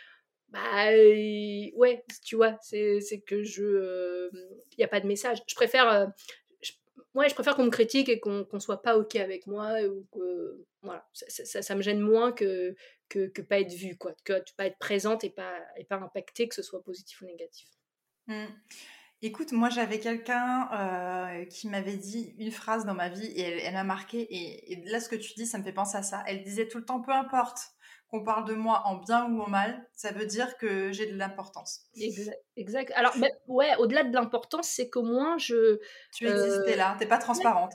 bah 0.50 0.90
ouais, 0.90 2.04
tu 2.24 2.36
vois, 2.36 2.58
c'est 2.62 3.24
que 3.26 3.44
je. 3.44 4.30
Il 4.72 4.78
n'y 4.78 4.84
a 4.84 4.88
pas 4.88 5.02
de 5.02 5.08
message. 5.08 5.40
Je 5.48 5.56
préfère 5.56 6.12
ouais, 7.16 7.30
je 7.30 7.34
préfère 7.34 7.56
qu'on 7.56 7.66
me 7.66 7.72
critique 7.72 8.10
et 8.10 8.20
qu'on 8.20 8.46
ne 8.52 8.60
soit 8.60 8.82
pas 8.82 8.98
OK 8.98 9.16
avec 9.16 9.48
moi. 9.48 9.82
Ou 9.84 10.06
que, 10.14 10.66
voilà, 10.84 11.08
ça, 11.14 11.62
ça, 11.62 11.76
me 11.76 11.82
gêne 11.82 12.00
moins 12.00 12.32
que, 12.32 12.76
que, 13.10 13.28
que, 13.28 13.42
pas 13.42 13.60
être 13.60 13.74
vue, 13.74 13.98
quoi. 13.98 14.14
Que 14.24 14.34
pas 14.56 14.68
être 14.68 14.78
présente 14.78 15.24
et 15.24 15.30
pas, 15.30 15.58
et 15.78 15.86
pas 15.86 15.96
impactée, 15.96 16.48
que 16.48 16.56
ce 16.56 16.62
soit 16.62 16.84
positif 16.84 17.22
ou 17.22 17.26
négatif. 17.26 17.70
Mmh. 18.28 18.46
Écoute, 19.22 19.54
moi 19.54 19.70
j'avais 19.70 20.00
quelqu'un 20.00 20.70
euh, 20.72 21.46
qui 21.46 21.68
m'avait 21.68 21.96
dit 21.96 22.36
une 22.38 22.52
phrase 22.52 22.86
dans 22.86 22.94
ma 22.94 23.10
vie 23.10 23.26
et 23.26 23.42
elle, 23.42 23.74
m'a 23.74 23.84
marqué. 23.84 24.28
Et, 24.30 24.84
là, 24.86 25.00
ce 25.00 25.10
que 25.10 25.16
tu 25.16 25.34
dis, 25.34 25.48
ça 25.48 25.58
me 25.58 25.64
fait 25.64 25.72
penser 25.72 25.98
à 25.98 26.04
ça. 26.04 26.24
Elle 26.28 26.44
disait 26.44 26.68
tout 26.68 26.78
le 26.78 26.86
temps, 26.86 27.02
peu 27.02 27.12
importe 27.12 27.75
qu'on 28.16 28.24
parle 28.24 28.46
de 28.46 28.54
moi 28.54 28.84
en 28.86 28.96
bien 28.96 29.30
ou 29.30 29.42
en 29.42 29.50
mal, 29.50 29.86
ça 29.94 30.12
veut 30.12 30.26
dire 30.26 30.58
que 30.58 30.92
j'ai 30.92 31.06
de 31.06 31.18
l'importance. 31.18 31.82
Exact. 32.56 32.92
Alors, 32.96 33.14
ouais, 33.48 33.76
au-delà 33.80 34.04
de 34.04 34.14
l'importance, 34.14 34.70
c'est 34.70 34.90
qu'au 34.90 35.04
moins 35.04 35.38
je. 35.38 35.80
Tu 36.14 36.28
existais 36.28 36.74
euh, 36.74 36.78
là, 36.78 36.96
t'es 36.98 37.06
pas 37.06 37.18
transparente. 37.18 37.74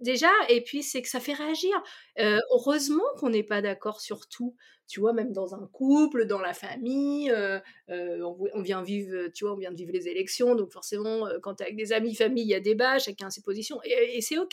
déjà, 0.00 0.30
et 0.48 0.62
puis 0.62 0.82
c'est 0.82 1.02
que 1.02 1.08
ça 1.08 1.20
fait 1.20 1.32
réagir. 1.32 1.74
Euh, 2.18 2.38
heureusement 2.52 3.04
qu'on 3.18 3.30
n'est 3.30 3.42
pas 3.42 3.62
d'accord 3.62 4.00
sur 4.00 4.28
tout. 4.28 4.54
Tu 4.86 5.00
vois, 5.00 5.14
même 5.14 5.32
dans 5.32 5.54
un 5.54 5.66
couple, 5.72 6.26
dans 6.26 6.40
la 6.40 6.52
famille, 6.52 7.30
euh, 7.30 7.58
on, 7.88 8.60
vient 8.60 8.82
vivre, 8.82 9.28
tu 9.28 9.46
vois, 9.46 9.54
on 9.54 9.56
vient 9.56 9.70
de 9.70 9.76
vivre 9.76 9.92
les 9.92 10.08
élections, 10.08 10.54
donc 10.54 10.70
forcément, 10.70 11.26
quand 11.42 11.58
avec 11.62 11.74
des 11.74 11.94
amis, 11.94 12.14
famille, 12.14 12.44
il 12.44 12.50
y 12.50 12.54
a 12.54 12.60
débat, 12.60 12.98
chacun 12.98 13.28
a 13.28 13.30
ses 13.30 13.40
positions, 13.40 13.80
et, 13.82 14.18
et 14.18 14.20
c'est 14.20 14.36
ok. 14.36 14.52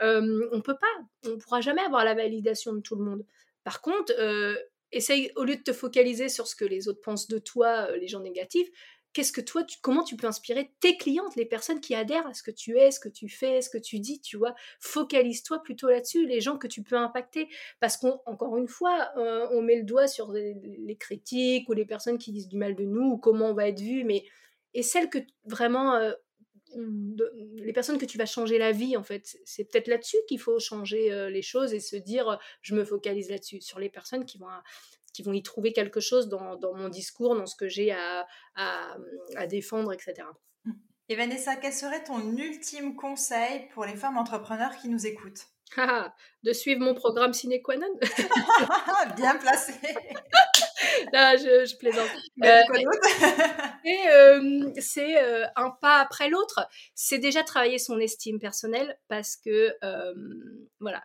on 0.00 0.60
peut 0.64 0.76
pas, 0.80 1.30
on 1.30 1.38
pourra 1.38 1.60
jamais 1.60 1.82
avoir 1.82 2.04
la 2.04 2.14
validation 2.14 2.72
de 2.72 2.80
tout 2.80 2.96
le 2.96 3.04
monde. 3.04 3.24
Par 3.68 3.82
contre, 3.82 4.14
euh, 4.18 4.56
essaye, 4.92 5.30
au 5.36 5.44
lieu 5.44 5.56
de 5.56 5.62
te 5.62 5.74
focaliser 5.74 6.30
sur 6.30 6.46
ce 6.46 6.56
que 6.56 6.64
les 6.64 6.88
autres 6.88 7.02
pensent 7.02 7.28
de 7.28 7.38
toi, 7.38 7.90
euh, 7.90 7.98
les 7.98 8.08
gens 8.08 8.20
négatifs, 8.20 8.66
qu'est-ce 9.12 9.30
que 9.30 9.42
toi, 9.42 9.62
comment 9.82 10.02
tu 10.04 10.16
peux 10.16 10.26
inspirer 10.26 10.72
tes 10.80 10.96
clientes, 10.96 11.36
les 11.36 11.44
personnes 11.44 11.82
qui 11.82 11.94
adhèrent 11.94 12.26
à 12.26 12.32
ce 12.32 12.42
que 12.42 12.50
tu 12.50 12.78
es, 12.78 12.90
ce 12.90 12.98
que 12.98 13.10
tu 13.10 13.28
fais, 13.28 13.60
ce 13.60 13.68
que 13.68 13.76
tu 13.76 13.98
dis, 13.98 14.22
tu 14.22 14.38
vois? 14.38 14.54
Focalise-toi 14.80 15.62
plutôt 15.62 15.90
là-dessus, 15.90 16.26
les 16.26 16.40
gens 16.40 16.56
que 16.56 16.66
tu 16.66 16.82
peux 16.82 16.96
impacter. 16.96 17.46
Parce 17.78 17.98
qu'encore 17.98 18.56
une 18.56 18.68
fois, 18.68 19.10
euh, 19.18 19.46
on 19.50 19.60
met 19.60 19.76
le 19.76 19.84
doigt 19.84 20.06
sur 20.06 20.32
les, 20.32 20.96
critiques 20.98 21.68
ou 21.68 21.74
les 21.74 21.84
personnes 21.84 22.16
qui 22.16 22.32
disent 22.32 22.48
du 22.48 22.56
mal 22.56 22.74
de 22.74 22.84
nous 22.84 23.04
ou 23.04 23.18
comment 23.18 23.50
on 23.50 23.54
va 23.54 23.68
être 23.68 23.80
vu, 23.80 24.02
mais 24.02 24.24
et 24.72 24.82
celles 24.82 25.10
que 25.10 25.18
vraiment 25.44 25.92
les 26.74 27.72
personnes 27.72 27.98
que 27.98 28.04
tu 28.04 28.18
vas 28.18 28.26
changer 28.26 28.58
la 28.58 28.72
vie, 28.72 28.96
en 28.96 29.02
fait. 29.02 29.38
C'est 29.44 29.64
peut-être 29.64 29.88
là-dessus 29.88 30.18
qu'il 30.28 30.40
faut 30.40 30.58
changer 30.58 31.12
euh, 31.12 31.30
les 31.30 31.42
choses 31.42 31.72
et 31.72 31.80
se 31.80 31.96
dire, 31.96 32.28
euh, 32.28 32.36
je 32.62 32.74
me 32.74 32.84
focalise 32.84 33.30
là-dessus, 33.30 33.60
sur 33.60 33.78
les 33.78 33.88
personnes 33.88 34.24
qui 34.24 34.38
vont, 34.38 34.48
qui 35.12 35.22
vont 35.22 35.32
y 35.32 35.42
trouver 35.42 35.72
quelque 35.72 36.00
chose 36.00 36.28
dans, 36.28 36.56
dans 36.56 36.74
mon 36.74 36.88
discours, 36.88 37.34
dans 37.34 37.46
ce 37.46 37.56
que 37.56 37.68
j'ai 37.68 37.92
à, 37.92 38.26
à, 38.54 38.96
à, 39.36 39.46
défendre, 39.46 39.92
etc. 39.92 40.26
Et 41.08 41.16
Vanessa, 41.16 41.56
quel 41.56 41.72
serait 41.72 42.04
ton 42.04 42.36
ultime 42.36 42.94
conseil 42.94 43.68
pour 43.72 43.84
les 43.84 43.96
femmes 43.96 44.18
entrepreneurs 44.18 44.76
qui 44.76 44.88
nous 44.88 45.06
écoutent? 45.06 45.46
De 46.42 46.52
suivre 46.52 46.80
mon 46.80 46.94
programme 46.94 47.32
sine 47.34 47.60
qua 47.62 47.76
non. 47.76 47.98
Bien 49.16 49.36
placé. 49.36 49.74
Là, 51.12 51.36
je, 51.36 51.66
je 51.66 51.76
plaisante. 51.76 52.10
Euh, 54.10 54.70
c'est 54.80 55.22
euh, 55.22 55.46
un 55.56 55.70
pas 55.70 56.00
après 56.00 56.28
l'autre. 56.28 56.68
C'est 56.94 57.18
déjà 57.18 57.42
travailler 57.42 57.78
son 57.78 57.98
estime 57.98 58.38
personnelle 58.38 58.98
parce 59.08 59.36
que, 59.36 59.74
euh, 59.82 60.14
voilà, 60.80 61.02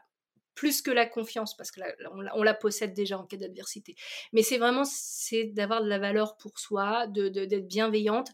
plus 0.53 0.81
que 0.81 0.91
la 0.91 1.05
confiance, 1.05 1.55
parce 1.55 1.71
que 1.71 1.79
on, 2.11 2.43
la 2.43 2.53
possède 2.53 2.93
déjà 2.93 3.17
en 3.17 3.25
cas 3.25 3.37
d'adversité. 3.37 3.95
Mais 4.33 4.43
c'est 4.43 4.57
vraiment 4.57 4.83
c'est 4.83 5.45
d'avoir 5.45 5.81
de 5.81 5.87
la 5.87 5.99
valeur 5.99 6.35
pour 6.35 6.59
soi, 6.59 7.07
de, 7.07 7.29
d'être 7.29 7.67
bienveillante. 7.67 8.29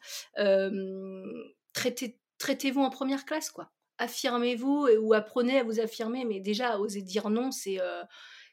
traitez, 1.74 2.18
traitez-vous 2.40 2.82
en 2.82 2.90
première 2.90 3.26
classe, 3.26 3.52
quoi 3.52 3.72
affirmez-vous 4.00 4.88
ou 5.02 5.14
apprenez 5.14 5.60
à 5.60 5.64
vous 5.64 5.80
affirmer, 5.80 6.26
mais 6.26 6.40
déjà 6.40 6.80
oser 6.80 7.02
dire 7.02 7.30
non, 7.30 7.52
c'est 7.52 7.80
euh, 7.80 8.04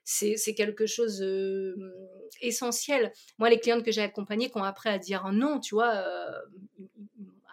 c'est 0.07 0.55
quelque 0.55 0.87
chose 0.87 1.21
essentiel. 2.41 3.13
Moi, 3.39 3.51
les 3.51 3.59
clientes 3.59 3.85
que 3.85 3.91
j'ai 3.91 4.03
accompagnées 4.03 4.51
qui 4.51 4.57
ont 4.57 4.63
appris 4.65 4.89
à 4.89 4.99
dire 4.99 5.31
non, 5.33 5.59
tu 5.59 5.75
vois, 5.75 5.95
euh, 5.97 6.31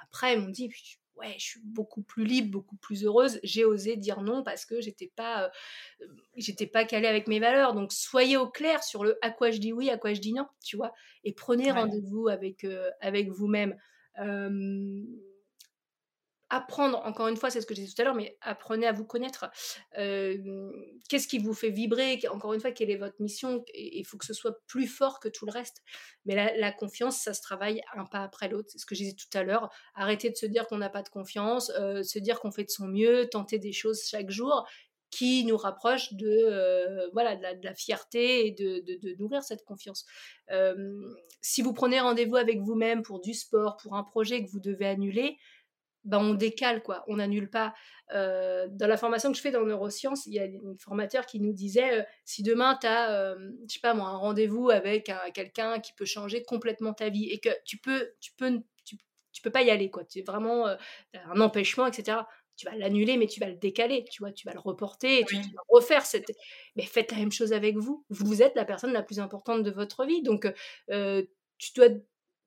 après, 0.03 0.33
elles 0.33 0.41
m'ont 0.41 0.49
dit, 0.49 0.69
ouais, 1.15 1.33
je 1.37 1.43
suis 1.43 1.59
beaucoup 1.63 2.03
plus 2.03 2.25
libre, 2.25 2.51
beaucoup 2.51 2.75
plus 2.75 3.05
heureuse. 3.05 3.39
J'ai 3.41 3.65
osé 3.65 3.95
dire 3.97 4.21
non 4.21 4.43
parce 4.43 4.65
que 4.65 4.81
j'étais 4.81 5.11
pas, 5.15 5.45
euh, 5.45 6.07
j'étais 6.37 6.67
pas 6.67 6.85
calée 6.85 7.07
avec 7.07 7.27
mes 7.27 7.39
valeurs. 7.39 7.73
Donc, 7.73 7.91
soyez 7.91 8.37
au 8.37 8.47
clair 8.47 8.83
sur 8.83 9.03
le 9.03 9.17
à 9.23 9.31
quoi 9.31 9.49
je 9.49 9.57
dis 9.57 9.73
oui, 9.73 9.89
à 9.89 9.97
quoi 9.97 10.13
je 10.13 10.21
dis 10.21 10.33
non, 10.33 10.45
tu 10.63 10.77
vois, 10.77 10.93
et 11.23 11.33
prenez 11.33 11.71
rendez-vous 11.71 12.27
avec, 12.27 12.67
avec 13.01 13.29
vous-même 13.29 13.75
apprendre, 16.53 17.01
encore 17.05 17.27
une 17.27 17.35
fois, 17.35 17.49
c'est 17.49 17.61
ce 17.61 17.65
que 17.65 17.73
j'ai 17.73 17.83
dit 17.83 17.93
tout 17.93 18.01
à 18.01 18.05
l'heure, 18.05 18.13
mais 18.13 18.37
apprenez 18.41 18.85
à 18.85 18.91
vous 18.91 19.05
connaître. 19.05 19.49
Qu'est-ce 19.95 21.27
qui 21.27 21.39
vous 21.39 21.53
fait 21.53 21.71
vibrer? 21.71 22.19
Encore 22.29 22.53
une 22.53 22.59
fois, 22.59 22.71
quelle 22.71 22.91
est 22.91 22.97
votre 22.97 23.19
mission? 23.19 23.65
Il 23.73 24.05
faut 24.05 24.17
que 24.17 24.25
ce 24.25 24.33
soit 24.33 24.55
plus 24.67 24.87
fort 24.87 25.19
que 25.19 25.29
tout 25.29 25.45
le 25.47 25.51
reste. 25.51 25.81
Mais 26.25 26.35
la, 26.55 26.71
confiance, 26.71 27.17
ça 27.17 27.33
se 27.33 27.41
travaille 27.41 27.81
un 27.95 28.05
pas 28.05 28.21
après 28.21 28.49
l'autre. 28.49 28.69
C'est 28.71 28.77
ce 28.77 28.85
que 28.85 28.93
j'ai 28.93 29.05
dit 29.05 29.15
tout 29.15 29.35
à 29.37 29.43
l'heure. 29.43 29.69
Arrêtez 29.95 30.29
de 30.29 30.35
se 30.35 30.45
dire 30.45 30.67
qu'on 30.67 30.77
n'a 30.77 30.89
pas 30.89 31.01
de 31.01 31.09
confiance, 31.09 31.67
se 31.67 32.19
dire 32.19 32.39
qu'on 32.39 32.51
fait 32.51 32.65
de 32.65 32.69
son 32.69 32.87
mieux, 32.87 33.27
tenter 33.29 33.57
des 33.57 33.73
choses 33.73 34.03
chaque 34.07 34.29
jour 34.29 34.67
qui 35.09 35.45
nous 35.45 35.57
rapprochent 35.57 36.13
de, 36.13 37.09
voilà, 37.13 37.35
de 37.35 37.63
la, 37.63 37.73
fierté 37.73 38.47
et 38.47 38.51
de, 38.51 39.17
nourrir 39.19 39.41
cette 39.43 39.63
confiance. 39.63 40.05
si 41.41 41.63
vous 41.63 41.73
prenez 41.73 41.99
rendez-vous 41.99 42.35
avec 42.35 42.59
vous-même 42.59 43.01
pour 43.01 43.21
du 43.21 43.33
sport, 43.33 43.77
pour 43.77 43.95
un 43.95 44.03
projet 44.03 44.43
que 44.43 44.51
vous 44.51 44.59
devez 44.59 44.85
annuler, 44.85 45.37
ben 46.05 46.19
on 46.19 46.33
décale, 46.33 46.83
quoi, 46.83 47.03
on 47.07 47.17
n'annule 47.17 47.49
pas. 47.49 47.73
Euh, 48.13 48.67
dans 48.69 48.87
la 48.87 48.97
formation 48.97 49.31
que 49.31 49.37
je 49.37 49.41
fais 49.41 49.51
dans 49.51 49.63
neurosciences, 49.65 50.25
il 50.25 50.33
y 50.33 50.39
a 50.39 50.43
un 50.43 50.75
formateur 50.77 51.25
qui 51.25 51.39
nous 51.39 51.53
disait 51.53 51.99
euh, 51.99 52.03
si 52.25 52.43
demain 52.43 52.77
tu 52.79 52.87
as, 52.87 53.11
euh, 53.11 53.51
je 53.67 53.73
sais 53.73 53.79
pas 53.79 53.93
moi, 53.93 54.09
un 54.09 54.17
rendez-vous 54.17 54.69
avec 54.69 55.11
quelqu'un 55.33 55.79
qui 55.79 55.93
peut 55.93 56.05
changer 56.05 56.43
complètement 56.43 56.93
ta 56.93 57.09
vie 57.09 57.29
et 57.29 57.39
que 57.39 57.49
tu 57.65 57.77
peux, 57.77 58.11
tu 58.19 58.31
peux, 58.37 58.61
tu, 58.83 59.41
peux 59.41 59.51
pas 59.51 59.63
y 59.63 59.71
aller, 59.71 59.89
quoi, 59.89 60.05
tu 60.05 60.19
es 60.19 60.21
vraiment 60.21 60.67
un 61.13 61.41
empêchement, 61.41 61.87
etc. 61.87 62.19
Tu 62.55 62.65
vas 62.67 62.75
l'annuler, 62.75 63.17
mais 63.17 63.25
tu 63.25 63.39
vas 63.39 63.47
le 63.47 63.55
décaler, 63.55 64.05
tu 64.09 64.21
vois, 64.21 64.31
tu 64.31 64.47
vas 64.47 64.53
le 64.53 64.59
reporter, 64.59 65.19
et 65.19 65.25
tu, 65.25 65.35
vas 65.35 65.41
refaire 65.69 66.05
cette. 66.05 66.31
Mais 66.75 66.83
faites 66.83 67.11
la 67.11 67.17
même 67.17 67.31
chose 67.31 67.51
avec 67.51 67.77
vous. 67.77 68.05
Vous 68.09 68.43
êtes 68.43 68.55
la 68.55 68.63
personne 68.63 68.93
la 68.93 69.01
plus 69.01 69.19
importante 69.19 69.63
de 69.63 69.71
votre 69.71 70.05
vie, 70.05 70.21
donc 70.21 70.47
tu 71.57 71.71
dois 71.75 71.89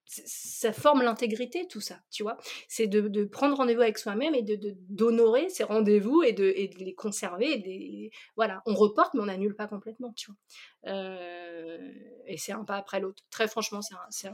ça 0.07 0.73
forme 0.73 1.03
l'intégrité, 1.03 1.67
tout 1.69 1.81
ça, 1.81 2.01
tu 2.11 2.23
vois? 2.23 2.37
C'est 2.69 2.87
de, 2.87 3.25
prendre 3.25 3.57
rendez-vous 3.57 3.83
avec 3.83 3.99
soi-même 3.99 4.35
et 4.35 4.43
de 4.43 4.75
d'honorer 4.89 5.49
ces 5.49 5.65
rendez-vous 5.65 6.23
et 6.23 6.33
de, 6.33 6.45
les 6.45 6.95
conserver. 6.95 7.53
Et 7.53 8.11
voilà, 8.37 8.63
on 8.67 8.75
reporte, 8.75 9.15
mais 9.15 9.21
on 9.21 9.27
n'annule 9.27 9.57
pas 9.57 9.67
complètement, 9.67 10.13
tu 10.13 10.31
vois? 10.31 10.93
Euh, 10.93 11.93
et 12.27 12.39
c'est 12.39 12.53
un 12.53 12.65
pas 12.65 12.77
après 12.77 13.01
l'autre. 13.01 13.25
Très 13.31 13.49
franchement, 13.49 13.81
c'est 14.11 14.29
un, 14.29 14.33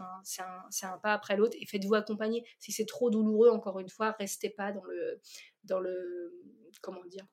un, 0.82 0.98
pas 0.98 1.14
après 1.14 1.36
l'autre. 1.36 1.56
Et 1.60 1.66
faites-vous 1.66 1.94
accompagner. 1.94 2.44
Si 2.58 2.72
c'est 2.72 2.86
trop 2.86 3.10
douloureux, 3.10 3.48
encore 3.50 3.78
une 3.80 3.88
fois, 3.88 4.14
restez 4.18 4.50
pas 4.50 4.72
dans 4.72 4.84
le, 4.84 5.20
dans 5.64 5.80
le, 5.80 6.34
comment 6.82 7.04
dire, 7.06 7.26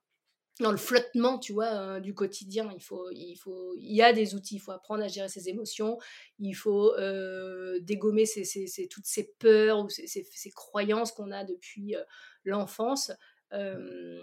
dans 0.60 0.72
le 0.72 0.78
flottement, 0.78 1.40
tu 1.40 1.54
vois, 1.54 1.68
euh, 1.68 2.00
du 2.00 2.14
quotidien. 2.14 2.70
Il 2.76 2.82
faut, 2.84 3.10
il 3.12 3.36
faut, 3.36 3.74
il 3.78 3.96
y 3.96 4.02
a 4.02 4.14
des 4.14 4.36
outils. 4.36 4.56
Il 4.56 4.60
faut 4.60 4.72
apprendre 4.72 5.04
à 5.04 5.08
gérer 5.08 5.30
ses 5.30 5.50
émotions. 5.50 5.98
Il 6.40 6.54
faut 6.54 6.94
euh, 6.96 7.80
dégommer 7.82 8.26
toutes 8.90 9.06
ces 9.06 9.34
peurs 9.40 9.80
ou 9.80 9.90
ces, 9.90 10.52
croyances 10.52 11.12
qu'on 11.12 11.32
a 11.32 11.44
depuis 11.46 11.96
euh, 11.96 12.04
l'enfance. 12.44 13.12
et 13.54 14.22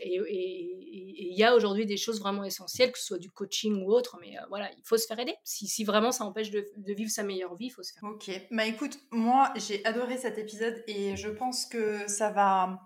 il 0.00 1.38
y 1.38 1.44
a 1.44 1.54
aujourd'hui 1.54 1.86
des 1.86 1.96
choses 1.96 2.20
vraiment 2.20 2.44
essentielles, 2.44 2.92
que 2.92 2.98
ce 2.98 3.06
soit 3.06 3.18
du 3.18 3.30
coaching 3.30 3.82
ou 3.82 3.92
autre, 3.92 4.18
mais 4.20 4.36
voilà, 4.48 4.70
il 4.76 4.82
faut 4.84 4.96
se 4.96 5.06
faire 5.06 5.18
aider. 5.18 5.34
Si, 5.44 5.84
vraiment 5.84 6.12
ça 6.12 6.24
empêche 6.24 6.50
de, 6.50 6.64
vivre 6.76 7.10
sa 7.10 7.22
meilleure 7.22 7.54
vie, 7.56 7.66
il 7.66 7.70
faut 7.70 7.82
se 7.82 7.92
faire. 7.92 8.02
Ok, 8.04 8.30
bah 8.50 8.66
écoute, 8.66 8.98
moi 9.10 9.52
j'ai 9.56 9.84
adoré 9.84 10.16
cet 10.16 10.38
épisode 10.38 10.82
et 10.86 11.16
je 11.16 11.28
pense 11.28 11.66
que 11.66 12.08
ça 12.08 12.30
va 12.30 12.80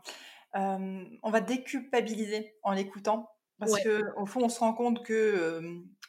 on 0.55 1.31
va 1.31 1.41
déculpabiliser 1.41 2.55
en 2.63 2.73
l'écoutant. 2.73 3.31
Parce 3.59 3.83
qu'au 3.83 4.23
au 4.23 4.27
fond, 4.27 4.45
on 4.45 4.49
se 4.49 4.61
rend 4.61 4.73
compte 4.73 5.05
que 5.05 5.61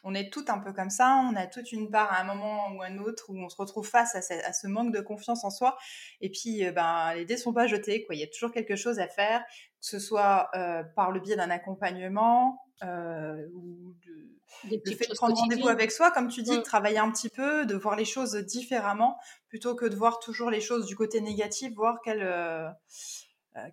on 0.04 0.14
est 0.14 0.32
toutes 0.32 0.50
un 0.50 0.60
peu 0.60 0.72
comme 0.72 0.92
ça. 0.92 1.22
On 1.30 1.36
a 1.36 1.48
toute 1.48 1.72
une 1.72 1.90
part 1.90 2.14
à 2.14 2.22
un 2.22 2.24
moment 2.24 2.72
ou 2.72 2.82
à 2.82 2.86
un 2.86 3.00
autre 3.00 3.26
où 3.30 3.38
on 3.38 3.50
se 3.50 3.58
retrouve 3.58 3.88
face 3.88 4.16
à 4.16 4.54
ce, 4.54 4.68
manque 4.68 4.94
de 4.94 5.02
confiance 5.02 5.44
en 5.44 5.50
soi. 5.50 5.78
Et 6.22 6.30
puis, 6.30 6.70
ben, 6.72 7.14
les 7.16 7.26
dés 7.26 7.38
sont 7.38 7.54
pas 7.54 7.68
jetés. 7.68 8.06
Quoi. 8.06 8.16
Il 8.16 8.22
y 8.22 8.24
a 8.24 8.28
toujours 8.28 8.52
quelque 8.52 8.76
chose 8.76 9.00
à 9.00 9.08
faire, 9.08 9.42
que 9.42 9.88
ce 9.88 10.00
soit 10.00 10.52
par 10.96 11.12
le 11.12 11.20
biais 11.20 11.36
d'un 11.36 11.50
accompagnement 11.50 12.62
ou 12.84 13.96
de, 14.06 14.30
de 14.70 14.96
fait 14.96 15.10
de 15.10 15.16
prendre 15.16 15.36
rendez-vous 15.36 15.68
avec 15.70 15.92
soi, 15.92 16.12
comme 16.12 16.28
tu 16.28 16.44
dis, 16.44 16.52
de 16.52 16.58
mmh. 16.58 16.64
travailler 16.64 17.00
un 17.00 17.12
petit 17.12 17.30
peu, 17.30 17.66
de 17.66 17.76
voir 17.76 17.96
les 17.96 18.06
choses 18.06 18.36
différemment, 18.36 19.18
plutôt 19.48 19.76
que 19.76 19.86
de 19.86 19.96
voir 19.96 20.20
toujours 20.20 20.50
les 20.50 20.62
choses 20.62 20.86
du 20.86 20.96
côté 20.96 21.20
négatif, 21.22 21.74
voir 21.74 22.00
quelle 22.04 22.24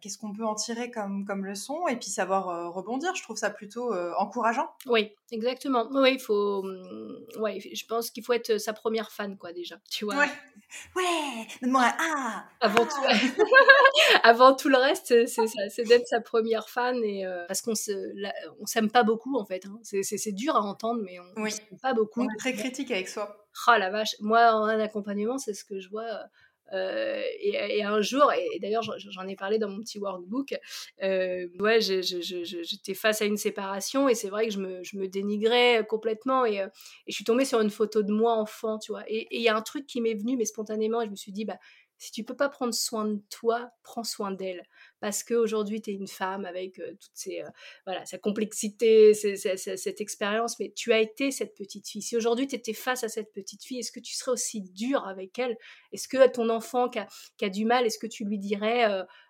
qu'est-ce 0.00 0.18
qu'on 0.18 0.32
peut 0.32 0.44
en 0.44 0.54
tirer 0.54 0.90
comme, 0.90 1.24
comme 1.24 1.44
leçon 1.44 1.86
et 1.88 1.96
puis 1.96 2.08
savoir 2.08 2.72
rebondir? 2.72 3.14
Je 3.14 3.22
trouve 3.22 3.36
ça 3.36 3.50
plutôt 3.50 3.94
encourageant. 4.18 4.68
Oui, 4.86 5.12
exactement. 5.30 5.88
Oui, 5.92 6.14
il 6.14 6.20
faut. 6.20 6.64
Ouais, 7.38 7.60
je 7.60 7.86
pense 7.86 8.10
qu'il 8.10 8.24
faut 8.24 8.32
être 8.32 8.58
sa 8.58 8.72
première 8.72 9.10
fan, 9.10 9.36
quoi, 9.36 9.52
déjà. 9.52 9.76
Tu 9.90 10.04
vois. 10.04 10.16
Ouais, 10.16 10.30
ouais 10.96 11.46
donne-moi 11.62 11.84
un 11.84 11.94
ah, 11.98 12.44
avant, 12.60 12.84
Tout... 12.84 13.02
avant 14.22 14.54
tout 14.54 14.68
le 14.68 14.78
reste, 14.78 15.26
c'est 15.26 15.46
ça, 15.46 15.68
c'est 15.68 15.84
d'être 15.84 16.06
sa 16.06 16.20
première 16.20 16.68
fan 16.68 16.96
et 17.04 17.24
parce 17.46 17.62
qu'on 17.62 17.74
se, 17.74 17.92
on 18.60 18.66
s'aime 18.66 18.90
pas 18.90 19.02
beaucoup 19.02 19.36
en 19.36 19.44
fait. 19.44 19.66
Hein. 19.66 19.78
C'est 19.82 20.32
dur 20.32 20.56
à 20.56 20.60
entendre, 20.60 21.02
mais 21.04 21.18
on, 21.20 21.42
oui. 21.42 21.50
s'aime 21.50 21.78
pas 21.80 21.94
beaucoup. 21.94 22.22
On 22.22 22.28
est 22.28 22.38
très 22.38 22.54
critique 22.54 22.90
avec 22.90 23.08
soi. 23.08 23.46
Oh 23.68 23.74
la 23.78 23.90
vache, 23.90 24.16
moi 24.20 24.52
en 24.52 24.66
accompagnement, 24.66 25.38
c'est 25.38 25.54
ce 25.54 25.64
que 25.64 25.80
je 25.80 25.88
vois 25.88 26.24
euh, 26.72 27.22
et, 27.40 27.82
un 27.82 28.00
jour, 28.00 28.32
et, 28.32 28.58
d'ailleurs 28.58 28.82
j'en 28.82 29.26
ai 29.28 29.36
parlé 29.36 29.58
dans 29.58 29.68
mon 29.68 29.80
petit 29.80 29.98
workbook, 29.98 30.54
euh, 31.02 31.46
ouais, 31.60 31.80
j'étais 31.80 32.94
face 32.94 33.22
à 33.22 33.24
une 33.24 33.36
séparation 33.36 34.08
et 34.08 34.14
c'est 34.14 34.28
vrai 34.28 34.46
que 34.46 34.52
je 34.52 34.58
me, 34.58 35.06
dénigrais 35.06 35.86
complètement 35.88 36.44
et, 36.44 36.60
euh, 36.60 36.66
et, 37.06 37.12
je 37.12 37.14
suis 37.14 37.24
tombée 37.24 37.44
sur 37.44 37.60
une 37.60 37.70
photo 37.70 38.02
de 38.02 38.12
moi 38.12 38.34
enfant, 38.34 38.78
tu 38.78 38.92
vois. 38.92 39.04
Et 39.08 39.28
il 39.30 39.42
y 39.42 39.48
a 39.48 39.56
un 39.56 39.62
truc 39.62 39.86
qui 39.86 40.00
m'est 40.00 40.14
venu, 40.14 40.36
mais 40.36 40.44
spontanément, 40.44 41.00
et 41.00 41.06
je 41.06 41.10
me 41.10 41.16
suis 41.16 41.32
dit, 41.32 41.44
bah, 41.44 41.58
si 41.98 42.12
tu 42.12 42.24
peux 42.24 42.36
pas 42.36 42.48
prendre 42.48 42.74
soin 42.74 43.06
de 43.06 43.20
toi, 43.30 43.70
prends 43.82 44.04
soin 44.04 44.30
d'elle. 44.30 44.62
Parce 45.06 45.22
qu'aujourd'hui, 45.22 45.80
tu 45.80 45.90
es 45.90 45.92
une 45.92 46.08
femme 46.08 46.44
avec 46.46 46.74
toute 46.74 47.12
ces, 47.14 47.44
voilà, 47.84 48.04
sa 48.06 48.18
complexité, 48.18 49.14
cette 49.14 50.00
expérience, 50.00 50.58
mais 50.58 50.72
tu 50.74 50.92
as 50.92 50.98
été 50.98 51.30
cette 51.30 51.54
petite 51.54 51.86
fille. 51.86 52.02
Si 52.02 52.16
aujourd'hui, 52.16 52.48
tu 52.48 52.56
étais 52.56 52.72
face 52.72 53.04
à 53.04 53.08
cette 53.08 53.32
petite 53.32 53.62
fille, 53.62 53.78
est-ce 53.78 53.92
que 53.92 54.00
tu 54.00 54.14
serais 54.16 54.32
aussi 54.32 54.62
dur 54.62 55.06
avec 55.06 55.38
elle? 55.38 55.56
Est-ce 55.92 56.08
que 56.08 56.26
ton 56.26 56.48
enfant 56.48 56.88
qui 56.88 56.98
a, 56.98 57.06
qui 57.36 57.44
a, 57.44 57.50
du 57.50 57.64
mal, 57.66 57.86
est-ce 57.86 58.00
que 58.00 58.08
tu 58.08 58.24
lui 58.24 58.40
dirais 58.40 58.84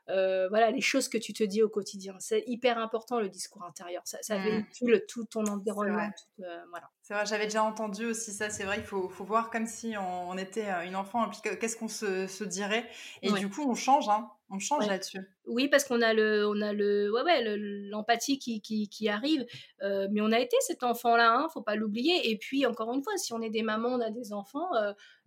euh, 0.08 0.48
voilà, 0.48 0.70
les 0.70 0.80
choses 0.80 1.08
que 1.08 1.18
tu 1.18 1.32
te 1.32 1.42
dis 1.42 1.62
au 1.62 1.68
quotidien? 1.68 2.14
C'est 2.20 2.44
hyper 2.46 2.78
important 2.78 3.20
le 3.20 3.28
discours 3.28 3.64
intérieur. 3.64 4.02
Ça, 4.06 4.18
ça 4.22 4.38
mmh. 4.38 4.42
véhicule 4.42 5.04
tout 5.08 5.24
ton 5.24 5.44
environnement. 5.46 6.10
Euh, 6.40 6.64
voilà. 6.70 6.90
C'est 7.02 7.14
vrai, 7.14 7.26
j'avais 7.26 7.44
déjà 7.44 7.62
entendu 7.62 8.06
aussi 8.06 8.32
ça. 8.32 8.50
C'est 8.50 8.64
vrai, 8.64 8.78
il 8.78 8.84
faut, 8.84 9.08
faut, 9.08 9.24
voir 9.24 9.50
comme 9.50 9.66
si 9.66 9.94
on, 9.96 10.36
était 10.38 10.68
euh, 10.68 10.84
une 10.84 10.96
enfant 10.96 11.26
et 11.26 11.30
puis 11.30 11.40
qu'est-ce 11.58 11.76
qu'on 11.76 11.88
se, 11.88 12.26
se, 12.26 12.44
dirait? 12.44 12.88
Et 13.22 13.32
du 13.32 13.48
coup, 13.48 13.68
on 13.68 13.74
change, 13.74 14.08
hein. 14.08 14.30
On 14.48 14.58
change 14.60 14.86
là-dessus. 14.86 15.18
Oui, 15.46 15.68
parce 15.68 15.84
qu'on 15.84 16.00
a 16.02 16.14
le, 16.14 16.46
on 16.46 16.60
a 16.60 16.72
le, 16.72 17.12
ouais, 17.12 17.22
ouais, 17.22 17.56
l'empathie 17.90 18.38
qui, 18.38 18.60
qui, 18.60 18.88
qui, 18.88 19.08
arrive. 19.08 19.44
mais 19.82 20.20
on 20.20 20.30
a 20.30 20.38
été 20.38 20.56
cet 20.60 20.82
enfant-là, 20.84 21.36
hein, 21.36 21.48
faut 21.52 21.62
pas 21.62 21.74
l'oublier. 21.74 22.30
Et 22.30 22.38
puis, 22.38 22.64
encore 22.64 22.92
une 22.92 23.02
fois, 23.02 23.16
si 23.16 23.32
on 23.32 23.42
est 23.42 23.50
des 23.50 23.62
mamans, 23.62 23.88
on 23.88 24.00
a 24.00 24.10
des 24.10 24.32
enfants, 24.32 24.68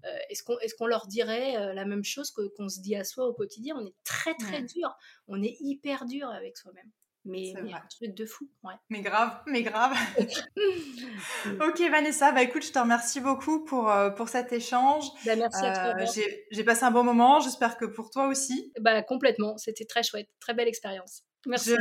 euh, 0.05 0.17
est-ce 0.29 0.43
qu'on 0.43 0.57
est 0.59 0.73
qu'on 0.77 0.87
leur 0.87 1.07
dirait 1.07 1.57
euh, 1.57 1.73
la 1.73 1.85
même 1.85 2.03
chose 2.03 2.31
qu'on 2.31 2.69
se 2.69 2.79
dit 2.79 2.95
à 2.95 3.03
soi 3.03 3.25
au 3.25 3.33
quotidien? 3.33 3.75
On 3.77 3.85
est 3.85 3.95
très 4.03 4.33
très 4.35 4.61
dur, 4.63 4.95
on 5.27 5.41
est 5.41 5.57
hyper 5.59 6.05
dur 6.05 6.29
avec 6.29 6.57
soi-même. 6.57 6.89
Mais, 7.25 7.53
mais 7.61 7.73
un 7.73 7.81
truc 7.89 8.15
de 8.15 8.25
fou, 8.25 8.49
ouais. 8.63 8.75
Mais 8.89 9.01
grave, 9.01 9.41
mais 9.45 9.61
grave. 9.61 9.93
ok 11.61 11.79
Vanessa, 11.91 12.31
bah 12.31 12.41
écoute, 12.41 12.63
je 12.63 12.71
te 12.71 12.79
remercie 12.79 13.19
beaucoup 13.19 13.63
pour, 13.65 13.89
euh, 13.91 14.09
pour 14.09 14.29
cet 14.29 14.51
échange. 14.53 15.05
Bah, 15.25 15.35
merci 15.35 15.65
à 15.65 15.93
toi. 15.93 16.05
J'ai 16.51 16.63
passé 16.63 16.83
un 16.83 16.91
bon 16.91 17.03
moment, 17.03 17.39
j'espère 17.39 17.77
que 17.77 17.85
pour 17.85 18.09
toi 18.09 18.27
aussi. 18.27 18.71
Bah 18.79 19.01
complètement, 19.01 19.57
c'était 19.57 19.85
très 19.85 20.03
chouette, 20.03 20.29
très 20.39 20.53
belle 20.53 20.67
expérience. 20.67 21.23
Merci. 21.45 21.75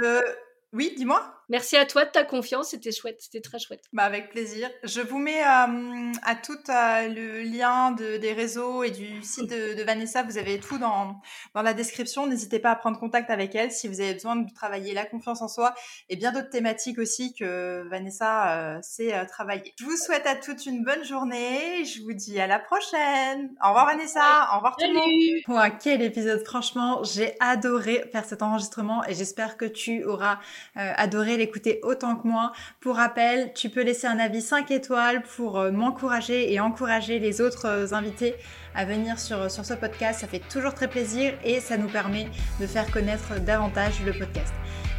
Oui, 0.72 0.92
dis-moi. 0.96 1.37
Merci 1.50 1.76
à 1.76 1.86
toi 1.86 2.04
de 2.04 2.10
ta 2.10 2.24
confiance, 2.24 2.70
c'était 2.70 2.92
chouette, 2.92 3.16
c'était 3.20 3.40
très 3.40 3.58
chouette. 3.58 3.82
Bah 3.94 4.02
avec 4.02 4.28
plaisir. 4.28 4.68
Je 4.84 5.00
vous 5.00 5.16
mets 5.16 5.40
euh, 5.40 6.12
à 6.22 6.34
tout 6.34 6.58
euh, 6.68 7.08
le 7.08 7.40
lien 7.40 7.92
de, 7.92 8.18
des 8.18 8.34
réseaux 8.34 8.82
et 8.82 8.90
du 8.90 9.22
site 9.22 9.48
de, 9.48 9.82
Vanessa. 9.82 10.22
Vous 10.22 10.36
avez 10.36 10.60
tout 10.60 10.76
dans, 10.76 11.18
dans 11.54 11.62
la 11.62 11.72
description. 11.72 12.26
N'hésitez 12.26 12.58
pas 12.58 12.72
à 12.72 12.76
prendre 12.76 13.00
contact 13.00 13.30
avec 13.30 13.54
elle 13.54 13.72
si 13.72 13.88
vous 13.88 14.02
avez 14.02 14.12
besoin 14.12 14.36
de 14.36 14.52
travailler 14.52 14.92
la 14.92 15.06
confiance 15.06 15.40
en 15.40 15.48
soi 15.48 15.74
et 16.10 16.16
bien 16.16 16.32
d'autres 16.32 16.50
thématiques 16.50 16.98
aussi 16.98 17.32
que 17.32 17.88
Vanessa 17.88 18.58
euh, 18.58 18.78
sait 18.82 19.26
travailler. 19.26 19.72
Je 19.78 19.84
vous 19.86 19.96
souhaite 19.96 20.26
à 20.26 20.34
toutes 20.34 20.66
une 20.66 20.84
bonne 20.84 21.04
journée. 21.04 21.82
Je 21.86 22.02
vous 22.02 22.12
dis 22.12 22.38
à 22.38 22.46
la 22.46 22.58
prochaine. 22.58 23.54
Au 23.64 23.68
revoir 23.68 23.86
Vanessa. 23.86 24.50
Au 24.52 24.56
revoir 24.56 24.76
tout 24.76 24.84
le 24.86 24.92
monde. 24.92 25.72
quel 25.80 26.02
épisode. 26.02 26.44
Franchement, 26.44 27.02
j'ai 27.04 27.36
adoré 27.40 28.04
faire 28.12 28.26
cet 28.26 28.42
enregistrement 28.42 29.02
et 29.06 29.14
j'espère 29.14 29.56
que 29.56 29.64
tu 29.64 30.04
auras 30.04 30.40
adoré 30.74 31.37
l'écouter 31.38 31.80
autant 31.82 32.16
que 32.16 32.26
moi. 32.26 32.52
Pour 32.80 32.96
rappel, 32.96 33.52
tu 33.54 33.70
peux 33.70 33.82
laisser 33.82 34.06
un 34.06 34.18
avis 34.18 34.42
5 34.42 34.70
étoiles 34.70 35.22
pour 35.22 35.58
euh, 35.58 35.70
m'encourager 35.70 36.52
et 36.52 36.60
encourager 36.60 37.18
les 37.18 37.40
autres 37.40 37.66
euh, 37.66 37.92
invités 37.92 38.34
à 38.74 38.84
venir 38.84 39.18
sur, 39.18 39.50
sur 39.50 39.64
ce 39.64 39.74
podcast. 39.74 40.20
Ça 40.20 40.26
fait 40.26 40.42
toujours 40.50 40.74
très 40.74 40.88
plaisir 40.88 41.32
et 41.44 41.60
ça 41.60 41.76
nous 41.76 41.88
permet 41.88 42.28
de 42.60 42.66
faire 42.66 42.90
connaître 42.90 43.40
davantage 43.40 44.02
le 44.04 44.12
podcast. 44.12 44.52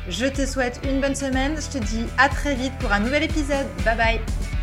Je 0.07 0.25
te 0.25 0.45
souhaite 0.45 0.81
une 0.83 1.01
bonne 1.01 1.15
semaine. 1.15 1.55
Je 1.55 1.77
te 1.77 1.83
dis 1.83 2.05
à 2.17 2.29
très 2.29 2.55
vite 2.55 2.73
pour 2.79 2.91
un 2.91 2.99
nouvel 2.99 3.23
épisode. 3.23 3.67
Bye 3.85 3.97
bye 3.97 4.58